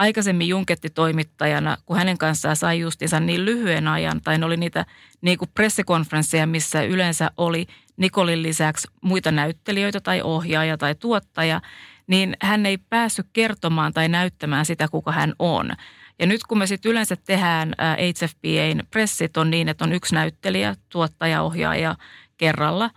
aikaisemmin 0.00 0.48
Junketti-toimittajana, 0.48 1.76
kun 1.86 1.96
hänen 1.96 2.18
kanssaan 2.18 2.56
sai 2.56 2.80
justiinsa 2.80 3.20
niin 3.20 3.44
lyhyen 3.44 3.88
ajan, 3.88 4.20
tai 4.20 4.38
ne 4.38 4.46
oli 4.46 4.56
niitä 4.56 4.86
niin 5.20 5.38
kuin 5.38 5.50
pressikonferensseja, 5.54 6.46
missä 6.46 6.82
yleensä 6.82 7.30
oli 7.36 7.66
Nikolin 7.96 8.42
lisäksi 8.42 8.88
muita 9.00 9.32
näyttelijöitä 9.32 10.00
tai 10.00 10.22
ohjaaja 10.22 10.78
tai 10.78 10.94
tuottaja, 10.94 11.60
niin 12.06 12.36
hän 12.42 12.66
ei 12.66 12.78
päässyt 12.78 13.26
kertomaan 13.32 13.92
tai 13.92 14.08
näyttämään 14.08 14.66
sitä, 14.66 14.88
kuka 14.88 15.12
hän 15.12 15.34
on. 15.38 15.72
Ja 16.18 16.26
nyt 16.26 16.40
kun 16.48 16.58
me 16.58 16.66
sitten 16.66 16.92
yleensä 16.92 17.16
tehdään 17.16 17.74
HFPAn 17.78 18.86
pressit 18.90 19.36
on 19.36 19.50
niin, 19.50 19.68
että 19.68 19.84
on 19.84 19.92
yksi 19.92 20.14
näyttelijä, 20.14 20.76
tuottaja, 20.88 21.42
ohjaaja 21.42 21.96
kerralla, 22.36 22.90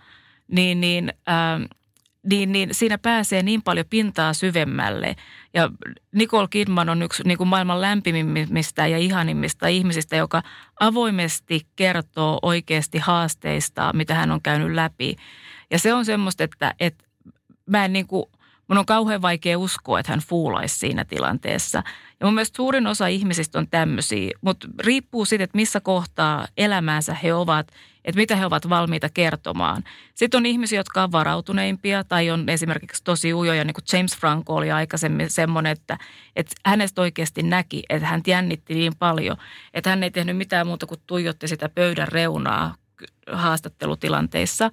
niin, 0.48 0.80
niin 0.80 1.12
äh, 1.28 1.68
niin, 2.30 2.52
niin 2.52 2.74
siinä 2.74 2.98
pääsee 2.98 3.42
niin 3.42 3.62
paljon 3.62 3.86
pintaa 3.90 4.34
syvemmälle. 4.34 5.16
Ja 5.54 5.70
Nicole 6.12 6.48
Kidman 6.50 6.88
on 6.88 7.02
yksi 7.02 7.22
niin 7.26 7.38
kuin 7.38 7.48
maailman 7.48 7.80
lämpimimmistä 7.80 8.86
ja 8.86 8.98
ihanimmista 8.98 9.68
ihmisistä, 9.68 10.16
joka 10.16 10.42
avoimesti 10.80 11.66
kertoo 11.76 12.38
oikeasti 12.42 12.98
haasteista, 12.98 13.92
mitä 13.92 14.14
hän 14.14 14.30
on 14.30 14.42
käynyt 14.42 14.74
läpi. 14.74 15.16
Ja 15.70 15.78
se 15.78 15.94
on 15.94 16.04
semmoista, 16.04 16.44
että, 16.44 16.74
että 16.80 17.04
mä 17.66 17.84
en 17.84 17.92
niin 17.92 18.06
kuin, 18.06 18.24
mun 18.68 18.78
on 18.78 18.86
kauhean 18.86 19.22
vaikea 19.22 19.58
uskoa, 19.58 20.00
että 20.00 20.12
hän 20.12 20.20
fuulaisi 20.20 20.78
siinä 20.78 21.04
tilanteessa. 21.04 21.82
Ja 22.20 22.26
mun 22.26 22.34
mielestä 22.34 22.56
suurin 22.56 22.86
osa 22.86 23.06
ihmisistä 23.06 23.58
on 23.58 23.68
tämmöisiä, 23.68 24.30
mutta 24.40 24.68
riippuu 24.78 25.24
siitä, 25.24 25.44
että 25.44 25.56
missä 25.56 25.80
kohtaa 25.80 26.46
elämäänsä 26.56 27.14
he 27.14 27.34
ovat– 27.34 27.66
että 28.04 28.20
mitä 28.20 28.36
he 28.36 28.46
ovat 28.46 28.68
valmiita 28.68 29.08
kertomaan. 29.14 29.84
Sitten 30.14 30.38
on 30.38 30.46
ihmisiä, 30.46 30.80
jotka 30.80 31.02
on 31.02 31.12
varautuneimpia 31.12 32.04
tai 32.04 32.30
on 32.30 32.48
esimerkiksi 32.48 33.04
tosi 33.04 33.34
ujoja, 33.34 33.64
niin 33.64 33.74
kuin 33.74 33.84
James 33.92 34.16
Franco 34.16 34.54
oli 34.54 34.70
aikaisemmin 34.70 35.30
semmoinen, 35.30 35.72
että, 35.72 35.98
että 36.36 36.54
hänestä 36.66 37.02
oikeasti 37.02 37.42
näki, 37.42 37.82
että 37.88 38.08
hän 38.08 38.22
jännitti 38.26 38.74
niin 38.74 38.96
paljon, 38.98 39.36
että 39.74 39.90
hän 39.90 40.02
ei 40.02 40.10
tehnyt 40.10 40.36
mitään 40.36 40.66
muuta 40.66 40.86
kuin 40.86 41.00
tuijotti 41.06 41.48
sitä 41.48 41.68
pöydän 41.68 42.08
reunaa 42.08 42.74
haastattelutilanteissa. 43.32 44.70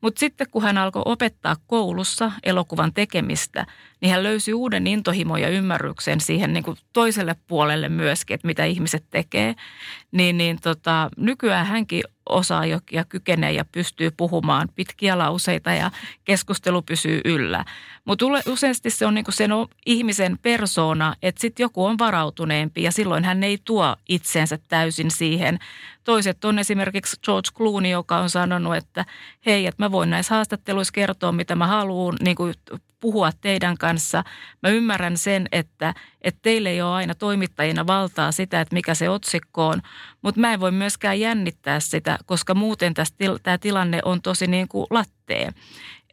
Mutta 0.00 0.18
sitten 0.18 0.46
kun 0.50 0.62
hän 0.62 0.78
alkoi 0.78 1.02
opettaa 1.04 1.56
koulussa 1.66 2.32
elokuvan 2.42 2.94
tekemistä, 2.94 3.66
niin 4.00 4.10
hän 4.10 4.22
löysi 4.22 4.54
uuden 4.54 4.86
intohimon 4.86 5.40
ja 5.40 5.48
ymmärryksen 5.48 6.20
siihen 6.20 6.52
niin 6.52 6.64
kuin 6.64 6.78
toiselle 6.92 7.36
puolelle 7.46 7.88
myöskin, 7.88 8.34
että 8.34 8.46
mitä 8.46 8.64
ihmiset 8.64 9.04
tekee. 9.10 9.54
Niin, 10.12 10.38
niin 10.38 10.60
tota, 10.60 11.08
nykyään 11.16 11.66
hänkin 11.66 12.02
osaa 12.28 12.66
ja 12.66 13.04
kykenee 13.08 13.52
ja 13.52 13.64
pystyy 13.72 14.10
puhumaan 14.10 14.68
pitkiä 14.74 15.18
lauseita 15.18 15.72
ja 15.72 15.90
keskustelu 16.24 16.82
pysyy 16.82 17.20
yllä. 17.24 17.64
Mutta 18.04 18.24
useasti 18.46 18.90
se 18.90 19.06
on 19.06 19.14
niinku 19.14 19.32
sen 19.32 19.50
ihmisen 19.86 20.38
persona, 20.42 21.14
että 21.22 21.40
sitten 21.40 21.64
joku 21.64 21.84
on 21.84 21.98
varautuneempi 21.98 22.82
ja 22.82 22.92
silloin 22.92 23.24
hän 23.24 23.44
ei 23.44 23.58
tuo 23.64 23.96
itseensä 24.08 24.58
täysin 24.68 25.10
siihen. 25.10 25.58
Toiset 26.04 26.44
on 26.44 26.58
esimerkiksi 26.58 27.16
George 27.24 27.48
Clooney, 27.56 27.90
joka 27.90 28.18
on 28.18 28.30
sanonut, 28.30 28.76
että 28.76 29.04
hei, 29.46 29.66
että 29.66 29.84
mä 29.84 29.90
voin 29.90 30.10
näissä 30.10 30.34
haastatteluissa 30.34 30.92
kertoa, 30.92 31.32
mitä 31.32 31.54
mä 31.54 31.66
haluan, 31.66 32.16
niin 32.20 32.36
kuin 32.36 32.54
puhua 33.00 33.30
teidän 33.40 33.78
kanssa. 33.78 34.24
Mä 34.62 34.68
ymmärrän 34.68 35.16
sen, 35.16 35.48
että, 35.52 35.94
että 36.22 36.38
teille 36.42 36.70
ei 36.70 36.82
ole 36.82 36.90
aina 36.94 37.14
toimittajina 37.14 37.86
valtaa 37.86 38.32
sitä, 38.32 38.60
että 38.60 38.74
mikä 38.74 38.94
se 38.94 39.08
otsikko 39.08 39.66
on, 39.66 39.82
mutta 40.22 40.40
mä 40.40 40.52
en 40.52 40.60
voi 40.60 40.72
myöskään 40.72 41.20
jännittää 41.20 41.80
sitä, 41.80 42.18
koska 42.26 42.54
muuten 42.54 42.94
tämä 43.42 43.58
tilanne 43.58 44.00
on 44.04 44.22
tosi 44.22 44.46
niin 44.46 44.68
kuin 44.68 44.86
lattee. 44.90 45.50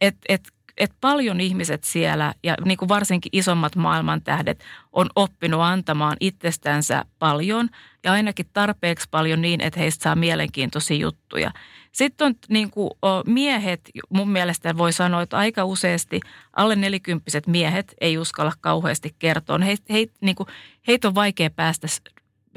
Et, 0.00 0.16
et, 0.28 0.55
et 0.76 0.92
paljon 1.00 1.40
ihmiset 1.40 1.84
siellä 1.84 2.34
ja 2.42 2.54
niin 2.64 2.78
kuin 2.78 2.88
varsinkin 2.88 3.30
isommat 3.32 3.76
maailmantähdet 3.76 4.64
on 4.92 5.06
oppinut 5.16 5.60
antamaan 5.60 6.16
itsestänsä 6.20 7.04
paljon 7.18 7.68
ja 8.04 8.12
ainakin 8.12 8.46
tarpeeksi 8.52 9.08
paljon 9.10 9.42
niin, 9.42 9.60
että 9.60 9.80
heistä 9.80 10.02
saa 10.02 10.16
mielenkiintoisia 10.16 10.96
juttuja. 10.96 11.50
Sitten 11.92 12.26
on 12.26 12.34
niin 12.48 12.70
kuin, 12.70 12.90
miehet, 13.26 13.90
mun 14.10 14.30
mielestä 14.30 14.76
voi 14.76 14.92
sanoa, 14.92 15.22
että 15.22 15.36
aika 15.36 15.64
useasti 15.64 16.20
alle 16.52 16.76
nelikymppiset 16.76 17.46
miehet 17.46 17.94
ei 18.00 18.18
uskalla 18.18 18.52
kauheasti 18.60 19.14
kertoa. 19.18 19.58
He, 19.58 19.76
he, 19.90 20.06
niin 20.20 20.36
kuin, 20.36 20.46
heitä 20.88 21.08
on 21.08 21.14
vaikea 21.14 21.50
päästä 21.50 21.86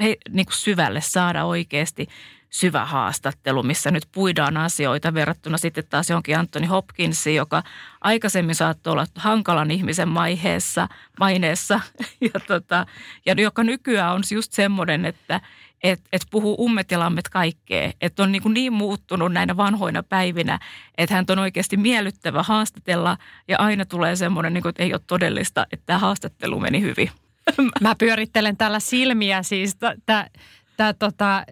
he, 0.00 0.16
niin 0.30 0.46
kuin 0.46 0.56
syvälle, 0.56 1.00
saada 1.00 1.44
oikeasti 1.44 2.06
syvä 2.50 2.84
haastattelu, 2.84 3.62
missä 3.62 3.90
nyt 3.90 4.06
puidaan 4.12 4.56
asioita 4.56 5.14
verrattuna 5.14 5.58
sitten 5.58 5.84
taas 5.90 6.10
johonkin 6.10 6.38
Anthony 6.38 6.66
Hopkinsiin, 6.66 7.36
joka 7.36 7.62
aikaisemmin 8.00 8.54
saattoi 8.54 8.92
olla 8.92 9.06
hankalan 9.14 9.70
ihmisen 9.70 10.08
maiheessa, 10.08 10.88
maineessa 11.20 11.80
ja, 12.34 12.40
tota, 12.46 12.86
ja 13.26 13.34
joka 13.38 13.64
nykyään 13.64 14.12
on 14.12 14.22
just 14.34 14.52
semmoinen, 14.52 15.04
että 15.04 15.40
että 15.82 16.08
et 16.12 16.22
puhuu 16.30 16.64
ummet 16.64 16.90
ja 16.90 16.98
kaikkea. 17.30 17.92
Että 18.00 18.22
on 18.22 18.32
niin, 18.32 18.42
kuin 18.42 18.54
niin 18.54 18.72
muuttunut 18.72 19.32
näinä 19.32 19.56
vanhoina 19.56 20.02
päivinä, 20.02 20.58
että 20.98 21.14
hän 21.14 21.24
on 21.28 21.38
oikeasti 21.38 21.76
miellyttävä 21.76 22.42
haastatella 22.42 23.16
ja 23.48 23.58
aina 23.58 23.84
tulee 23.84 24.16
semmoinen, 24.16 24.54
niin 24.54 24.62
kuin, 24.62 24.70
että 24.70 24.82
ei 24.82 24.92
ole 24.92 25.00
todellista, 25.06 25.66
että 25.72 25.86
tämä 25.86 25.98
haastattelu 25.98 26.60
meni 26.60 26.80
hyvin. 26.80 27.10
Mä 27.80 27.94
pyörittelen 27.94 28.56
täällä 28.56 28.80
silmiä 28.80 29.42
siis. 29.42 29.76
T- 29.76 30.40
että 30.88 30.94
tota, 30.98 31.44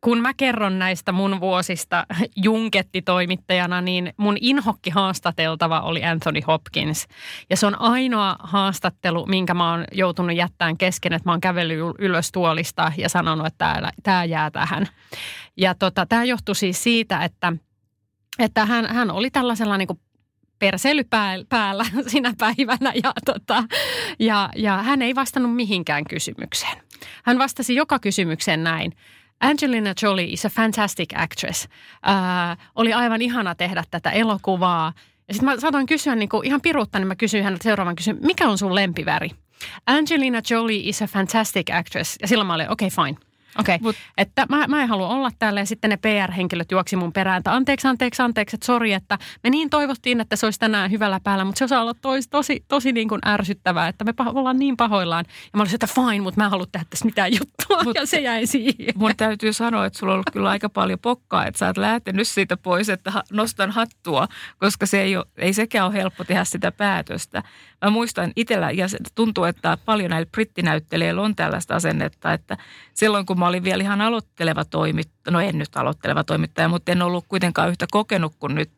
kun 0.00 0.20
mä 0.20 0.34
kerron 0.34 0.78
näistä 0.78 1.12
mun 1.12 1.40
vuosista 1.40 2.06
junkettitoimittajana, 2.36 3.80
niin 3.80 4.12
mun 4.16 4.36
inhokki 4.40 4.90
haastateltava 4.90 5.80
oli 5.80 6.04
Anthony 6.04 6.40
Hopkins. 6.46 7.06
Ja 7.50 7.56
se 7.56 7.66
on 7.66 7.80
ainoa 7.80 8.36
haastattelu, 8.40 9.26
minkä 9.26 9.54
mä 9.54 9.70
oon 9.70 9.84
joutunut 9.92 10.36
jättämään 10.36 10.78
kesken, 10.78 11.12
että 11.12 11.28
mä 11.28 11.32
oon 11.32 11.40
kävellyt 11.40 11.78
ylös 11.98 12.32
tuolista 12.32 12.92
ja 12.96 13.08
sanonut, 13.08 13.46
että 13.46 13.92
tämä 14.02 14.24
jää 14.24 14.50
tähän. 14.50 14.86
Ja 15.56 15.74
tota, 15.74 16.06
tämä 16.06 16.24
johtui 16.24 16.54
siis 16.54 16.82
siitä, 16.82 17.24
että, 17.24 17.52
että 18.38 18.66
hän, 18.66 18.86
hän 18.86 19.10
oli 19.10 19.30
tällaisella 19.30 19.78
niin 19.78 19.88
perseily 20.58 21.02
päällä 21.48 21.84
sinä 22.06 22.34
päivänä 22.38 22.92
ja, 23.04 23.12
tota, 23.24 23.64
ja, 24.18 24.48
ja 24.56 24.82
hän 24.82 25.02
ei 25.02 25.14
vastannut 25.14 25.56
mihinkään 25.56 26.04
kysymykseen. 26.04 26.91
Hän 27.22 27.38
vastasi 27.38 27.74
joka 27.74 27.98
kysymykseen 27.98 28.64
näin. 28.64 28.92
Angelina 29.40 29.94
Jolie 30.02 30.32
is 30.32 30.46
a 30.46 30.48
fantastic 30.48 31.10
actress. 31.14 31.68
Äh, 32.08 32.58
oli 32.74 32.92
aivan 32.92 33.22
ihana 33.22 33.54
tehdä 33.54 33.84
tätä 33.90 34.10
elokuvaa. 34.10 34.92
Ja 35.28 35.34
sitten 35.34 35.54
mä 35.54 35.60
saatoin 35.60 35.86
kysyä 35.86 36.14
niin 36.14 36.28
kuin 36.28 36.46
ihan 36.46 36.60
piruutta, 36.60 36.98
niin 36.98 37.08
mä 37.08 37.16
kysyin 37.16 37.44
häneltä 37.44 37.64
seuraavan 37.64 37.96
kysymyksen, 37.96 38.26
mikä 38.26 38.48
on 38.48 38.58
sun 38.58 38.74
lempiväri? 38.74 39.30
Angelina 39.86 40.40
Jolie 40.50 40.88
is 40.88 41.02
a 41.02 41.06
fantastic 41.06 41.70
actress. 41.72 42.16
Ja 42.22 42.28
silloin 42.28 42.46
mä 42.46 42.54
olin, 42.54 42.70
okei 42.70 42.88
okay, 42.88 43.06
fine. 43.06 43.31
Okei, 43.58 43.78
okay. 43.80 43.92
että 44.18 44.46
mä, 44.48 44.66
mä 44.66 44.82
en 44.82 44.88
halua 44.88 45.08
olla 45.08 45.30
täällä 45.38 45.60
ja 45.60 45.66
sitten 45.66 45.90
ne 45.90 45.96
PR-henkilöt 45.96 46.70
juoksi 46.70 46.96
mun 46.96 47.12
perään, 47.12 47.38
että 47.38 47.54
anteeksi, 47.54 47.88
anteeksi, 47.88 48.22
anteeksi, 48.22 48.56
että 48.56 48.66
sori, 48.66 48.92
että 48.92 49.18
me 49.44 49.50
niin 49.50 49.70
toivottiin, 49.70 50.20
että 50.20 50.36
se 50.36 50.46
olisi 50.46 50.60
tänään 50.60 50.90
hyvällä 50.90 51.20
päällä, 51.24 51.44
mutta 51.44 51.58
se 51.58 51.64
osaa 51.64 51.82
olla 51.82 51.94
tosi, 51.94 52.28
tosi, 52.30 52.64
tosi 52.68 52.92
niin 52.92 53.08
kuin 53.08 53.20
ärsyttävää, 53.26 53.88
että 53.88 54.04
me 54.04 54.14
ollaan 54.18 54.58
niin 54.58 54.76
pahoillaan. 54.76 55.24
Ja 55.28 55.50
mä 55.56 55.62
olisin, 55.62 55.76
että 55.76 55.86
fine, 55.86 56.20
mutta 56.20 56.40
mä 56.40 56.44
en 56.44 56.50
halua 56.50 56.66
tehdä 56.72 56.86
tässä 56.90 57.04
mitään 57.04 57.32
juttua 57.32 57.84
Mut, 57.84 57.96
ja 57.96 58.06
se 58.06 58.20
jäi 58.20 58.46
siihen. 58.46 58.94
Mun 58.94 59.16
täytyy 59.16 59.52
sanoa, 59.52 59.86
että 59.86 59.98
sulla 59.98 60.12
on 60.12 60.14
ollut 60.14 60.30
kyllä 60.32 60.50
aika 60.50 60.68
paljon 60.68 60.98
pokkaa, 60.98 61.46
että 61.46 61.58
sä 61.58 61.66
oot 61.66 61.76
lähtenyt 61.76 62.28
siitä 62.28 62.56
pois, 62.56 62.88
että 62.88 63.12
nostan 63.32 63.70
hattua, 63.70 64.28
koska 64.58 64.86
se 64.86 65.00
ei, 65.02 65.16
ole, 65.16 65.24
ei 65.36 65.52
sekään 65.52 65.86
ole 65.86 65.94
helppo 65.94 66.24
tehdä 66.24 66.44
sitä 66.44 66.72
päätöstä. 66.72 67.42
Mä 67.84 67.90
muistan 67.90 68.32
itsellä, 68.36 68.70
ja 68.70 68.88
se 68.88 68.98
tuntuu, 69.14 69.44
että 69.44 69.78
paljon 69.84 70.10
näillä 70.10 70.30
brittinäyttelijöillä 70.30 71.22
on 71.22 71.36
tällaista 71.36 71.74
asennetta, 71.74 72.32
että 72.32 72.56
silloin 72.94 73.26
kun 73.26 73.38
mä 73.42 73.48
olin 73.48 73.64
vielä 73.64 73.82
ihan 73.82 74.00
aloitteleva 74.00 74.64
toimittaja, 74.64 75.32
no 75.32 75.40
en 75.40 75.58
nyt 75.58 75.76
aloitteleva 75.76 76.24
toimittaja, 76.24 76.68
mutta 76.68 76.92
en 76.92 77.02
ollut 77.02 77.24
kuitenkaan 77.28 77.68
yhtä 77.68 77.86
kokenut 77.90 78.34
kuin 78.38 78.54
nyt, 78.54 78.70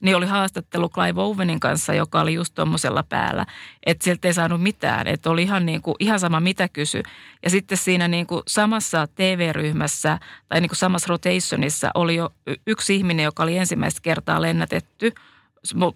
niin 0.00 0.16
oli 0.16 0.26
haastattelu 0.26 0.88
Clive 0.88 1.20
Owenin 1.20 1.60
kanssa, 1.60 1.94
joka 1.94 2.20
oli 2.20 2.34
just 2.34 2.54
tuommoisella 2.54 3.02
päällä, 3.02 3.46
että 3.86 4.04
sieltä 4.04 4.28
ei 4.28 4.34
saanut 4.34 4.62
mitään, 4.62 5.06
että 5.06 5.30
oli 5.30 5.42
ihan, 5.42 5.66
niin 5.66 5.82
kuin, 5.82 5.96
ihan 5.98 6.20
sama 6.20 6.40
mitä 6.40 6.68
kysy. 6.68 7.02
Ja 7.42 7.50
sitten 7.50 7.78
siinä 7.78 8.08
niin 8.08 8.26
kuin 8.26 8.42
samassa 8.48 9.08
TV-ryhmässä 9.14 10.18
tai 10.48 10.60
niin 10.60 10.68
kuin 10.68 10.78
samassa 10.78 11.08
rotationissa 11.08 11.90
oli 11.94 12.16
jo 12.16 12.30
yksi 12.66 12.96
ihminen, 12.96 13.24
joka 13.24 13.42
oli 13.42 13.56
ensimmäistä 13.56 14.00
kertaa 14.02 14.42
lennätetty– 14.42 15.12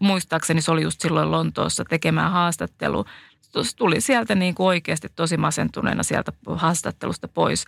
muistaakseni 0.00 0.62
se 0.62 0.70
oli 0.70 0.82
just 0.82 1.00
silloin 1.00 1.30
Lontoossa 1.30 1.84
tekemään 1.84 2.32
haastattelu. 2.32 3.04
Tuli 3.76 4.00
sieltä 4.00 4.34
niin 4.34 4.54
kuin 4.54 4.66
oikeasti 4.66 5.08
tosi 5.16 5.36
masentuneena 5.36 6.02
sieltä 6.02 6.32
haastattelusta 6.56 7.28
pois. 7.28 7.64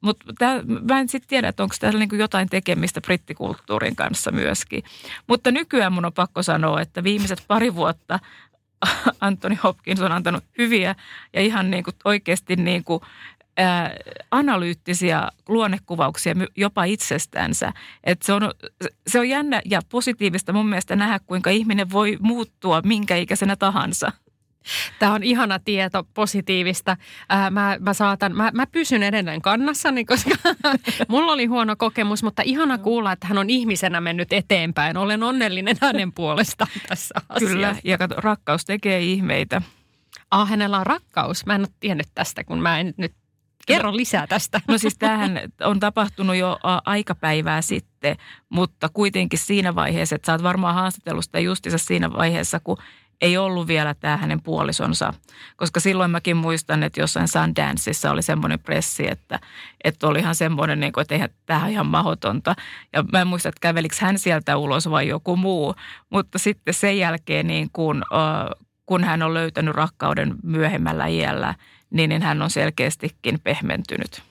Mutta 0.00 0.46
mä 0.88 1.00
en 1.00 1.08
sitten 1.08 1.28
tiedä, 1.28 1.48
että 1.48 1.62
onko 1.62 1.74
täällä 1.80 1.98
niinku 1.98 2.14
jotain 2.14 2.48
tekemistä 2.48 3.00
brittikulttuurin 3.00 3.96
kanssa 3.96 4.32
myöskin. 4.32 4.82
Mutta 5.26 5.50
nykyään 5.50 5.92
mun 5.92 6.04
on 6.04 6.12
pakko 6.12 6.42
sanoa, 6.42 6.80
että 6.80 7.04
viimeiset 7.04 7.44
pari 7.48 7.74
vuotta 7.74 8.18
Anthony 9.20 9.56
Hopkins 9.62 10.00
on 10.00 10.12
antanut 10.12 10.44
hyviä 10.58 10.94
ja 11.32 11.40
ihan 11.40 11.70
niinku 11.70 11.90
oikeasti 12.04 12.56
niinku 12.56 13.02
ää, 13.60 13.90
analyyttisiä 14.30 15.28
luonnekuvauksia 15.48 16.34
jopa 16.56 16.84
itsestänsä. 16.84 17.72
Et 18.04 18.22
se, 18.22 18.32
on, 18.32 18.42
se 19.06 19.18
on 19.18 19.28
jännä 19.28 19.62
ja 19.64 19.80
positiivista 19.88 20.52
mun 20.52 20.68
mielestä 20.68 20.96
nähdä, 20.96 21.18
kuinka 21.26 21.50
ihminen 21.50 21.90
voi 21.90 22.16
muuttua 22.20 22.80
minkä 22.84 23.16
ikäisenä 23.16 23.56
tahansa. 23.56 24.12
Tämä 24.98 25.14
on 25.14 25.22
ihana 25.22 25.58
tieto, 25.58 26.06
positiivista. 26.14 26.96
Ää, 27.28 27.50
mä, 27.50 27.76
mä, 27.80 27.94
saatan, 27.94 28.36
mä, 28.36 28.50
mä 28.54 28.66
pysyn 28.66 29.02
edelleen 29.02 29.42
kannassani, 29.42 30.04
koska 30.04 30.30
mulla 31.08 31.32
oli 31.32 31.46
huono 31.46 31.76
kokemus, 31.76 32.22
mutta 32.22 32.42
ihana 32.44 32.78
kuulla, 32.78 33.12
että 33.12 33.26
hän 33.26 33.38
on 33.38 33.50
ihmisenä 33.50 34.00
mennyt 34.00 34.32
eteenpäin. 34.32 34.96
Olen 34.96 35.22
onnellinen 35.22 35.76
hänen 35.80 36.12
puolestaan 36.12 36.70
tässä 36.88 37.14
asiassa. 37.28 37.54
Kyllä, 37.54 37.76
ja 37.84 37.98
rakkaus 38.16 38.64
tekee 38.64 39.00
ihmeitä. 39.00 39.62
Ah, 40.30 40.50
hänellä 40.50 40.78
on 40.78 40.86
rakkaus. 40.86 41.46
Mä 41.46 41.54
en 41.54 41.60
ole 41.60 41.68
tiennyt 41.80 42.06
tästä, 42.14 42.44
kun 42.44 42.62
mä 42.62 42.80
en 42.80 42.94
nyt 42.96 43.12
Kerro 43.74 43.96
lisää 43.96 44.26
tästä. 44.26 44.60
No 44.68 44.78
siis 44.78 44.98
tämähän 44.98 45.40
on 45.60 45.80
tapahtunut 45.80 46.36
jo 46.36 46.58
aikapäivää 46.84 47.62
sitten, 47.62 48.16
mutta 48.48 48.88
kuitenkin 48.88 49.38
siinä 49.38 49.74
vaiheessa, 49.74 50.16
että 50.16 50.26
sä 50.26 50.32
oot 50.32 50.42
varmaan 50.42 50.74
haastatellusta 50.74 51.38
justissa 51.38 51.78
siinä 51.78 52.12
vaiheessa, 52.12 52.60
kun 52.60 52.76
ei 53.20 53.36
ollut 53.36 53.66
vielä 53.66 53.94
tämä 53.94 54.16
hänen 54.16 54.42
puolisonsa. 54.42 55.14
Koska 55.56 55.80
silloin 55.80 56.10
mäkin 56.10 56.36
muistan, 56.36 56.82
että 56.82 57.00
jossain 57.00 57.28
Sundanceissa 57.28 58.10
oli 58.10 58.22
semmoinen 58.22 58.58
pressi, 58.60 59.10
että, 59.10 59.40
että 59.84 60.06
oli 60.06 60.18
ihan 60.18 60.34
semmoinen, 60.34 60.80
niin 60.80 60.92
kuin, 60.92 61.02
että 61.02 61.14
eihän 61.14 61.30
tämä 61.46 61.68
ihan 61.68 61.86
mahdotonta. 61.86 62.54
Ja 62.92 63.04
mä 63.12 63.20
en 63.20 63.26
muista, 63.26 63.48
että 63.48 63.60
kävelikö 63.60 63.96
hän 64.00 64.18
sieltä 64.18 64.56
ulos 64.56 64.90
vai 64.90 65.08
joku 65.08 65.36
muu. 65.36 65.74
Mutta 66.10 66.38
sitten 66.38 66.74
sen 66.74 66.98
jälkeen, 66.98 67.46
niin 67.46 67.70
kun, 67.72 68.04
kun 68.86 69.04
hän 69.04 69.22
on 69.22 69.34
löytänyt 69.34 69.74
rakkauden 69.74 70.34
myöhemmällä 70.42 71.06
iällä, 71.06 71.54
niin, 71.90 72.08
niin 72.08 72.22
hän 72.22 72.42
on 72.42 72.50
selkeästikin 72.50 73.40
pehmentynyt. 73.40 74.22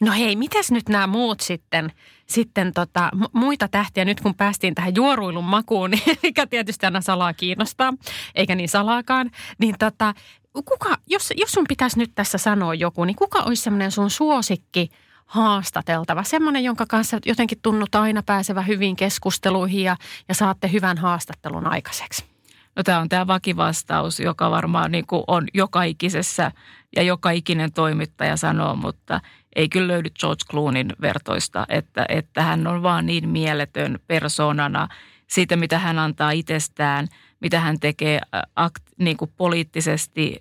No 0.00 0.12
hei, 0.12 0.36
mitäs 0.36 0.70
nyt 0.70 0.88
nämä 0.88 1.06
muut 1.06 1.40
sitten, 1.40 1.92
sitten 2.26 2.72
tota, 2.72 3.10
muita 3.32 3.68
tähtiä, 3.68 4.04
nyt 4.04 4.20
kun 4.20 4.34
päästiin 4.34 4.74
tähän 4.74 4.94
juoruilun 4.94 5.44
makuun, 5.44 5.90
niin 5.92 6.18
mikä 6.22 6.46
tietysti 6.46 6.86
aina 6.86 7.00
salaa 7.00 7.32
kiinnostaa, 7.32 7.94
eikä 8.34 8.54
niin 8.54 8.68
salaakaan, 8.68 9.30
niin 9.58 9.74
tota, 9.78 10.14
kuka, 10.52 10.96
jos, 11.06 11.32
jos 11.36 11.52
sun 11.52 11.64
pitäisi 11.68 11.98
nyt 11.98 12.12
tässä 12.14 12.38
sanoa 12.38 12.74
joku, 12.74 13.04
niin 13.04 13.16
kuka 13.16 13.38
olisi 13.38 13.62
semmoinen 13.62 13.90
sun 13.90 14.10
suosikki 14.10 14.88
haastateltava? 15.26 16.22
Semmoinen, 16.22 16.64
jonka 16.64 16.86
kanssa 16.86 17.18
jotenkin 17.26 17.58
tunnut 17.62 17.94
aina 17.94 18.22
pääsevä 18.22 18.62
hyvin 18.62 18.96
keskusteluihin 18.96 19.84
ja, 19.84 19.96
ja 20.28 20.34
saatte 20.34 20.72
hyvän 20.72 20.98
haastattelun 20.98 21.66
aikaiseksi. 21.66 22.31
No 22.76 22.82
tämä 22.82 22.98
on 22.98 23.08
tämä 23.08 23.26
vakivastaus, 23.26 24.20
joka 24.20 24.50
varmaan 24.50 24.92
niin 24.92 25.06
kuin 25.06 25.24
on 25.26 25.48
joka 25.54 25.82
ikisessä 25.82 26.52
ja 26.96 27.02
joka 27.02 27.30
ikinen 27.30 27.72
toimittaja 27.72 28.36
sanoo, 28.36 28.76
mutta 28.76 29.20
ei 29.56 29.68
kyllä 29.68 29.88
löydy 29.88 30.10
George 30.20 30.44
Cloonin 30.50 30.92
vertoista, 31.00 31.66
että, 31.68 32.06
että 32.08 32.42
hän 32.42 32.66
on 32.66 32.82
vaan 32.82 33.06
niin 33.06 33.28
mieletön 33.28 33.98
persoonana 34.06 34.88
siitä, 35.26 35.56
mitä 35.56 35.78
hän 35.78 35.98
antaa 35.98 36.30
itsestään, 36.30 37.08
mitä 37.40 37.60
hän 37.60 37.80
tekee 37.80 38.20
akt, 38.56 38.82
niin 38.98 39.16
kuin 39.16 39.32
poliittisesti 39.36 40.40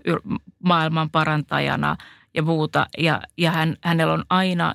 maailman 0.64 1.10
parantajana 1.10 1.96
ja 2.34 2.44
muuta. 2.44 2.88
Ja, 2.98 3.22
ja 3.38 3.52
hän, 3.52 3.76
hänellä 3.84 4.14
on 4.14 4.26
aina 4.30 4.74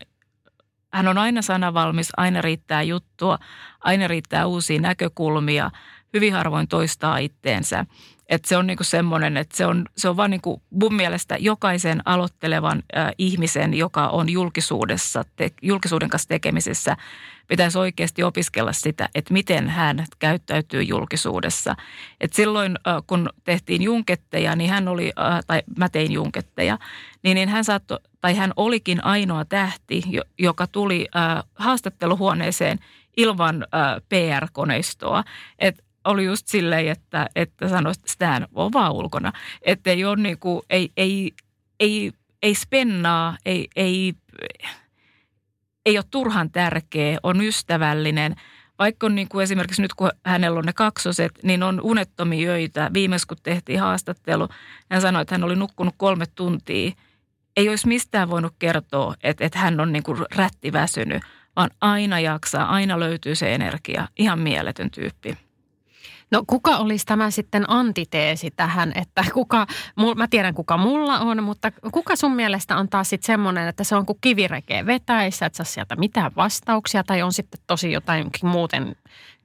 hän 0.93 1.09
on 1.09 1.19
aina 1.19 1.43
sanavalmis, 1.43 2.09
aina 2.17 2.43
riittää 2.43 2.83
juttua, 2.83 3.39
aina 3.81 4.09
riittää 4.09 4.47
uusia 4.47 4.81
näkökulmia– 4.81 5.71
hyvin 6.17 6.33
harvoin 6.33 6.69
toistaa 6.69 7.19
itteensä. 7.19 7.87
Että 8.29 8.49
se 8.49 8.57
on 8.57 8.67
niinku 8.67 8.85
semmoinen, 8.85 9.37
että 9.37 9.57
se 9.57 9.67
on, 9.67 9.85
se 9.97 10.09
on 10.09 10.17
vaan 10.17 10.31
niinku 10.31 10.63
mun 10.71 10.95
mielestä 10.95 11.37
jokaisen 11.41 12.03
aloittelevan 12.05 12.83
äh, 12.97 13.11
ihmisen, 13.19 13.75
joka 13.75 14.09
on 14.09 14.29
julkisuudessa, 14.29 15.25
te, 15.37 15.51
julkisuuden 15.63 16.09
kanssa 16.09 16.29
tekemisessä, 16.29 16.97
pitäisi 17.49 17.79
oikeasti 17.79 18.23
opiskella 18.23 18.73
sitä, 18.73 19.09
että 19.15 19.33
miten 19.33 19.69
hän 19.69 20.05
käyttäytyy 20.19 20.83
julkisuudessa. 20.83 21.77
Et 22.21 22.33
silloin, 22.33 22.79
äh, 22.89 23.03
kun 23.07 23.31
tehtiin 23.45 23.83
junketteja, 23.83 24.57
niin 24.57 24.71
hän 24.71 24.89
oli, 24.89 25.13
äh, 25.19 25.41
tai 25.47 25.63
mä 25.79 25.89
tein 25.89 26.13
junketteja, 26.13 26.79
niin, 27.23 27.35
niin 27.35 27.49
hän 27.49 27.65
saattoi, 27.65 27.99
tai 28.21 28.35
hän 28.35 28.53
olikin 28.57 29.05
ainoa 29.05 29.45
tähti, 29.45 30.03
joka 30.39 30.67
tuli 30.67 31.09
äh, 31.17 31.45
haastatteluhuoneeseen 31.55 32.79
ilman 33.17 33.63
äh, 33.63 34.03
PR-koneistoa. 34.09 35.25
Et 35.59 35.86
oli 36.07 36.25
just 36.25 36.49
silleen, 36.49 36.89
että, 36.89 37.27
että 37.37 37.69
sanoisi, 37.69 38.01
että 38.01 38.13
sitä 38.13 38.49
on 38.55 38.73
vaan 38.73 38.93
ulkona. 38.93 39.33
Että 39.63 39.91
ei 39.91 40.05
ole 40.05 40.17
niin 40.17 40.39
kuin, 40.39 40.63
ei, 40.71 40.91
ei, 40.97 41.33
ei, 41.81 42.13
ei 42.43 42.55
spennaa, 42.55 43.37
ei, 43.47 43.69
ei, 43.77 44.15
ei 45.87 45.99
ole 45.99 46.05
turhan 46.11 46.51
tärkeä, 46.51 47.19
on 47.23 47.41
ystävällinen. 47.41 48.35
Vaikka 48.79 49.07
on 49.07 49.15
niin 49.15 49.29
kuin 49.29 49.43
esimerkiksi 49.43 49.83
nyt, 49.83 49.95
kun 49.95 50.11
hänellä 50.25 50.59
on 50.59 50.65
ne 50.65 50.73
kaksoset, 50.73 51.33
niin 51.43 51.63
on 51.63 51.81
unettomia 51.81 52.51
öitä. 52.51 52.91
Viimeis 52.95 53.27
kun 53.27 53.37
tehtiin 53.43 53.81
haastattelu, 53.81 54.49
hän 54.91 55.01
sanoi, 55.01 55.23
että 55.23 55.35
hän 55.35 55.45
oli 55.45 55.57
nukkunut 55.57 55.95
kolme 55.97 56.25
tuntia. 56.35 56.93
Ei 57.57 57.69
olisi 57.69 57.89
mistään 57.89 58.31
voinut 58.31 58.55
kertoa, 58.59 59.15
että, 59.23 59.45
että 59.45 59.59
hän 59.59 59.81
on 59.81 59.93
niin 59.93 60.03
kuin 60.03 60.19
rättiväsynyt, 60.35 61.23
vaan 61.57 61.71
aina 61.81 62.21
jaksaa, 62.21 62.65
aina 62.69 63.01
löytyy 63.01 63.35
se 63.35 63.55
energia. 63.55 64.09
Ihan 64.19 64.39
mieletön 64.39 64.91
tyyppi. 64.91 65.46
No 66.31 66.43
kuka 66.47 66.77
olisi 66.77 67.07
tämä 67.07 67.31
sitten 67.31 67.71
antiteesi 67.71 68.51
tähän, 68.51 68.93
että 68.95 69.25
kuka, 69.35 69.67
mä 70.17 70.29
tiedän 70.29 70.55
kuka 70.55 70.77
mulla 70.77 71.19
on, 71.19 71.43
mutta 71.43 71.73
kuka 71.93 72.17
sun 72.17 72.33
mielestä 72.33 72.77
on 72.77 72.89
taas 72.89 73.11
sitten 73.11 73.27
semmoinen, 73.27 73.69
että 73.69 73.85
se 73.85 73.97
on 73.97 74.07
kuin 74.07 74.19
kivirekee 74.21 74.87
vetäissä, 74.87 75.47
että 75.47 75.57
sä 75.57 75.65
sieltä 75.65 75.97
mitään 75.97 76.33
vastauksia 76.37 77.05
tai 77.05 77.23
on 77.23 77.33
sitten 77.33 77.61
tosi 77.67 77.93
jotain 77.93 78.31
muuten 78.43 78.97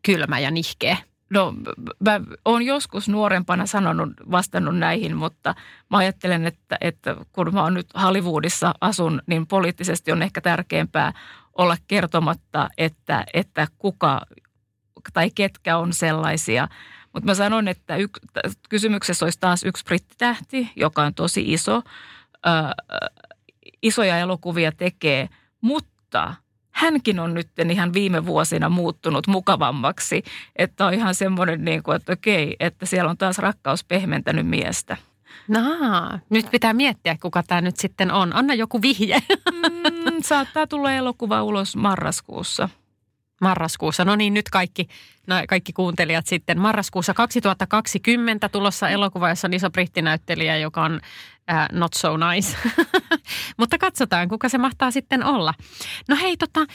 kylmä 0.03 0.39
ja 0.39 0.51
nihkeä? 0.51 0.97
No 1.29 1.53
mä 1.99 2.21
oon 2.45 2.63
joskus 2.63 3.09
nuorempana 3.09 3.65
sanonut, 3.65 4.09
vastannut 4.31 4.77
näihin, 4.77 5.17
mutta 5.17 5.55
mä 5.89 5.97
ajattelen, 5.97 6.47
että, 6.47 6.77
että 6.81 7.15
kun 7.31 7.53
mä 7.53 7.63
oon 7.63 7.73
nyt 7.73 7.87
Hollywoodissa 8.01 8.73
asun, 8.81 9.21
niin 9.27 9.47
poliittisesti 9.47 10.11
on 10.11 10.21
ehkä 10.21 10.41
tärkeämpää 10.41 11.13
olla 11.57 11.77
kertomatta, 11.87 12.69
että, 12.77 13.25
että 13.33 13.67
kuka 13.77 14.21
tai 15.13 15.31
ketkä 15.35 15.77
on 15.77 15.93
sellaisia. 15.93 16.67
Mutta 17.13 17.25
mä 17.25 17.33
sanon, 17.33 17.67
että 17.67 17.95
yk, 17.95 18.19
kysymyksessä 18.69 19.25
olisi 19.25 19.39
taas 19.39 19.63
yksi 19.63 19.83
brittitähti, 19.83 20.71
joka 20.75 21.03
on 21.03 21.13
tosi 21.13 21.53
iso. 21.53 21.81
Ö, 22.45 22.49
isoja 23.81 24.17
elokuvia 24.17 24.71
tekee, 24.71 25.29
mutta 25.61 26.33
hänkin 26.71 27.19
on 27.19 27.33
nyt 27.33 27.49
ihan 27.71 27.93
viime 27.93 28.25
vuosina 28.25 28.69
muuttunut 28.69 29.27
mukavammaksi. 29.27 30.23
Että 30.55 30.85
on 30.85 30.93
ihan 30.93 31.15
semmoinen, 31.15 31.65
niin 31.65 31.83
kuin, 31.83 31.95
että 31.95 32.13
okei, 32.13 32.55
että 32.59 32.85
siellä 32.85 33.09
on 33.09 33.17
taas 33.17 33.37
rakkaus 33.37 33.83
pehmentänyt 33.83 34.47
miestä. 34.47 34.97
Naa, 35.47 36.19
nyt 36.29 36.51
pitää 36.51 36.73
miettiä, 36.73 37.17
kuka 37.21 37.43
tämä 37.43 37.61
nyt 37.61 37.77
sitten 37.77 38.11
on. 38.11 38.35
Anna 38.35 38.53
joku 38.53 38.81
vihje. 38.81 39.19
Mm, 39.51 40.21
saattaa 40.23 40.67
tulla 40.67 40.93
elokuva 40.93 41.43
ulos 41.43 41.75
marraskuussa 41.75 42.69
marraskuussa. 43.41 44.05
No 44.05 44.15
niin, 44.15 44.33
nyt 44.33 44.49
kaikki, 44.49 44.87
no, 45.27 45.35
kaikki 45.47 45.73
kuuntelijat 45.73 46.27
sitten. 46.27 46.59
Marraskuussa 46.59 47.13
2020 47.13 48.49
tulossa 48.49 48.89
elokuva, 48.89 49.29
jossa 49.29 49.47
on 49.47 49.53
iso 49.53 49.69
brittinäyttelijä, 49.69 50.57
joka 50.57 50.83
on 50.83 50.99
äh, 51.51 51.67
not 51.71 51.93
so 51.93 52.17
nice. 52.17 52.57
Mutta 53.59 53.77
katsotaan, 53.77 54.29
kuka 54.29 54.49
se 54.49 54.57
mahtaa 54.57 54.91
sitten 54.91 55.23
olla. 55.23 55.53
No 56.09 56.15
hei, 56.21 56.37
tota, 56.37 56.65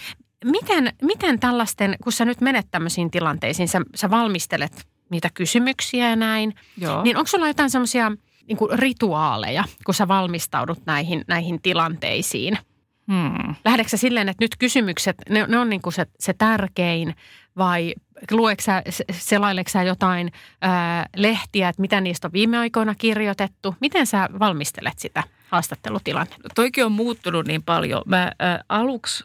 miten, 0.45 0.93
miten 1.03 1.41
tällaisten, 1.41 1.97
kun 2.03 2.13
sä 2.13 2.25
nyt 2.25 2.41
menet 2.41 2.67
tämmöisiin 2.71 3.11
tilanteisiin, 3.11 3.69
sä, 3.69 3.81
sä 3.95 4.11
valmistelet 4.11 4.87
niitä 5.11 5.31
kysymyksiä 5.35 6.09
ja 6.09 6.17
näin, 6.17 6.55
Joo. 6.77 7.03
niin 7.03 7.17
onko 7.17 7.27
sulla 7.27 7.49
jotain 7.49 7.71
semmoisia 7.71 8.13
niin 8.49 8.59
rituaaleja, 8.73 9.65
kun 9.85 9.95
sä 9.95 10.09
valmistaudut 10.09 10.87
näihin, 10.87 11.25
näihin 11.29 11.63
tilanteisiin– 11.63 12.59
Hmm. 13.13 13.55
Lähdetkö 13.65 13.97
silleen, 13.97 14.29
että 14.29 14.45
nyt 14.45 14.57
kysymykset, 14.57 15.17
ne, 15.29 15.47
ne 15.49 15.59
on 15.59 15.69
niin 15.69 15.83
kuin 15.83 15.93
se, 15.93 16.07
se 16.21 16.33
tärkein 16.33 17.17
vai 17.57 17.95
lueksä, 18.31 18.83
selaileksä 19.13 19.83
jotain 19.83 20.33
ää, 20.61 21.07
lehtiä, 21.17 21.69
että 21.69 21.81
mitä 21.81 22.01
niistä 22.01 22.29
on 22.29 22.33
viime 22.33 22.59
aikoina 22.59 22.95
kirjoitettu? 22.95 23.75
Miten 23.81 24.07
sä 24.07 24.29
valmistelet 24.39 24.99
sitä 24.99 25.23
haastattelutilannetta? 25.49 26.43
No, 26.43 26.51
toikin 26.55 26.85
on 26.85 26.93
muuttunut 26.93 27.47
niin 27.47 27.63
paljon. 27.63 28.03
Mä 28.07 28.33
ää, 28.39 28.65
aluksi 28.69 29.25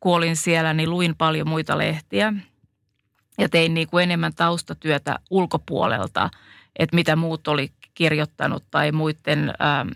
kuolin 0.00 0.36
siellä, 0.36 0.74
niin 0.74 0.90
luin 0.90 1.16
paljon 1.16 1.48
muita 1.48 1.78
lehtiä 1.78 2.32
ja 3.38 3.48
tein 3.48 3.74
niin 3.74 3.88
kuin 3.88 4.02
enemmän 4.02 4.34
taustatyötä 4.34 5.18
ulkopuolelta, 5.30 6.30
että 6.78 6.96
mitä 6.96 7.16
muut 7.16 7.48
oli 7.48 7.72
kirjoittanut 7.94 8.64
tai 8.70 8.92
muiden 8.92 9.54
ää, 9.58 9.86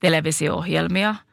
televisio-ohjelmia– 0.00 1.14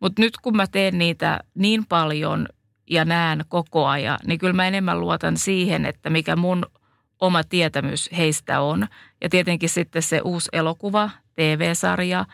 mutta 0.00 0.22
nyt 0.22 0.36
kun 0.36 0.56
mä 0.56 0.66
teen 0.66 0.98
niitä 0.98 1.40
niin 1.54 1.86
paljon 1.86 2.48
ja 2.90 3.04
näen 3.04 3.44
koko 3.48 3.86
ajan, 3.86 4.18
niin 4.26 4.38
kyllä 4.38 4.52
mä 4.52 4.68
enemmän 4.68 5.00
luotan 5.00 5.36
siihen, 5.36 5.86
että 5.86 6.10
mikä 6.10 6.36
mun 6.36 6.66
oma 7.20 7.44
tietämys 7.44 8.10
heistä 8.16 8.60
on. 8.60 8.86
Ja 9.20 9.28
tietenkin 9.28 9.68
sitten 9.68 10.02
se 10.02 10.20
uusi 10.20 10.48
elokuva, 10.52 11.10
TV-sarja 11.34 12.24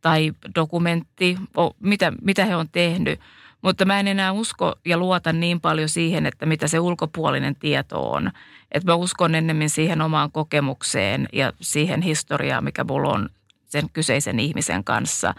tai 0.00 0.32
dokumentti, 0.54 1.36
mitä, 1.80 2.12
mitä 2.22 2.44
he 2.44 2.56
on 2.56 2.68
tehnyt. 2.72 3.20
Mutta 3.62 3.84
mä 3.84 4.00
en 4.00 4.08
enää 4.08 4.32
usko 4.32 4.74
ja 4.84 4.98
luota 4.98 5.32
niin 5.32 5.60
paljon 5.60 5.88
siihen, 5.88 6.26
että 6.26 6.46
mitä 6.46 6.68
se 6.68 6.80
ulkopuolinen 6.80 7.56
tieto 7.56 8.10
on. 8.10 8.30
Että 8.72 8.92
mä 8.92 8.94
uskon 8.94 9.34
ennemmin 9.34 9.70
siihen 9.70 10.02
omaan 10.02 10.32
kokemukseen 10.32 11.28
ja 11.32 11.52
siihen 11.60 12.02
historiaan, 12.02 12.64
mikä 12.64 12.84
mulla 12.84 13.08
on 13.08 13.28
sen 13.70 13.90
kyseisen 13.92 14.40
ihmisen 14.40 14.84
kanssa. 14.84 15.34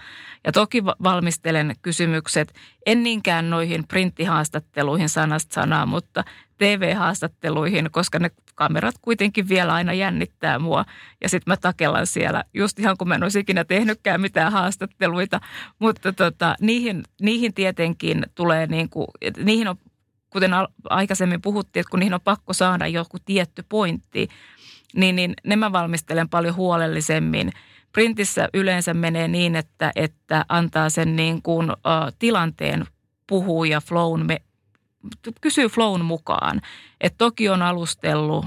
Ja 0.46 0.52
toki 0.52 0.84
valmistelen 0.86 1.76
kysymykset, 1.82 2.54
en 2.86 3.04
niinkään 3.04 3.50
noihin 3.50 3.88
printtihaastatteluihin 3.88 5.10
sanasta 5.10 5.54
sanaa, 5.54 5.86
mutta 5.86 6.24
TV-haastatteluihin, 6.58 7.92
koska 7.92 8.20
ne 8.20 8.32
kamerat 8.56 8.96
kuitenkin 9.02 9.50
vielä 9.50 9.74
aina 9.74 9.94
jännittää 9.94 10.60
mua. 10.60 10.86
Ja 11.22 11.30
sitten 11.30 11.52
mä 11.52 11.58
takellan 11.58 12.08
siellä, 12.08 12.44
just 12.54 12.80
ihan 12.80 12.98
kun 12.98 13.08
mä 13.08 13.16
en 13.16 13.24
olisi 13.24 13.40
ikinä 13.40 13.64
tehnytkään 13.64 14.22
mitään 14.22 14.52
haastatteluita. 14.52 15.42
Mutta 15.80 16.14
tota, 16.14 16.56
niihin, 16.62 17.04
niihin 17.22 17.54
tietenkin 17.54 18.26
tulee 18.36 18.68
niin 18.68 18.90
kuin, 18.90 19.08
niihin 19.38 19.68
on, 19.68 19.76
kuten 20.30 20.52
aikaisemmin 20.90 21.42
puhuttiin, 21.42 21.82
että 21.82 21.92
kun 21.92 22.00
niihin 22.00 22.14
on 22.14 22.22
pakko 22.22 22.54
saada 22.54 22.88
joku 22.88 23.18
tietty 23.26 23.66
pointti, 23.70 24.28
niin, 24.96 25.16
niin 25.16 25.34
ne 25.44 25.56
mä 25.56 25.72
valmistelen 25.72 26.30
paljon 26.30 26.56
huolellisemmin– 26.56 27.52
Printissä 27.92 28.50
yleensä 28.54 28.94
menee 28.94 29.28
niin, 29.28 29.56
että, 29.56 29.92
että 29.96 30.46
antaa 30.50 30.90
sen 30.90 31.16
niin 31.16 31.42
kuin, 31.42 31.72
uh, 31.72 31.78
tilanteen 32.20 32.86
puhuu 33.28 33.64
ja 33.64 33.82
flown, 33.82 34.26
me, 34.26 34.42
kysyy 35.42 35.68
flown 35.68 36.06
mukaan. 36.06 36.62
Et 37.02 37.16
toki 37.18 37.50
on 37.50 37.62
alustellut, 37.62 38.46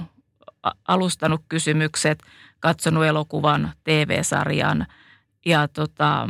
alustanut 0.89 1.41
kysymykset, 1.49 2.23
katsonut 2.61 3.05
elokuvan, 3.05 3.73
TV-sarjan 3.85 4.87
ja 5.47 5.69
tota, 5.69 6.29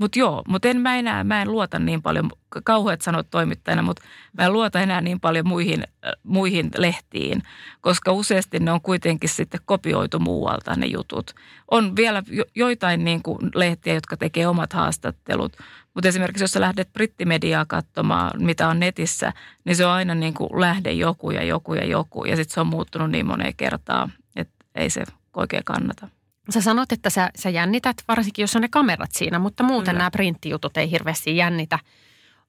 Mutta 0.00 0.18
joo, 0.18 0.42
mutta 0.48 0.68
en 0.68 0.80
mä 0.80 0.96
enää, 0.96 1.24
mä 1.24 1.42
en 1.42 1.52
luota 1.52 1.78
niin 1.78 2.02
paljon, 2.02 2.30
kauheat 2.64 3.00
sanot 3.00 3.26
toimittajana, 3.30 3.82
mutta 3.82 4.02
mä 4.38 4.44
en 4.44 4.52
luota 4.52 4.80
enää 4.80 5.00
niin 5.00 5.20
paljon 5.20 5.48
muihin, 5.48 5.82
äh, 5.82 6.12
muihin 6.22 6.70
lehtiin, 6.78 7.42
koska 7.80 8.12
useasti 8.12 8.58
ne 8.58 8.72
on 8.72 8.80
kuitenkin 8.80 9.28
sitten 9.28 9.60
kopioitu 9.64 10.18
muualta 10.18 10.74
ne 10.76 10.86
jutut. 10.86 11.34
On 11.70 11.96
vielä 11.96 12.22
jo, 12.30 12.44
joitain 12.54 13.04
niin 13.04 13.22
kuin 13.22 13.38
lehtiä, 13.54 13.94
jotka 13.94 14.16
tekee 14.16 14.46
omat 14.46 14.72
haastattelut, 14.72 15.56
mutta 15.94 16.08
esimerkiksi 16.08 16.44
jos 16.44 16.52
sä 16.52 16.60
lähdet 16.60 16.92
brittimediaa 16.92 17.64
katsomaan, 17.66 18.42
mitä 18.42 18.68
on 18.68 18.80
netissä, 18.80 19.32
niin 19.64 19.76
se 19.76 19.86
on 19.86 19.92
aina 19.92 20.14
niin 20.14 20.34
kuin 20.34 20.60
lähde 20.60 20.92
joku 20.92 21.30
ja 21.30 21.44
joku 21.44 21.74
ja 21.74 21.84
joku. 21.84 22.24
Ja 22.24 22.36
sitten 22.36 22.54
se 22.54 22.60
on 22.60 22.66
muuttunut 22.66 23.10
niin 23.10 23.26
moneen 23.26 23.54
kertaa, 23.56 24.08
että 24.36 24.64
ei 24.74 24.90
se 24.90 25.04
oikein 25.36 25.64
kannata. 25.64 26.08
Sä 26.50 26.60
sanot, 26.60 26.92
että 26.92 27.10
sä, 27.10 27.30
sä 27.36 27.50
jännität, 27.50 27.96
varsinkin 28.08 28.42
jos 28.42 28.56
on 28.56 28.62
ne 28.62 28.68
kamerat 28.68 29.12
siinä, 29.12 29.38
mutta 29.38 29.62
muuten 29.62 29.92
Kyllä. 29.92 29.98
nämä 29.98 30.10
printtijutut 30.10 30.76
ei 30.76 30.90
hirveästi 30.90 31.36
jännitä. 31.36 31.78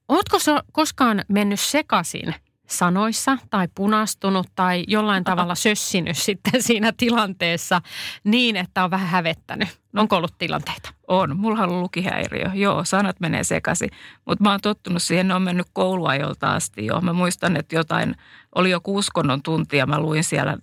Ootko 0.08 0.38
sä 0.38 0.62
koskaan 0.72 1.24
mennyt 1.28 1.60
sekaisin 1.60 2.34
sanoissa 2.72 3.38
tai 3.50 3.68
punastunut 3.74 4.46
tai 4.54 4.84
jollain 4.88 5.24
tavalla 5.24 5.54
sössinyt 5.68 6.18
sitten 6.18 6.62
siinä 6.62 6.92
tilanteessa 6.96 7.80
niin, 8.24 8.56
että 8.56 8.84
on 8.84 8.90
vähän 8.90 9.08
hävettänyt? 9.08 9.68
Onko 9.96 10.16
ollut 10.16 10.38
tilanteita? 10.38 10.92
On. 11.08 11.36
Mulla 11.36 11.58
on 11.58 11.68
ollut 11.68 11.82
lukihäiriö. 11.82 12.50
Joo, 12.54 12.84
sanat 12.84 13.20
menee 13.20 13.44
sekaisin. 13.44 13.90
Mutta 14.24 14.44
mä 14.44 14.50
oon 14.50 14.60
tottunut 14.60 15.02
siihen, 15.02 15.28
ne 15.28 15.34
on 15.34 15.42
mennyt 15.42 15.66
kouluajolta 15.72 16.52
asti 16.52 16.86
jo. 16.86 17.00
Mä 17.00 17.12
muistan, 17.12 17.56
että 17.56 17.76
jotain, 17.76 18.14
oli 18.54 18.70
joku 18.70 18.96
uskonnon 18.96 19.42
tunti 19.42 19.76
ja 19.76 19.86
mä 19.86 20.00
luin 20.00 20.24
siellä 20.24 20.56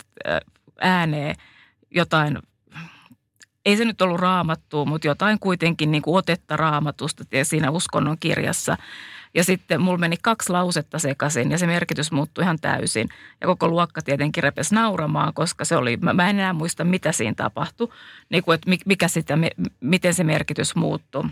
ääneen 0.82 1.36
jotain 1.92 2.40
ei 3.66 3.78
se 3.78 3.86
nyt 3.86 4.02
ollut 4.02 4.20
raamattua, 4.20 4.86
mutta 4.86 5.08
jotain 5.08 5.40
kuitenkin 5.40 5.92
niin 5.92 6.02
kuin 6.02 6.18
otetta 6.18 6.58
raamatusta 6.58 7.24
siinä 7.44 7.72
uskonnon 7.72 8.18
kirjassa. 8.20 8.78
Ja 9.34 9.44
sitten 9.44 9.82
mulla 9.82 9.98
meni 9.98 10.18
kaksi 10.22 10.52
lausetta 10.52 11.00
sekaisin 11.00 11.52
ja 11.52 11.58
se 11.58 11.68
merkitys 11.68 12.12
muuttui 12.12 12.44
ihan 12.44 12.60
täysin. 12.62 13.10
Ja 13.42 13.48
koko 13.48 13.68
luokka 13.68 14.02
tietenkin 14.02 14.44
repesi 14.44 14.76
nauramaan, 14.76 15.34
koska 15.34 15.66
se 15.66 15.76
oli, 15.76 15.98
mä, 15.98 16.30
en 16.30 16.40
enää 16.40 16.54
muista 16.54 16.84
mitä 16.84 17.12
siinä 17.12 17.34
tapahtui, 17.36 17.94
niin 18.30 18.44
kuin, 18.44 18.56
että 18.56 18.72
mikä 18.86 19.08
sitä, 19.08 19.38
miten 19.80 20.14
se 20.14 20.24
merkitys 20.24 20.76
muuttui. 20.76 21.24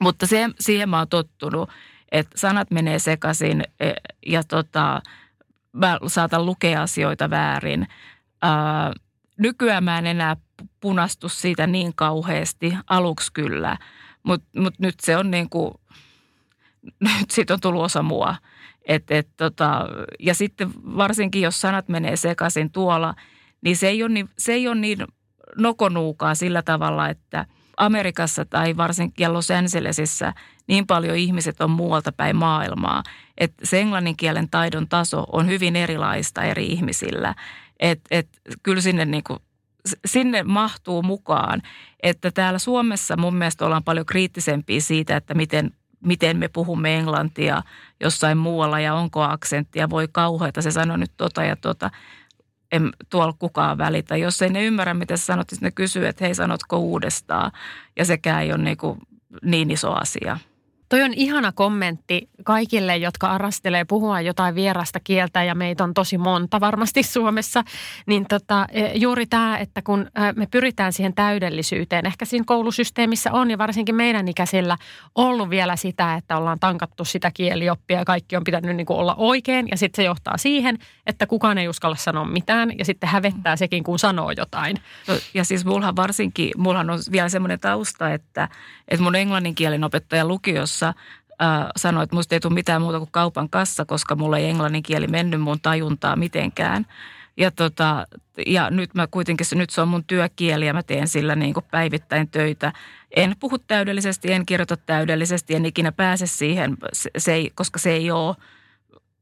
Mutta 0.00 0.26
se, 0.26 0.48
siihen 0.60 0.88
mä 0.88 0.98
oon 0.98 1.08
tottunut, 1.08 1.70
että 2.12 2.38
sanat 2.38 2.70
menee 2.70 2.98
sekaisin 2.98 3.64
e, 3.80 3.92
ja 4.26 4.44
tota, 4.44 5.02
mä 5.72 5.98
saatan 6.06 6.46
lukea 6.46 6.82
asioita 6.82 7.30
väärin. 7.30 7.86
Ää, 8.42 8.92
nykyään 9.38 9.84
mä 9.84 9.98
en 9.98 10.06
enää 10.06 10.36
punastu 10.80 11.28
siitä 11.28 11.66
niin 11.66 11.92
kauheasti, 11.94 12.74
aluksi 12.86 13.32
kyllä, 13.32 13.76
mutta 14.22 14.60
mut 14.60 14.74
nyt 14.78 15.00
se 15.00 15.16
on 15.16 15.30
niin 15.30 15.48
kuin, 15.50 15.74
nyt 17.00 17.30
siitä 17.30 17.54
on 17.54 17.60
tullut 17.60 17.82
osa 17.82 18.02
mua. 18.02 18.36
Et, 18.84 19.10
et, 19.10 19.28
tota, 19.36 19.86
ja 20.20 20.34
sitten 20.34 20.70
varsinkin, 20.96 21.42
jos 21.42 21.60
sanat 21.60 21.88
menee 21.88 22.16
sekaisin 22.16 22.70
tuolla, 22.72 23.14
niin 23.60 23.76
se 23.76 23.88
ei 23.88 24.02
ole 24.02 24.12
niin, 24.12 24.28
se 24.38 24.52
ei 24.52 24.68
ole 24.68 24.74
niin 24.74 24.98
nokonuukaa 25.58 26.34
sillä 26.34 26.62
tavalla, 26.62 27.08
että 27.08 27.46
Amerikassa 27.76 28.44
tai 28.44 28.76
varsinkin 28.76 29.32
Los 29.32 29.50
Angelesissa 29.50 30.32
niin 30.66 30.86
paljon 30.86 31.16
ihmiset 31.16 31.60
on 31.60 31.70
muualta 31.70 32.12
päin 32.12 32.36
maailmaa, 32.36 33.02
että 33.38 33.66
se 33.66 33.80
englannin 33.80 34.16
kielen 34.16 34.50
taidon 34.50 34.88
taso 34.88 35.26
on 35.32 35.48
hyvin 35.48 35.76
erilaista 35.76 36.42
eri 36.42 36.66
ihmisillä. 36.66 37.34
Et, 37.80 38.00
et, 38.10 38.28
kyllä 38.62 38.80
sinne 38.80 39.04
niin 39.04 39.24
kuin 39.24 39.38
sinne 40.04 40.42
mahtuu 40.42 41.02
mukaan. 41.02 41.62
Että 42.02 42.30
täällä 42.30 42.58
Suomessa 42.58 43.16
mun 43.16 43.36
mielestä 43.36 43.66
ollaan 43.66 43.84
paljon 43.84 44.06
kriittisempiä 44.06 44.80
siitä, 44.80 45.16
että 45.16 45.34
miten, 45.34 45.70
miten 46.04 46.36
me 46.36 46.48
puhumme 46.48 46.96
englantia 46.96 47.62
jossain 48.00 48.38
muualla 48.38 48.80
ja 48.80 48.94
onko 48.94 49.22
aksenttia. 49.22 49.90
Voi 49.90 50.08
kauheata, 50.12 50.62
se 50.62 50.70
sanoo 50.70 50.96
nyt 50.96 51.12
tota 51.16 51.44
ja 51.44 51.56
tota. 51.56 51.90
En 52.72 52.90
tuolla 53.10 53.34
kukaan 53.38 53.78
välitä. 53.78 54.16
Jos 54.16 54.42
ei 54.42 54.50
ne 54.50 54.64
ymmärrä, 54.64 54.94
mitä 54.94 55.16
sä 55.16 55.24
sanot, 55.24 55.52
niin 55.52 55.58
ne 55.60 55.70
kysyy, 55.70 56.06
että 56.06 56.24
hei, 56.24 56.34
sanotko 56.34 56.78
uudestaan. 56.78 57.52
Ja 57.96 58.04
sekään 58.04 58.42
ei 58.42 58.52
ole 58.52 58.62
niin, 58.62 58.76
kuin 58.76 58.98
niin 59.42 59.70
iso 59.70 59.92
asia. 59.92 60.38
Toi 60.88 61.02
on 61.02 61.14
ihana 61.14 61.52
kommentti 61.52 62.28
kaikille, 62.44 62.96
jotka 62.96 63.26
arastelee 63.26 63.84
puhua 63.84 64.20
jotain 64.20 64.54
vierasta 64.54 65.00
kieltä 65.04 65.42
ja 65.42 65.54
meitä 65.54 65.84
on 65.84 65.94
tosi 65.94 66.18
monta 66.18 66.60
varmasti 66.60 67.02
Suomessa. 67.02 67.64
Niin 68.06 68.26
tota, 68.28 68.66
e, 68.70 68.86
juuri 68.94 69.26
tämä, 69.26 69.58
että 69.58 69.82
kun 69.82 70.10
me 70.36 70.46
pyritään 70.46 70.92
siihen 70.92 71.14
täydellisyyteen, 71.14 72.06
ehkä 72.06 72.24
siinä 72.24 72.44
koulusysteemissä 72.46 73.32
on 73.32 73.50
ja 73.50 73.58
varsinkin 73.58 73.94
meidän 73.94 74.28
ikäisillä 74.28 74.76
ollut 75.14 75.50
vielä 75.50 75.76
sitä, 75.76 76.14
että 76.14 76.36
ollaan 76.36 76.60
tankattu 76.60 77.04
sitä 77.04 77.30
kielioppia 77.34 77.98
ja 77.98 78.04
kaikki 78.04 78.36
on 78.36 78.44
pitänyt 78.44 78.76
niin 78.76 78.86
kuin 78.86 78.98
olla 78.98 79.14
oikein 79.14 79.68
ja 79.70 79.76
sitten 79.76 80.02
se 80.02 80.06
johtaa 80.06 80.36
siihen, 80.36 80.78
että 81.06 81.26
kukaan 81.26 81.58
ei 81.58 81.68
uskalla 81.68 81.96
sanoa 81.96 82.24
mitään 82.24 82.78
ja 82.78 82.84
sitten 82.84 83.08
hävettää 83.08 83.56
sekin, 83.56 83.84
kun 83.84 83.98
sanoo 83.98 84.30
jotain. 84.36 84.76
No, 85.08 85.14
ja 85.34 85.44
siis 85.44 85.64
mulla 85.64 85.96
varsinkin, 85.96 86.50
mulla 86.56 86.80
on 86.80 86.86
vielä 87.12 87.28
semmoinen 87.28 87.60
tausta, 87.60 88.12
että, 88.12 88.48
että 88.88 89.02
mun 89.02 89.16
englanninkielen 89.16 89.84
opettaja 89.84 90.26
lukiossa 90.26 90.75
tuossa 90.76 90.94
äh, 91.42 91.66
sanoi, 91.76 92.04
että 92.04 92.16
musta 92.16 92.34
ei 92.34 92.40
tule 92.40 92.54
mitään 92.54 92.82
muuta 92.82 92.98
kuin 92.98 93.10
kaupan 93.12 93.50
kassa, 93.50 93.84
koska 93.84 94.16
mulla 94.16 94.38
ei 94.38 94.50
englannin 94.50 94.82
kieli 94.82 95.06
mennyt 95.06 95.40
mun 95.40 95.60
tajuntaa 95.60 96.16
mitenkään. 96.16 96.86
Ja, 97.36 97.50
tota, 97.50 98.06
ja 98.46 98.70
nyt 98.70 98.94
mä 98.94 99.06
kuitenkin, 99.06 99.46
nyt 99.54 99.70
se 99.70 99.80
on 99.80 99.88
mun 99.88 100.04
työkieli 100.04 100.66
ja 100.66 100.74
mä 100.74 100.82
teen 100.82 101.08
sillä 101.08 101.36
niin 101.36 101.54
kuin 101.54 101.66
päivittäin 101.70 102.28
töitä. 102.28 102.72
En 103.16 103.36
puhu 103.40 103.58
täydellisesti, 103.58 104.32
en 104.32 104.46
kirjoita 104.46 104.76
täydellisesti, 104.76 105.54
en 105.54 105.66
ikinä 105.66 105.92
pääse 105.92 106.26
siihen, 106.26 106.76
se, 106.92 107.10
se 107.18 107.32
ei, 107.32 107.50
koska 107.54 107.78
se 107.78 107.92
ei 107.92 108.10
ole, 108.10 108.36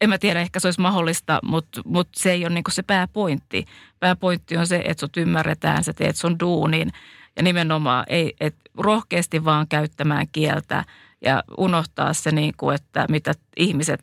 en 0.00 0.08
mä 0.08 0.18
tiedä, 0.18 0.40
ehkä 0.40 0.60
se 0.60 0.66
olisi 0.66 0.80
mahdollista, 0.80 1.40
mutta, 1.42 1.80
mutta 1.84 2.20
se 2.20 2.32
ei 2.32 2.46
ole 2.46 2.54
niin 2.54 2.64
se 2.70 2.82
pääpointti. 2.82 3.64
Pääpointti 4.00 4.56
on 4.56 4.66
se, 4.66 4.82
että 4.84 5.00
sut 5.00 5.16
ymmärretään, 5.16 5.84
sä 5.84 5.92
teet 5.92 6.16
sun 6.16 6.38
duunin 6.40 6.90
ja 7.36 7.42
nimenomaan 7.42 8.04
ei, 8.08 8.36
et 8.40 8.56
rohkeasti 8.78 9.44
vaan 9.44 9.68
käyttämään 9.68 10.26
kieltä– 10.32 10.84
ja 11.24 11.42
unohtaa 11.58 12.12
se, 12.12 12.32
niin 12.32 12.54
kuin, 12.56 12.74
että 12.74 13.06
mitä 13.08 13.32
ihmiset 13.56 14.00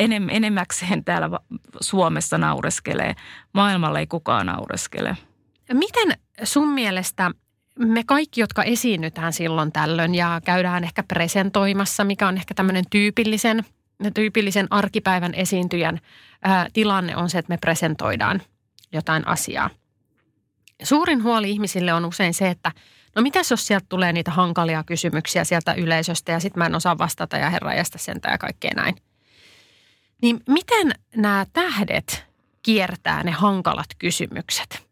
enem, 0.00 0.28
enemmäkseen 0.28 1.04
täällä 1.04 1.30
Suomessa 1.80 2.38
naureskelee. 2.38 3.14
Maailmalla 3.52 3.98
ei 3.98 4.06
kukaan 4.06 4.46
naureskele. 4.46 5.16
Miten 5.72 6.18
sun 6.42 6.68
mielestä 6.68 7.30
me 7.78 8.04
kaikki, 8.06 8.40
jotka 8.40 8.62
esiinnytään 8.62 9.32
silloin 9.32 9.72
tällöin 9.72 10.14
ja 10.14 10.40
käydään 10.44 10.84
ehkä 10.84 11.02
presentoimassa, 11.02 12.04
mikä 12.04 12.28
on 12.28 12.36
ehkä 12.36 12.54
tämmöinen 12.54 12.84
tyypillisen, 12.90 13.64
tyypillisen 14.14 14.66
arkipäivän 14.70 15.34
esiintyjän 15.34 16.00
ää, 16.42 16.68
tilanne 16.72 17.16
on 17.16 17.30
se, 17.30 17.38
että 17.38 17.52
me 17.52 17.56
presentoidaan 17.56 18.42
jotain 18.92 19.26
asiaa. 19.26 19.70
Suurin 20.82 21.22
huoli 21.22 21.50
ihmisille 21.50 21.92
on 21.92 22.04
usein 22.04 22.34
se, 22.34 22.50
että– 22.50 22.72
no 23.16 23.22
mitäs 23.22 23.50
jos 23.50 23.66
sieltä 23.66 23.86
tulee 23.88 24.12
niitä 24.12 24.30
hankalia 24.30 24.84
kysymyksiä 24.84 25.44
sieltä 25.44 25.74
yleisöstä 25.74 26.32
ja 26.32 26.40
sitten 26.40 26.58
mä 26.58 26.66
en 26.66 26.74
osaa 26.74 26.98
vastata 26.98 27.36
ja 27.36 27.50
herra 27.50 27.70
sentään 27.84 28.34
ja 28.34 28.38
kaikkea 28.38 28.70
näin. 28.76 28.96
Niin 30.22 30.40
miten 30.48 30.92
nämä 31.16 31.46
tähdet 31.52 32.24
kiertää 32.62 33.22
ne 33.22 33.30
hankalat 33.30 33.86
kysymykset? 33.98 34.86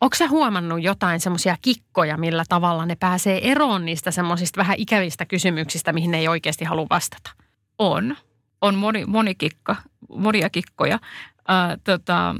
Onko 0.00 0.16
sä 0.16 0.28
huomannut 0.28 0.82
jotain 0.82 1.20
semmoisia 1.20 1.56
kikkoja, 1.62 2.16
millä 2.16 2.44
tavalla 2.48 2.86
ne 2.86 2.96
pääsee 2.96 3.50
eroon 3.50 3.84
niistä 3.84 4.10
semmoisista 4.10 4.58
vähän 4.58 4.76
ikävistä 4.78 5.26
kysymyksistä, 5.26 5.92
mihin 5.92 6.10
ne 6.10 6.18
ei 6.18 6.28
oikeasti 6.28 6.64
halua 6.64 6.86
vastata? 6.90 7.30
On. 7.78 8.16
On 8.60 8.74
moni, 8.74 9.04
moni 9.06 9.34
kikka, 9.34 9.76
monia 10.08 10.50
kikkoja. 10.50 10.98
Äh, 11.50 11.78
tota, 11.84 12.34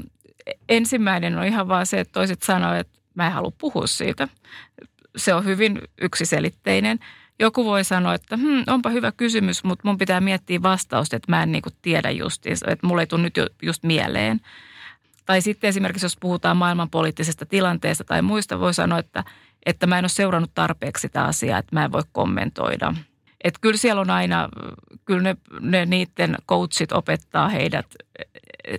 ensimmäinen 0.69 1.37
on 1.37 1.45
ihan 1.45 1.67
vaan 1.67 1.85
se, 1.85 1.99
että 1.99 2.11
toiset 2.11 2.43
sanoo, 2.43 2.73
että 2.73 2.99
mä 3.15 3.27
en 3.27 3.33
halua 3.33 3.51
puhua 3.57 3.87
siitä 3.87 4.27
se 5.15 5.33
on 5.33 5.45
hyvin 5.45 5.81
yksiselitteinen. 6.01 6.99
Joku 7.39 7.65
voi 7.65 7.83
sanoa, 7.83 8.13
että 8.13 8.37
hm, 8.37 8.63
onpa 8.67 8.89
hyvä 8.89 9.11
kysymys, 9.11 9.63
mutta 9.63 9.87
mun 9.87 9.97
pitää 9.97 10.21
miettiä 10.21 10.61
vastausta, 10.61 11.15
että 11.15 11.31
mä 11.31 11.43
en 11.43 11.51
niinku 11.51 11.69
tiedä 11.81 12.11
justiinsa, 12.11 12.65
että 12.69 12.87
mulle 12.87 13.01
ei 13.01 13.07
tule 13.07 13.21
nyt 13.21 13.35
just 13.61 13.83
mieleen. 13.83 14.41
Tai 15.25 15.41
sitten 15.41 15.67
esimerkiksi, 15.67 16.05
jos 16.05 16.17
puhutaan 16.19 16.57
maailmanpoliittisesta 16.57 17.45
tilanteesta 17.45 18.03
tai 18.03 18.21
muista, 18.21 18.59
voi 18.59 18.73
sanoa, 18.73 18.99
että, 18.99 19.23
että 19.65 19.87
mä 19.87 19.97
en 19.99 20.03
ole 20.03 20.09
seurannut 20.09 20.51
tarpeeksi 20.53 21.01
sitä 21.01 21.23
asiaa, 21.23 21.59
että 21.59 21.75
mä 21.75 21.85
en 21.85 21.91
voi 21.91 22.03
kommentoida. 22.11 22.93
Että 23.43 23.59
kyllä 23.61 23.77
siellä 23.77 24.01
on 24.01 24.09
aina, 24.09 24.49
kyllä 25.05 25.21
ne, 25.21 25.37
ne 25.59 25.85
niiden 25.85 26.35
coachit 26.49 26.91
opettaa 26.91 27.49
heidät 27.49 27.85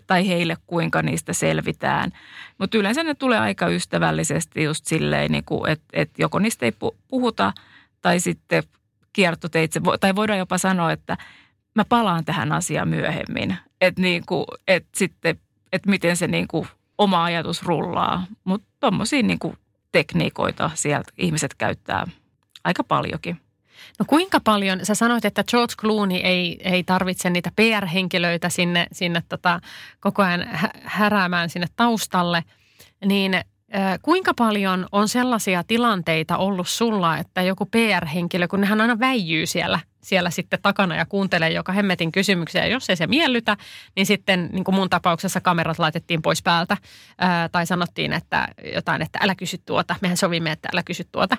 tai 0.06 0.28
heille, 0.28 0.56
kuinka 0.66 1.02
niistä 1.02 1.32
selvitään. 1.32 2.10
Mutta 2.58 2.78
yleensä 2.78 3.04
ne 3.04 3.14
tulee 3.14 3.38
aika 3.38 3.68
ystävällisesti 3.68 4.62
just 4.64 4.86
silleen, 4.86 5.32
niin 5.32 5.44
että, 5.68 5.86
että 5.92 6.22
joko 6.22 6.38
niistä 6.38 6.66
ei 6.66 6.72
puhuta 7.08 7.52
tai 8.02 8.20
sitten 8.20 8.62
kiertoteitse, 9.12 9.80
tai 10.00 10.16
voidaan 10.16 10.38
jopa 10.38 10.58
sanoa, 10.58 10.92
että 10.92 11.16
mä 11.74 11.84
palaan 11.84 12.24
tähän 12.24 12.52
asiaan 12.52 12.88
myöhemmin. 12.88 13.56
Että 13.80 14.02
niin 14.02 14.22
kuin, 14.26 14.44
että 14.68 14.88
sitten, 14.94 15.38
että 15.72 15.90
miten 15.90 16.16
se 16.16 16.26
niin 16.26 16.48
kuin 16.48 16.68
oma 16.98 17.24
ajatus 17.24 17.62
rullaa. 17.62 18.26
Mutta 18.44 18.68
tuommoisia 18.80 19.22
niin 19.22 19.38
tekniikoita 19.92 20.70
sieltä 20.74 21.12
ihmiset 21.18 21.54
käyttää 21.54 22.06
aika 22.64 22.84
paljonkin. 22.84 23.40
No 23.98 24.04
kuinka 24.08 24.40
paljon, 24.40 24.80
sä 24.82 24.94
sanoit, 24.94 25.24
että 25.24 25.44
George 25.44 25.74
Clooney 25.74 26.16
ei, 26.16 26.58
ei 26.64 26.84
tarvitse 26.84 27.30
niitä 27.30 27.50
PR-henkilöitä 27.56 28.48
sinne, 28.48 28.86
sinne 28.92 29.22
tota, 29.28 29.60
koko 30.00 30.22
ajan 30.22 30.46
häräämään 30.84 31.50
sinne 31.50 31.66
taustalle, 31.76 32.44
niin 33.04 33.40
Kuinka 34.02 34.34
paljon 34.34 34.86
on 34.92 35.08
sellaisia 35.08 35.64
tilanteita 35.64 36.36
ollut 36.36 36.68
sulla, 36.68 37.18
että 37.18 37.42
joku 37.42 37.66
PR-henkilö, 37.66 38.48
kun 38.48 38.60
nehän 38.60 38.80
aina 38.80 38.98
väijyy 38.98 39.46
siellä, 39.46 39.80
siellä 40.00 40.30
sitten 40.30 40.58
takana 40.62 40.96
ja 40.96 41.06
kuuntelee 41.06 41.50
joka 41.50 41.72
hemmetin 41.72 42.12
kysymyksiä. 42.12 42.60
Ja 42.60 42.72
jos 42.72 42.90
ei 42.90 42.96
se 42.96 43.06
miellytä, 43.06 43.56
niin 43.96 44.06
sitten 44.06 44.48
niin 44.52 44.64
kuin 44.64 44.74
mun 44.74 44.90
tapauksessa 44.90 45.40
kamerat 45.40 45.78
laitettiin 45.78 46.22
pois 46.22 46.42
päältä. 46.42 46.76
Ää, 47.18 47.48
tai 47.48 47.66
sanottiin, 47.66 48.12
että 48.12 48.48
jotain, 48.74 49.02
että 49.02 49.18
älä 49.22 49.34
kysy 49.34 49.58
tuota. 49.58 49.94
Mehän 50.00 50.16
sovimme, 50.16 50.52
että 50.52 50.68
älä 50.72 50.82
kysy 50.82 51.04
tuota. 51.12 51.36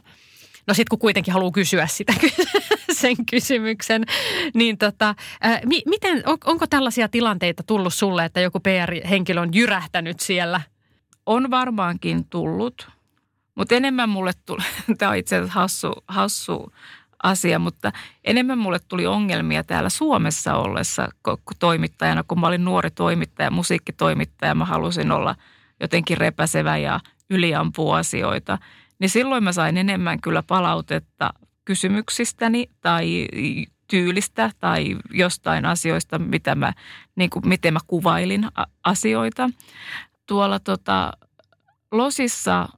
No 0.67 0.73
sitten 0.73 0.89
kun 0.89 0.99
kuitenkin 0.99 1.33
haluaa 1.33 1.51
kysyä 1.51 1.87
sitä 1.87 2.13
sen 3.01 3.25
kysymyksen, 3.29 4.05
niin 4.53 4.77
tota, 4.77 5.15
ää, 5.41 5.61
miten, 5.85 6.23
on, 6.25 6.37
onko 6.45 6.67
tällaisia 6.67 7.07
tilanteita 7.07 7.63
tullut 7.63 7.93
sulle, 7.93 8.25
että 8.25 8.39
joku 8.39 8.59
PR-henkilö 8.59 9.41
on 9.41 9.49
jyrähtänyt 9.53 10.19
siellä– 10.19 10.61
on 11.27 11.51
varmaankin 11.51 12.25
tullut, 12.25 12.89
mutta 13.55 13.75
enemmän 13.75 14.09
mulle 14.09 14.31
tuli, 14.45 14.63
tämä 14.97 15.11
on 15.11 15.17
itse 15.17 15.35
asiassa 15.35 15.59
hassu, 15.59 15.93
hassu 16.07 16.73
asia, 17.23 17.59
mutta 17.59 17.91
enemmän 18.23 18.57
mulle 18.57 18.79
tuli 18.87 19.07
ongelmia 19.07 19.63
täällä 19.63 19.89
Suomessa 19.89 20.55
ollessa 20.55 21.09
toimittajana, 21.59 22.23
kun 22.23 22.39
mä 22.39 22.47
olin 22.47 22.65
nuori 22.65 22.91
toimittaja, 22.91 23.51
musiikkitoimittaja, 23.51 24.55
mä 24.55 24.65
halusin 24.65 25.11
olla 25.11 25.35
jotenkin 25.79 26.17
repäsevä 26.17 26.77
ja 26.77 26.99
yliampua 27.29 27.97
asioita. 27.97 28.57
Niin 28.99 29.09
silloin 29.09 29.43
mä 29.43 29.51
sain 29.51 29.77
enemmän 29.77 30.21
kyllä 30.21 30.43
palautetta 30.43 31.33
kysymyksistäni 31.65 32.69
tai 32.81 33.27
tyylistä 33.87 34.51
tai 34.59 34.95
jostain 35.11 35.65
asioista, 35.65 36.19
mitä 36.19 36.55
mä, 36.55 36.73
niin 37.15 37.29
kuin, 37.29 37.47
miten 37.47 37.73
mä 37.73 37.79
kuvailin 37.87 38.47
asioita 38.83 39.49
tuolla 40.25 40.59
tota, 40.59 41.11
Losissa 41.91 42.69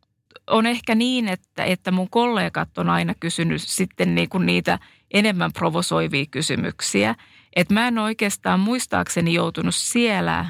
on 0.48 0.66
ehkä 0.66 0.96
niin, 0.96 1.28
että, 1.28 1.64
että 1.64 1.92
mun 1.92 2.10
kollegat 2.10 2.78
on 2.78 2.90
aina 2.90 3.14
kysynyt 3.20 3.62
sitten 3.62 4.16
niin 4.16 4.30
kuin 4.30 4.46
niitä 4.46 4.80
enemmän 5.12 5.54
provosoivia 5.54 6.26
kysymyksiä. 6.32 7.16
Että 7.56 7.74
mä 7.74 7.88
en 7.88 7.98
oikeastaan 7.98 8.60
muistaakseni 8.60 9.34
joutunut 9.34 9.76
siellä 9.76 10.46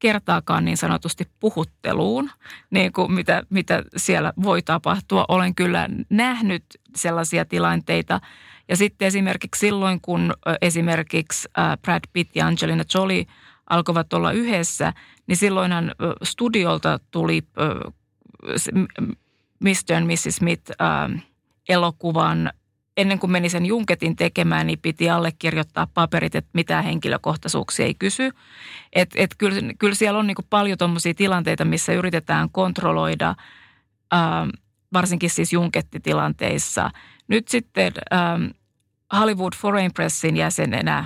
kertaakaan 0.00 0.64
niin 0.64 0.76
sanotusti 0.76 1.28
puhutteluun, 1.40 2.30
niin 2.70 2.92
kuin 2.92 3.12
mitä, 3.12 3.42
mitä 3.50 3.82
siellä 3.96 4.32
voi 4.42 4.62
tapahtua. 4.62 5.24
Olen 5.28 5.54
kyllä 5.54 5.88
nähnyt 6.10 6.64
sellaisia 6.96 7.44
tilanteita. 7.44 8.20
Ja 8.68 8.76
sitten 8.76 9.08
esimerkiksi 9.08 9.58
silloin, 9.58 10.00
kun 10.00 10.34
esimerkiksi 10.62 11.48
Brad 11.82 12.02
Pitt 12.12 12.36
ja 12.36 12.46
Angelina 12.46 12.84
Jolie– 12.94 13.26
alkoivat 13.70 14.12
olla 14.12 14.32
yhdessä, 14.32 14.92
niin 15.26 15.36
silloinhan 15.36 15.94
studiolta 16.22 17.00
tuli 17.10 17.42
Mr. 19.60 19.96
and 19.96 20.06
Mrs. 20.06 20.36
Smith 20.36 20.72
elokuvan 21.68 22.52
ennen 23.00 23.18
kuin 23.18 23.30
meni 23.30 23.48
sen 23.48 23.66
Junketin 23.66 24.16
tekemään, 24.16 24.66
niin 24.66 24.78
piti 24.78 25.10
allekirjoittaa 25.10 25.86
paperit, 25.94 26.34
että 26.34 26.50
mitään 26.54 26.84
henkilökohtaisuuksia 26.84 27.86
ei 27.86 27.94
kysy. 27.94 28.30
Et, 28.92 29.10
et 29.14 29.30
kyllä, 29.38 29.72
kyllä 29.78 29.94
siellä 29.94 30.18
on 30.18 30.26
niin 30.26 30.36
paljon 30.50 30.78
tuommoisia 30.78 31.14
tilanteita, 31.14 31.64
missä 31.64 31.92
yritetään 31.92 32.50
kontrolloida, 32.50 33.34
ää, 34.12 34.46
varsinkin 34.92 35.30
siis 35.30 35.52
Junkettitilanteissa. 35.52 36.90
Nyt 37.28 37.48
sitten 37.48 37.92
ää, 38.10 38.38
Hollywood 39.18 39.52
Foreign 39.56 39.92
Pressin 39.94 40.36
jäsenenä, 40.36 41.04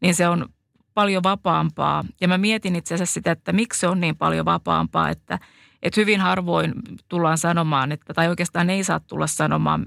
niin 0.00 0.14
se 0.14 0.28
on 0.28 0.48
paljon 0.94 1.22
vapaampaa. 1.22 2.04
Ja 2.20 2.28
mä 2.28 2.38
mietin 2.38 2.76
itse 2.76 2.94
asiassa 2.94 3.14
sitä, 3.14 3.32
että 3.32 3.52
miksi 3.52 3.80
se 3.80 3.88
on 3.88 4.00
niin 4.00 4.16
paljon 4.16 4.44
vapaampaa, 4.44 5.10
että, 5.10 5.38
että 5.82 6.00
hyvin 6.00 6.20
harvoin 6.20 6.72
tullaan 7.08 7.38
sanomaan, 7.38 7.92
että, 7.92 8.14
tai 8.14 8.28
oikeastaan 8.28 8.70
ei 8.70 8.84
saa 8.84 9.00
tulla 9.00 9.26
sanomaan 9.26 9.86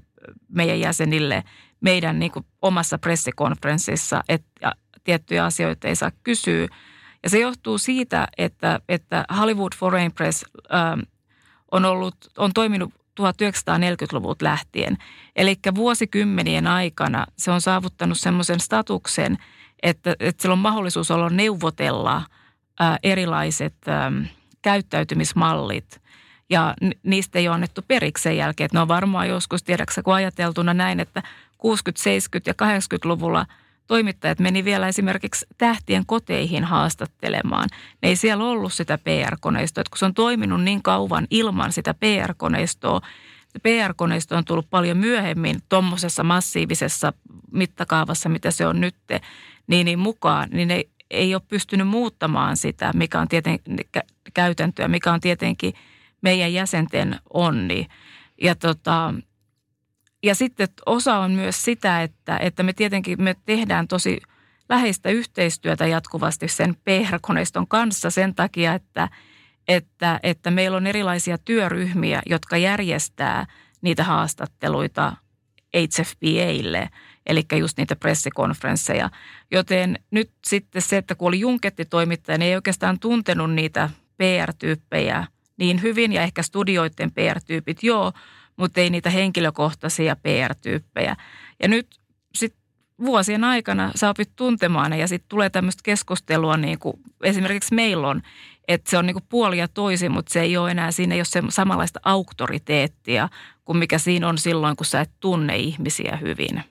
meidän 0.50 0.80
jäsenille 0.80 1.44
meidän 1.82 2.20
niin 2.20 2.32
kuin 2.32 2.46
omassa 2.62 2.98
pressikonferenssissa, 2.98 4.24
että 4.30 4.72
tiettyjä 5.04 5.46
asioita 5.46 5.88
ei 5.88 5.96
saa 5.96 6.12
kysyä. 6.24 6.68
Ja 7.24 7.30
se 7.30 7.40
johtuu 7.40 7.78
siitä, 7.78 8.28
että, 8.38 8.80
että 8.90 9.26
Hollywood 9.38 9.72
Foreign 9.78 10.12
Press 10.12 10.46
ähm, 10.74 11.00
on, 11.72 11.86
ollut, 11.86 12.16
on 12.38 12.52
toiminut 12.54 12.94
1940-luvulta 13.22 14.46
lähtien. 14.46 14.98
Eli 15.36 15.56
vuosikymmenien 15.76 16.68
aikana 16.68 17.26
se 17.38 17.52
on 17.52 17.62
saavuttanut 17.62 18.18
semmoisen 18.18 18.60
statuksen– 18.60 19.38
että, 19.84 20.16
että 20.20 20.42
sillä 20.42 20.54
on 20.54 20.60
mahdollisuus 20.60 21.12
olla 21.12 21.30
neuvotella 21.30 22.22
ää, 22.80 22.98
erilaiset 23.04 23.76
ää, 23.88 24.12
käyttäytymismallit 24.62 26.02
ja 26.50 26.74
niistä 27.04 27.40
ei 27.40 27.48
ole 27.48 27.56
annettu 27.56 27.82
periksi 27.88 28.22
sen 28.22 28.38
jälkeen. 28.38 28.66
Että 28.66 28.78
ne 28.78 28.82
on 28.82 28.88
varmaan 28.88 29.30
joskus, 29.30 29.64
tiedäksä, 29.64 30.04
kun 30.04 30.14
ajateltuna 30.14 30.74
näin, 30.74 31.00
että 31.00 31.24
60-, 31.24 31.26
70- 31.60 32.42
ja 32.46 32.54
80-luvulla 32.54 33.46
toimittajat 33.88 34.40
meni 34.40 34.66
vielä 34.66 34.88
esimerkiksi 34.88 35.46
tähtien 35.58 36.06
koteihin 36.06 36.64
haastattelemaan. 36.64 37.70
Ne 38.02 38.10
ei 38.10 38.16
siellä 38.16 38.44
ollut 38.44 38.74
sitä 38.74 38.98
PR-koneistoa, 38.98 39.82
että 39.82 39.90
kun 39.90 39.98
se 39.98 40.06
on 40.06 40.14
toiminut 40.14 40.64
niin 40.64 40.84
kauan 40.84 41.28
ilman 41.30 41.74
sitä 41.74 41.94
PR-koneistoa, 41.94 43.02
PR-koneisto 43.64 44.38
on 44.38 44.46
tullut 44.46 44.70
paljon 44.70 44.98
myöhemmin 44.98 45.60
tuommoisessa 45.70 46.24
massiivisessa 46.24 47.14
mittakaavassa, 47.52 48.30
mitä 48.30 48.52
se 48.52 48.68
on 48.68 48.82
nyt, 48.82 48.96
niin, 49.68 49.86
niin 49.86 50.00
mukaan, 50.00 50.50
niin 50.52 50.68
ne 50.68 50.84
ei 51.12 51.36
ole 51.36 51.42
pystynyt 51.48 51.88
muuttamaan 51.88 52.58
sitä, 52.58 52.92
mikä 52.96 53.20
on 53.20 53.28
tieten, 53.28 53.60
käytäntöä, 54.34 54.88
mikä 54.88 55.14
on 55.14 55.20
tietenkin 55.20 55.74
meidän 56.22 56.54
jäsenten 56.54 57.20
onni. 57.34 57.88
Ja, 58.42 58.56
tota, 58.56 59.14
ja 60.24 60.36
sitten 60.36 60.68
osa 60.86 61.18
on 61.18 61.32
myös 61.32 61.64
sitä, 61.64 62.04
että, 62.04 62.38
että 62.38 62.64
me 62.64 62.74
tietenkin 62.74 63.24
me 63.24 63.36
tehdään 63.46 63.88
tosi 63.88 64.22
läheistä 64.70 65.10
yhteistyötä 65.10 65.88
jatkuvasti 65.88 66.48
sen 66.48 66.76
PR-koneiston 66.76 67.68
kanssa 67.68 68.10
sen 68.10 68.36
takia, 68.36 68.74
että, 68.74 69.10
että, 69.68 70.20
että 70.24 70.52
meillä 70.52 70.78
on 70.78 70.88
erilaisia 70.88 71.38
työryhmiä, 71.38 72.22
jotka 72.26 72.58
järjestää 72.58 73.46
niitä 73.82 74.04
haastatteluita 74.04 75.14
HFPAille– 75.78 76.90
eli 77.30 77.46
just 77.60 77.78
niitä 77.78 77.96
pressikonferensseja. 77.96 79.10
Joten 79.52 80.00
nyt 80.12 80.32
sitten 80.46 80.82
se, 80.82 80.98
että 80.98 81.16
kun 81.16 81.28
oli 81.28 81.40
Junketti-toimittaja, 81.40 82.38
niin 82.38 82.50
ei 82.50 82.56
oikeastaan 82.56 83.00
tuntenut 83.00 83.52
niitä 83.54 83.90
PR-tyyppejä 84.18 85.28
niin 85.60 85.82
hyvin 85.82 86.14
ja 86.14 86.22
ehkä 86.22 86.44
studioiden 86.44 87.12
PR-tyypit 87.12 87.84
joo, 87.84 88.12
mutta 88.58 88.82
ei 88.82 88.90
niitä 88.90 89.10
henkilökohtaisia 89.10 90.16
PR-tyyppejä. 90.16 91.16
Ja 91.64 91.68
nyt 91.68 91.88
sitten 92.36 92.62
vuosien 93.06 93.44
aikana 93.44 93.92
sä 93.96 94.10
opit 94.10 94.30
tuntemaan 94.36 94.94
ja 94.94 95.08
sitten 95.08 95.30
tulee 95.30 95.50
tämmöistä 95.50 95.82
keskustelua 95.84 96.58
niin 96.58 96.80
kuin 96.80 96.94
esimerkiksi 97.24 97.76
meillä 97.76 98.08
on, 98.08 98.22
että 98.68 98.90
se 98.90 98.98
on 98.98 99.06
niin 99.06 99.14
kuin 99.14 99.26
puoli 99.30 99.58
ja 99.58 99.68
toisin, 99.68 100.12
mutta 100.12 100.34
se 100.34 100.42
ei 100.42 100.58
ole 100.58 100.72
enää, 100.72 100.92
siinä 100.92 101.16
ole 101.16 101.26
se 101.26 101.44
samanlaista 101.50 102.00
auktoriteettia 102.04 103.30
kuin 103.66 103.78
mikä 103.78 103.98
siinä 103.98 104.28
on 104.28 104.38
silloin, 104.38 104.76
kun 104.76 104.86
sä 104.86 105.02
et 105.02 105.12
tunne 105.20 105.58
ihmisiä 105.58 106.18
hyvin. 106.22 106.64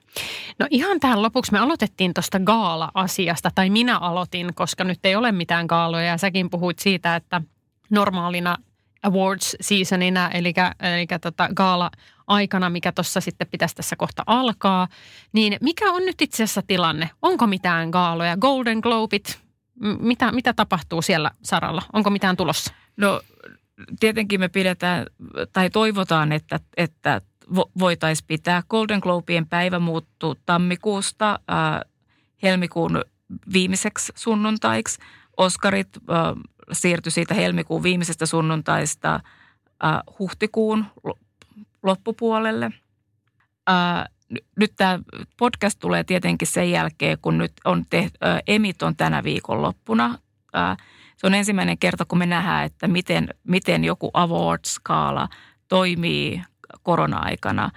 No 0.58 0.66
ihan 0.70 1.00
tähän 1.00 1.22
lopuksi 1.22 1.52
me 1.52 1.58
aloitettiin 1.58 2.14
tuosta 2.14 2.40
gaala-asiasta, 2.40 3.50
tai 3.54 3.70
minä 3.70 3.98
aloitin, 3.98 4.54
koska 4.54 4.84
nyt 4.84 4.98
ei 5.04 5.16
ole 5.16 5.32
mitään 5.32 5.66
gaaloja, 5.66 6.06
ja 6.06 6.18
säkin 6.18 6.50
puhuit 6.50 6.78
siitä, 6.78 7.16
että 7.16 7.40
normaalina 7.90 8.56
awards 9.02 9.56
seasonina, 9.60 10.30
eli, 10.30 10.54
eli 10.96 11.06
tota 11.20 11.48
gaala-aikana, 11.54 12.70
mikä 12.70 12.92
tuossa 12.92 13.20
sitten 13.20 13.46
pitäisi 13.50 13.74
tässä 13.74 13.96
kohta 13.96 14.22
alkaa, 14.26 14.88
niin 15.32 15.56
mikä 15.60 15.92
on 15.92 16.06
nyt 16.06 16.22
itse 16.22 16.42
asiassa 16.42 16.62
tilanne? 16.66 17.10
Onko 17.22 17.46
mitään 17.46 17.90
gaaloja? 17.90 18.36
Golden 18.36 18.78
Globit, 18.78 19.40
mitä, 20.00 20.32
mitä 20.32 20.52
tapahtuu 20.52 21.02
siellä 21.02 21.30
saralla? 21.42 21.82
Onko 21.92 22.10
mitään 22.10 22.36
tulossa? 22.36 22.74
No 22.96 23.20
tietenkin 24.00 24.40
me 24.40 24.48
pidetään 24.48 25.06
tai 25.52 25.70
toivotaan, 25.70 26.32
että, 26.32 26.60
että 26.76 27.20
voitaisiin 27.78 28.26
pitää. 28.26 28.62
Golden 28.68 29.00
Globien 29.02 29.46
päivä 29.46 29.78
muuttuu 29.78 30.34
tammikuusta 30.46 31.30
äh, 31.50 31.90
helmikuun 32.42 33.02
viimeiseksi 33.52 34.12
sunnuntaiksi. 34.16 34.98
Oskarit 35.36 35.88
äh, 35.96 36.34
siirtyi 36.72 37.12
siitä 37.12 37.34
helmikuun 37.34 37.82
viimeisestä 37.82 38.26
sunnuntaista 38.26 39.14
äh, 39.14 39.20
huhtikuun 40.18 40.84
loppupuolelle. 41.82 42.70
Äh, 43.70 44.04
nyt 44.56 44.72
tämä 44.76 44.98
podcast 45.38 45.78
tulee 45.78 46.04
tietenkin 46.04 46.48
sen 46.48 46.70
jälkeen, 46.70 47.18
kun 47.22 47.38
nyt 47.38 47.52
on 47.64 47.84
tehty, 47.90 48.18
äh, 48.26 48.42
Emit 48.46 48.82
on 48.82 48.96
tänä 48.96 49.24
viikon 49.24 49.62
loppuna. 49.62 50.18
Se 51.16 51.26
on 51.26 51.34
ensimmäinen 51.34 51.78
kerta, 51.78 52.04
kun 52.04 52.18
me 52.18 52.26
nähdään, 52.26 52.64
että 52.64 52.88
miten, 52.88 53.28
miten 53.44 53.84
joku 53.84 54.10
award-skaala 54.14 55.28
toimii 55.68 56.42
korona-aikana. 56.82 57.70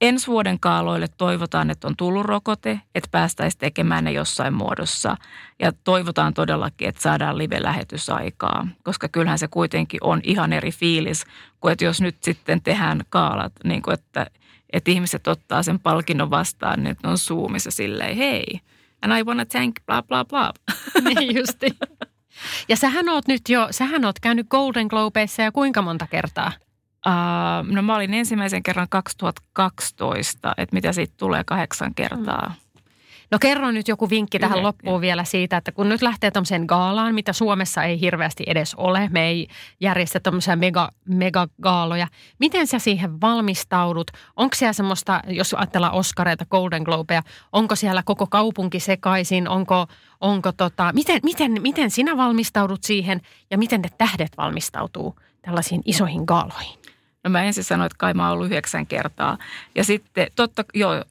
Ensi 0.00 0.26
vuoden 0.26 0.60
kaaloille 0.60 1.08
toivotaan, 1.16 1.70
että 1.70 1.88
on 1.88 1.96
tullut 1.96 2.26
rokote, 2.26 2.80
että 2.94 3.08
päästäisiin 3.12 3.58
tekemään 3.58 4.04
ne 4.04 4.12
jossain 4.12 4.54
muodossa. 4.54 5.16
Ja 5.58 5.72
toivotaan 5.84 6.34
todellakin, 6.34 6.88
että 6.88 7.02
saadaan 7.02 7.38
live-lähetysaikaa, 7.38 8.68
koska 8.82 9.08
kyllähän 9.08 9.38
se 9.38 9.48
kuitenkin 9.48 10.00
on 10.02 10.20
ihan 10.24 10.52
eri 10.52 10.72
fiilis, 10.72 11.24
kuin 11.60 11.72
että 11.72 11.84
jos 11.84 12.00
nyt 12.00 12.16
sitten 12.22 12.62
tehdään 12.62 13.02
kaalat, 13.08 13.52
niin 13.64 13.82
kuin 13.82 13.94
että, 13.94 14.26
että 14.72 14.90
ihmiset 14.90 15.26
ottaa 15.26 15.62
sen 15.62 15.78
palkinnon 15.78 16.30
vastaan, 16.30 16.82
niin 16.82 16.96
on 17.04 17.18
Zoomissa 17.18 17.70
silleen, 17.70 18.16
hei, 18.16 18.60
and 19.02 19.18
I 19.18 19.24
wanna 19.24 19.44
thank 19.44 19.76
bla 19.86 20.02
bla 20.02 20.24
bla. 20.24 20.52
Niin 21.04 21.34
justi. 21.36 21.76
Ja 22.68 22.76
sähän 22.76 23.08
oot 23.08 23.28
nyt 23.28 23.48
jo, 23.48 23.68
sähän 23.70 24.04
oot 24.04 24.20
käynyt 24.20 24.46
Golden 24.48 24.86
Globeissa 24.86 25.42
ja 25.42 25.52
kuinka 25.52 25.82
monta 25.82 26.06
kertaa? 26.06 26.52
Uh, 27.06 27.74
no 27.74 27.82
mä 27.82 27.96
olin 27.96 28.14
ensimmäisen 28.14 28.62
kerran 28.62 28.86
2012, 28.90 30.54
että 30.56 30.74
mitä 30.74 30.92
siitä 30.92 31.14
tulee 31.16 31.44
kahdeksan 31.44 31.94
kertaa. 31.94 32.48
Mm. 32.48 32.66
No 33.30 33.38
kerro 33.38 33.70
nyt 33.70 33.88
joku 33.88 34.10
vinkki 34.10 34.38
tähän 34.38 34.58
Yle, 34.58 34.66
loppuun 34.66 35.00
vielä 35.00 35.24
siitä, 35.24 35.56
että 35.56 35.72
kun 35.72 35.88
nyt 35.88 36.02
lähtee 36.02 36.30
tämmöiseen 36.30 36.64
gaalaan, 36.68 37.14
mitä 37.14 37.32
Suomessa 37.32 37.84
ei 37.84 38.00
hirveästi 38.00 38.44
edes 38.46 38.74
ole, 38.74 39.08
me 39.12 39.26
ei 39.26 39.48
järjestä 39.80 40.20
tämmöisiä 40.20 40.56
mega, 40.56 40.90
megagaaloja. 41.08 42.06
Miten 42.38 42.66
sä 42.66 42.78
siihen 42.78 43.20
valmistaudut? 43.20 44.10
Onko 44.36 44.54
siellä 44.54 44.72
semmoista, 44.72 45.22
jos 45.28 45.54
ajatellaan 45.54 45.92
Oscareita, 45.92 46.46
Golden 46.50 46.82
Globeja, 46.82 47.22
onko 47.52 47.76
siellä 47.76 48.02
koko 48.02 48.26
kaupunki 48.26 48.80
sekaisin? 48.80 49.48
Onko, 49.48 49.86
onko 50.20 50.52
tota, 50.52 50.92
miten, 50.92 51.20
miten, 51.22 51.62
miten 51.62 51.90
sinä 51.90 52.16
valmistaudut 52.16 52.82
siihen 52.82 53.20
ja 53.50 53.58
miten 53.58 53.80
ne 53.80 53.88
tähdet 53.98 54.32
valmistautuu 54.38 55.16
tällaisiin 55.42 55.82
isoihin 55.84 56.22
gaaloihin? 56.26 56.78
No 57.26 57.30
mä 57.30 57.42
ensin 57.42 57.64
sanoin, 57.64 57.86
että 57.86 57.98
kai 57.98 58.14
mä 58.14 58.24
oon 58.24 58.32
ollut 58.32 58.46
yhdeksän 58.46 58.86
kertaa. 58.86 59.38
Ja 59.74 59.84
sitten 59.84 60.26
totta, 60.36 60.64
joo, 60.74 61.04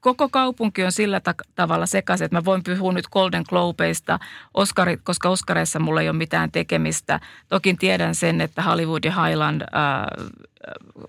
koko 0.00 0.28
kaupunki 0.28 0.84
on 0.84 0.92
sillä 0.92 1.20
ta- 1.20 1.34
tavalla 1.54 1.86
sekaisin, 1.86 2.24
että 2.24 2.36
mä 2.36 2.44
voin 2.44 2.62
puhua 2.64 2.92
nyt 2.92 3.08
Golden 3.08 3.44
Globeista, 3.48 4.18
Oscarit, 4.54 5.00
koska 5.04 5.28
Oscareissa 5.28 5.78
mulla 5.78 6.00
ei 6.00 6.08
ole 6.08 6.16
mitään 6.16 6.52
tekemistä. 6.52 7.20
Toki 7.48 7.74
tiedän 7.74 8.14
sen, 8.14 8.40
että 8.40 8.62
Hollywood 8.62 9.04
ja 9.04 9.24
Highland 9.24 9.62
ää, 9.72 10.08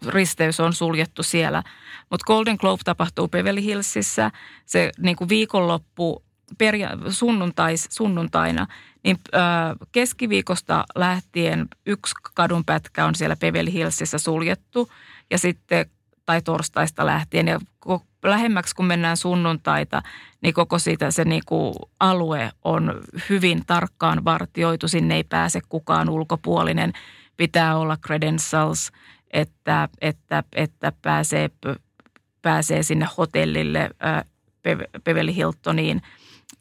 risteys 0.08 0.60
on 0.60 0.74
suljettu 0.74 1.24
siellä. 1.24 1.64
Mutta 2.10 2.26
Golden 2.26 2.58
Globe 2.60 2.82
tapahtuu 2.86 3.28
Beverly 3.28 3.62
Hillsissä. 3.62 4.32
Se 4.66 4.92
niin 4.98 5.16
kuin 5.16 5.30
viikonloppu 5.30 6.25
perja- 6.58 7.12
sunnuntais, 7.12 7.88
sunnuntaina, 7.92 8.68
niin 9.04 9.18
ää, 9.34 9.76
keskiviikosta 9.92 10.84
lähtien 10.96 11.68
yksi 11.86 12.16
kadunpätkä 12.34 13.06
on 13.06 13.16
siellä 13.16 13.36
Beverly 13.36 13.72
Hillsissä 13.74 14.18
suljettu. 14.18 14.90
Ja 15.32 15.38
sitten 15.38 15.86
tai 16.26 16.42
torstaista 16.42 17.06
lähtien. 17.06 17.48
Ja 17.48 17.60
lähemmäksi 18.24 18.76
kun 18.76 18.86
mennään 18.86 19.18
sunnuntaita, 19.18 20.02
niin 20.42 20.54
koko 20.54 20.80
siitä 20.80 21.12
se 21.12 21.26
niin 21.26 21.42
kuin 21.46 21.74
alue 22.00 22.52
on 22.64 23.02
hyvin 23.30 23.64
tarkkaan 23.68 24.26
vartioitu. 24.26 24.88
Sinne 24.88 25.16
ei 25.16 25.24
pääse 25.24 25.60
kukaan 25.70 26.10
ulkopuolinen. 26.10 26.94
Pitää 27.38 27.78
olla 27.78 27.98
credentials, 27.98 28.92
että, 29.32 29.90
että, 30.02 30.44
että 30.56 30.92
pääsee, 31.02 31.50
pääsee 32.42 32.84
sinne 32.84 33.08
hotellille 33.18 33.90
Beverly 35.04 35.36
Hiltoniin 35.36 36.02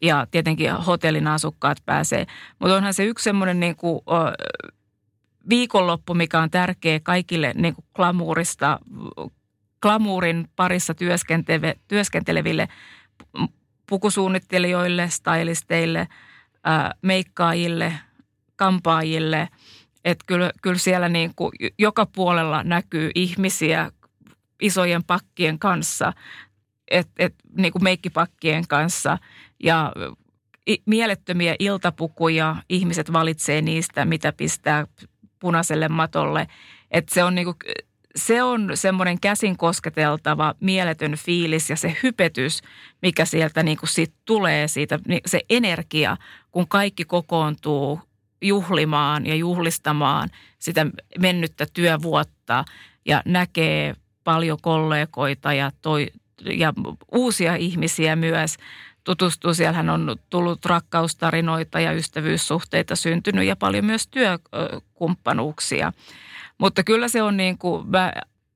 ja 0.04 0.26
tietenkin 0.30 0.72
hotellin 0.72 1.26
asukkaat 1.26 1.78
pääsee. 1.86 2.26
Mutta 2.58 2.76
onhan 2.76 2.94
se 2.94 3.04
yksi 3.04 3.24
semmoinen 3.24 3.60
niin 3.60 3.76
kuin, 3.76 4.00
viikonloppu, 5.48 6.14
mikä 6.14 6.40
on 6.40 6.50
tärkeä 6.50 7.00
kaikille 7.00 7.52
niin 7.56 7.74
kuin 7.74 7.84
glamourista 7.94 8.78
glamuurin 9.82 10.48
parissa 10.56 10.94
työskenteleville 11.88 12.68
pukusuunnittelijoille, 13.88 15.10
stylisteille, 15.10 16.08
meikkaajille, 17.02 17.92
kampaajille. 18.56 19.48
Että 20.04 20.24
kyllä, 20.26 20.50
kyllä 20.62 20.78
siellä 20.78 21.08
niin 21.08 21.32
kuin 21.36 21.52
joka 21.78 22.06
puolella 22.06 22.62
näkyy 22.62 23.10
ihmisiä 23.14 23.92
isojen 24.60 25.04
pakkien 25.04 25.58
kanssa, 25.58 26.12
et, 26.90 27.08
et, 27.18 27.34
niin 27.56 27.72
kuin 27.72 27.82
meikkipakkien 27.82 28.68
kanssa 28.68 29.18
ja 29.62 29.92
mielettömiä 30.86 31.56
iltapukuja. 31.58 32.56
Ihmiset 32.68 33.12
valitsee 33.12 33.62
niistä, 33.62 34.04
mitä 34.04 34.32
pistää 34.32 34.86
punaiselle 35.38 35.88
matolle. 35.88 36.46
että 36.90 37.14
se 37.14 37.24
on 37.24 37.34
niin 37.34 37.44
kuin, 37.44 37.56
se 38.16 38.42
on 38.42 38.70
semmoinen 38.74 39.20
käsin 39.20 39.56
kosketeltava, 39.56 40.54
mieletön 40.60 41.12
fiilis 41.12 41.70
ja 41.70 41.76
se 41.76 41.96
hypetys, 42.02 42.60
mikä 43.02 43.24
sieltä 43.24 43.62
niin 43.62 43.78
kuin 43.78 43.88
siitä 43.88 44.14
tulee, 44.24 44.68
siitä, 44.68 44.98
se 45.26 45.40
energia, 45.50 46.16
kun 46.50 46.68
kaikki 46.68 47.04
kokoontuu 47.04 48.00
juhlimaan 48.42 49.26
ja 49.26 49.34
juhlistamaan 49.34 50.28
sitä 50.58 50.86
mennyttä 51.18 51.66
työvuotta 51.72 52.64
ja 53.06 53.22
näkee 53.24 53.94
paljon 54.24 54.58
kollegoita 54.62 55.52
ja, 55.52 55.72
toi, 55.82 56.06
ja 56.44 56.74
uusia 57.12 57.56
ihmisiä 57.56 58.16
myös 58.16 58.56
tutustuu. 59.04 59.54
Siellähän 59.54 59.90
on 59.90 60.16
tullut 60.30 60.64
rakkaustarinoita 60.64 61.80
ja 61.80 61.92
ystävyyssuhteita 61.92 62.96
syntynyt 62.96 63.46
ja 63.46 63.56
paljon 63.56 63.84
myös 63.84 64.08
työkumppanuuksia. 64.08 65.92
Mutta 66.58 66.84
kyllä 66.84 67.08
se 67.08 67.22
on 67.22 67.36
niin 67.36 67.58
kuin, 67.58 67.90
mä 67.90 68.12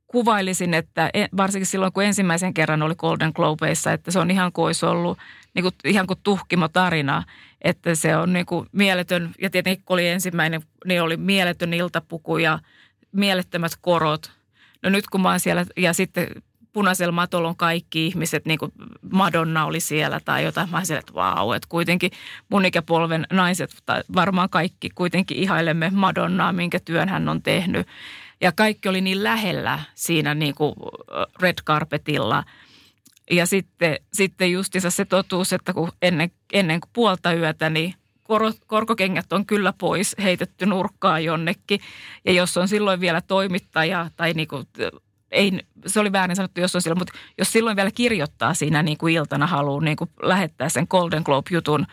kuvailisin, 0.06 0.74
että 0.74 1.10
e, 1.14 1.26
varsinkin 1.36 1.66
silloin 1.66 1.92
kun 1.92 2.04
ensimmäisen 2.04 2.54
kerran 2.54 2.82
oli 2.82 2.94
Golden 2.94 3.32
Globeissa, 3.34 3.92
että 3.92 4.10
se 4.10 4.18
on 4.18 4.30
ihan 4.30 4.52
kuin 4.52 4.66
olisi 4.66 4.86
ollut 4.86 5.18
niin 5.54 5.62
kuin, 5.62 5.74
ihan 5.84 6.06
kuin 6.06 6.20
tuhkimo 6.22 6.68
tarina. 6.68 7.22
Että 7.62 7.94
se 7.94 8.16
on 8.16 8.32
niin 8.32 8.46
kuin 8.46 8.66
mieletön, 8.72 9.30
ja 9.42 9.50
tietenkin 9.50 9.84
kun 9.84 9.94
oli 9.94 10.08
ensimmäinen, 10.08 10.62
niin 10.84 11.02
oli 11.02 11.16
mieletön 11.16 11.74
iltapuku 11.74 12.38
ja 12.38 12.58
mielettömät 13.12 13.72
korot. 13.80 14.32
No 14.82 14.90
nyt 14.90 15.06
kun 15.06 15.20
mä 15.20 15.30
oon 15.30 15.40
siellä, 15.40 15.66
ja 15.76 15.92
sitten 15.92 16.28
punaisella 16.78 17.12
matolla 17.12 17.48
on 17.48 17.56
kaikki 17.56 18.06
ihmiset, 18.06 18.46
niin 18.46 18.58
kuin 18.58 18.72
Madonna 19.12 19.64
oli 19.64 19.80
siellä 19.80 20.20
tai 20.24 20.44
jotain. 20.44 20.70
Mä 20.70 20.76
olisin, 20.76 20.96
että 20.96 21.14
vau, 21.14 21.52
että 21.52 21.66
kuitenkin 21.68 22.10
mun 22.48 22.64
ikäpolven 22.64 23.26
naiset, 23.32 23.76
tai 23.86 24.02
varmaan 24.14 24.50
kaikki 24.50 24.90
kuitenkin 24.94 25.36
ihailemme 25.36 25.90
Madonnaa, 25.94 26.52
minkä 26.52 26.80
työn 26.80 27.08
hän 27.08 27.28
on 27.28 27.42
tehnyt. 27.42 27.86
Ja 28.40 28.52
kaikki 28.52 28.88
oli 28.88 29.00
niin 29.00 29.24
lähellä 29.24 29.78
siinä 29.94 30.34
niin 30.34 30.54
kuin 30.54 30.74
red 31.40 31.58
carpetilla. 31.66 32.44
Ja 33.30 33.46
sitten, 33.46 33.98
sitten 34.12 34.52
justiinsa 34.52 34.90
se 34.90 35.04
totuus, 35.04 35.52
että 35.52 35.72
kun 35.72 35.92
ennen, 36.02 36.30
ennen 36.52 36.80
kuin 36.80 36.90
puolta 36.92 37.32
yötä, 37.32 37.70
niin 37.70 37.94
korkokengät 38.66 39.32
on 39.32 39.46
kyllä 39.46 39.72
pois, 39.78 40.16
heitetty 40.22 40.66
nurkkaan 40.66 41.24
jonnekin. 41.24 41.80
Ja 42.24 42.32
jos 42.32 42.56
on 42.56 42.68
silloin 42.68 43.00
vielä 43.00 43.20
toimittaja 43.20 44.10
tai 44.16 44.32
niin 44.32 44.48
kuin 44.48 44.66
ei, 45.30 45.60
se 45.86 46.00
oli 46.00 46.12
väärin 46.12 46.36
sanottu, 46.36 46.60
jos 46.60 46.74
on 46.74 46.82
silloin, 46.82 46.98
mutta 46.98 47.12
jos 47.38 47.52
silloin 47.52 47.76
vielä 47.76 47.90
kirjoittaa 47.90 48.54
siinä 48.54 48.82
niin 48.82 48.98
kuin 48.98 49.14
iltana 49.14 49.46
haluaa 49.46 49.80
niin 49.80 49.96
kuin 49.96 50.10
lähettää 50.22 50.68
sen 50.68 50.86
Golden 50.90 51.22
Globe-jutun 51.24 51.86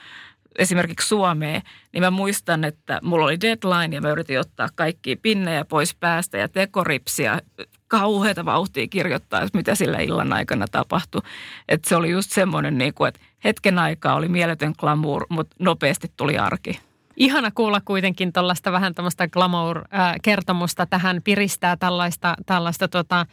esimerkiksi 0.57 1.07
Suomeen, 1.07 1.61
niin 1.93 2.03
mä 2.03 2.11
muistan, 2.11 2.63
että 2.63 2.99
mulla 3.03 3.25
oli 3.25 3.41
deadline 3.41 3.95
ja 3.95 4.01
mä 4.01 4.09
yritin 4.09 4.39
ottaa 4.39 4.69
kaikki 4.75 5.15
pinnejä 5.15 5.65
pois 5.65 5.95
päästä 5.95 6.37
ja 6.37 6.49
tekoripsia 6.49 7.41
kauheita 7.87 8.45
vauhtia 8.45 8.87
kirjoittaa, 8.87 9.47
mitä 9.53 9.75
sillä 9.75 9.97
illan 9.97 10.33
aikana 10.33 10.65
tapahtui. 10.71 11.21
Että 11.69 11.89
se 11.89 11.95
oli 11.95 12.09
just 12.09 12.31
semmoinen, 12.31 12.77
niin 12.77 12.93
kuin, 12.93 13.07
että 13.07 13.19
hetken 13.43 13.79
aikaa 13.79 14.15
oli 14.15 14.27
mieletön 14.27 14.73
glamour, 14.79 15.25
mutta 15.29 15.55
nopeasti 15.59 16.11
tuli 16.17 16.37
arki. 16.37 16.79
Ihana 17.17 17.51
kuulla 17.51 17.81
kuitenkin 17.85 18.33
tuollaista 18.33 18.71
vähän 18.71 18.95
tämmöistä 18.95 19.27
glamour-kertomusta 19.27 20.85
tähän 20.85 21.21
piristää 21.23 21.77
tällaista, 21.77 22.35
tällaista 22.45 22.87
tota, 22.87 23.25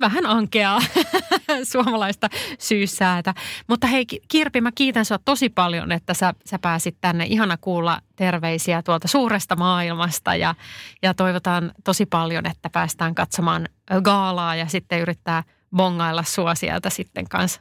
vähän 0.00 0.26
ankeaa 0.26 0.80
suomalaista 1.72 2.28
syyssäätä. 2.58 3.34
Mutta 3.68 3.86
hei 3.86 4.06
Kirpi, 4.28 4.60
mä 4.60 4.72
kiitän 4.74 5.04
sinua 5.04 5.18
tosi 5.24 5.48
paljon, 5.48 5.92
että 5.92 6.14
sä, 6.14 6.34
sä 6.44 6.58
pääsit 6.58 6.96
tänne. 7.00 7.24
Ihana 7.24 7.56
kuulla 7.60 8.00
terveisiä 8.16 8.82
tuolta 8.82 9.08
suuresta 9.08 9.56
maailmasta 9.56 10.34
ja, 10.34 10.54
ja 11.02 11.14
toivotaan 11.14 11.72
tosi 11.84 12.06
paljon, 12.06 12.46
että 12.46 12.70
päästään 12.70 13.14
katsomaan 13.14 13.68
gaalaa 14.02 14.56
ja 14.56 14.66
sitten 14.66 15.00
yrittää 15.00 15.42
bongailla 15.76 16.22
sua 16.22 16.54
sieltä 16.54 16.90
sitten 16.90 17.28
kanssa 17.28 17.60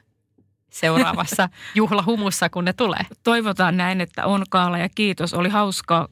seuraavassa 0.69 1.49
juhlahumussa, 1.75 2.49
kun 2.49 2.65
ne 2.65 2.73
tulee. 2.73 3.05
Toivotaan 3.23 3.77
näin, 3.77 4.01
että 4.01 4.25
on 4.25 4.43
Kaala 4.49 4.77
ja 4.77 4.89
kiitos. 4.95 5.33
Oli 5.33 5.49
hauska 5.49 6.09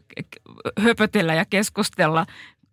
höpötellä 0.80 1.34
ja 1.34 1.45
keskustella 1.45 2.26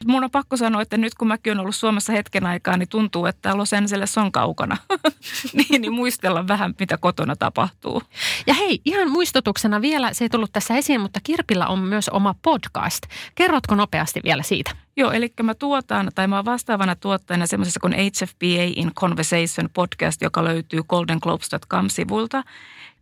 mun 0.07 0.25
on 0.25 0.31
pakko 0.31 0.57
sanoa, 0.57 0.83
että 0.83 0.97
nyt 0.97 1.15
kun 1.15 1.29
mäkin 1.29 1.51
olen 1.51 1.61
ollut 1.61 1.77
Suomessa 1.77 2.13
hetken 2.13 2.47
aikaa, 2.47 2.77
niin 2.77 2.89
tuntuu, 2.89 3.27
että 3.27 3.57
Los 3.57 3.73
Angeles 3.73 4.19
on 4.19 4.33
kaukana. 4.33 4.77
niin, 5.53 5.81
niin 5.81 5.93
muistella 5.93 6.49
vähän, 6.49 6.75
mitä 6.81 6.97
kotona 6.97 7.37
tapahtuu. 7.37 8.03
Ja 8.47 8.55
hei, 8.55 8.81
ihan 8.85 9.11
muistutuksena 9.11 9.81
vielä, 9.81 10.13
se 10.13 10.25
ei 10.25 10.29
tullut 10.29 10.53
tässä 10.53 10.75
esiin, 10.77 11.01
mutta 11.01 11.21
Kirpillä 11.23 11.67
on 11.67 11.79
myös 11.79 12.09
oma 12.09 12.35
podcast. 12.43 13.03
Kerrotko 13.35 13.75
nopeasti 13.75 14.21
vielä 14.25 14.43
siitä? 14.43 14.71
Joo, 14.97 15.13
eli 15.13 15.33
mä 15.43 15.55
tuotan, 15.55 16.11
tai 16.15 16.27
mä 16.27 16.37
oon 16.37 16.45
vastaavana 16.45 16.97
tuottajana 16.97 17.47
semmoisessa 17.47 17.81
kuin 17.81 17.93
HFPA 17.93 18.73
in 18.77 18.95
Conversation 18.95 19.69
podcast, 19.75 20.23
joka 20.23 20.45
löytyy 20.45 20.83
goldenglobes.com-sivulta. 20.83 22.43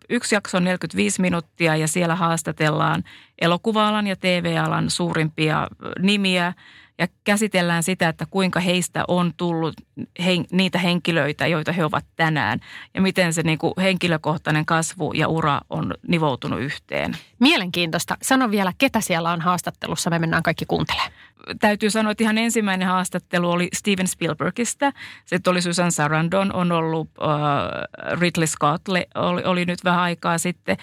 Yksi 0.09 0.35
jakso 0.35 0.57
on 0.57 0.65
45 0.65 1.21
minuuttia 1.21 1.77
ja 1.77 1.89
siellä 1.89 2.15
haastatellaan 2.15 3.05
elokuva-alan 3.41 4.07
ja 4.07 4.17
TV-alan 4.17 4.91
suurimpia 4.91 5.69
nimiä 5.99 6.53
ja 6.99 7.07
käsitellään 7.25 7.83
sitä, 7.83 8.09
että 8.09 8.27
kuinka 8.31 8.61
heistä 8.61 9.05
on 9.09 9.33
tullut 9.37 9.75
hen, 10.25 10.45
niitä 10.53 10.79
henkilöitä, 10.79 11.47
joita 11.47 11.73
he 11.73 11.85
ovat 11.85 12.05
tänään 12.17 12.61
ja 12.95 13.01
miten 13.01 13.33
se 13.33 13.43
niin 13.43 13.59
kuin 13.59 13.75
henkilökohtainen 13.77 14.67
kasvu 14.67 15.13
ja 15.13 15.29
ura 15.29 15.61
on 15.71 15.95
nivoutunut 16.09 16.61
yhteen. 16.61 17.17
Mielenkiintoista. 17.39 18.17
Sano 18.23 18.51
vielä, 18.51 18.73
ketä 18.79 19.01
siellä 19.01 19.31
on 19.31 19.41
haastattelussa. 19.41 20.11
Me 20.11 20.19
mennään 20.19 20.43
kaikki 20.43 20.65
kuuntelemaan. 20.69 21.13
Täytyy 21.61 21.91
sanoa, 21.91 22.13
että 22.13 22.25
ihan 22.25 22.39
ensimmäinen 22.39 22.89
haastattelu 22.89 23.51
oli 23.51 23.69
Steven 23.73 24.09
Spielbergistä. 24.09 24.93
Sitten 25.25 25.51
oli 25.51 25.63
Susan 25.63 25.93
Sarandon, 25.93 26.55
on 26.55 26.73
ollut 26.73 27.09
uh, 27.09 28.19
Ridley 28.21 28.47
Scott, 28.47 28.89
oli, 29.15 29.43
oli 29.45 29.65
nyt 29.65 29.85
vähän 29.85 30.01
aikaa 30.01 30.39
sitten. 30.39 30.77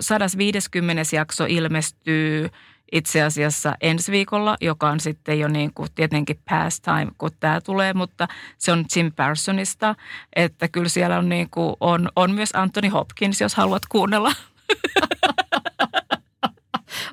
150. 0.00 1.02
jakso 1.16 1.44
ilmestyy 1.48 2.50
itse 2.92 3.22
asiassa 3.22 3.74
ensi 3.80 4.12
viikolla, 4.12 4.56
joka 4.60 4.88
on 4.88 5.00
sitten 5.00 5.38
jo 5.38 5.48
niin 5.48 5.74
kuin 5.74 5.88
tietenkin 5.94 6.40
past 6.50 6.82
time, 6.82 7.12
kun 7.18 7.30
tämä 7.40 7.60
tulee, 7.60 7.94
mutta 7.94 8.28
se 8.58 8.72
on 8.72 8.84
Jim 8.96 9.12
Parsonista, 9.12 9.94
että 10.36 10.68
kyllä 10.68 10.88
siellä 10.88 11.18
on, 11.18 11.28
niin 11.28 11.50
kuin, 11.50 11.76
on, 11.80 12.08
on 12.16 12.30
myös 12.30 12.50
Anthony 12.54 12.88
Hopkins, 12.88 13.40
jos 13.40 13.54
haluat 13.54 13.82
kuunnella. 13.88 14.32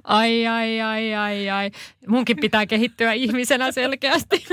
Ai, 0.03 0.47
ai, 0.47 0.81
ai, 0.81 1.13
ai, 1.13 1.49
ai. 1.49 1.71
Munkin 2.07 2.37
pitää 2.41 2.65
kehittyä 2.65 3.13
ihmisenä 3.13 3.71
selkeästi. 3.71 4.45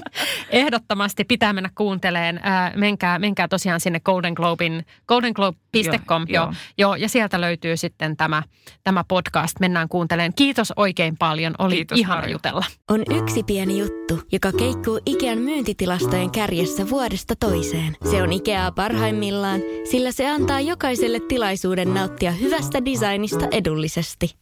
Ehdottomasti 0.50 1.24
pitää 1.24 1.52
mennä 1.52 1.70
kuunteleen. 1.74 2.40
Äh, 2.46 2.72
menkää, 2.76 3.18
menkää 3.18 3.48
tosiaan 3.48 3.80
sinne 3.80 4.00
Golden 4.00 4.32
Globin, 4.32 4.86
goldenglobe.com. 5.08 6.24
Jo, 6.28 6.42
jo. 6.42 6.52
jo, 6.78 6.94
ja 6.94 7.08
sieltä 7.08 7.40
löytyy 7.40 7.76
sitten 7.76 8.16
tämä, 8.16 8.42
tämä 8.84 9.04
podcast. 9.08 9.60
Mennään 9.60 9.88
kuunteleen. 9.88 10.34
Kiitos 10.34 10.72
oikein 10.76 11.16
paljon. 11.18 11.54
Oli 11.58 11.74
Kiitos 11.74 11.98
ihana 11.98 12.20
paljon. 12.20 12.32
jutella. 12.32 12.64
On 12.90 13.02
yksi 13.10 13.42
pieni 13.42 13.78
juttu, 13.78 14.20
joka 14.32 14.52
keikkuu 14.52 15.00
Ikean 15.06 15.38
myyntitilastojen 15.38 16.30
kärjessä 16.30 16.90
vuodesta 16.90 17.34
toiseen. 17.36 17.96
Se 18.10 18.22
on 18.22 18.32
Ikeaa 18.32 18.72
parhaimmillaan, 18.72 19.60
sillä 19.90 20.12
se 20.12 20.30
antaa 20.30 20.60
jokaiselle 20.60 21.20
tilaisuuden 21.20 21.94
nauttia 21.94 22.32
hyvästä 22.32 22.84
designista 22.84 23.48
edullisesti. 23.50 24.41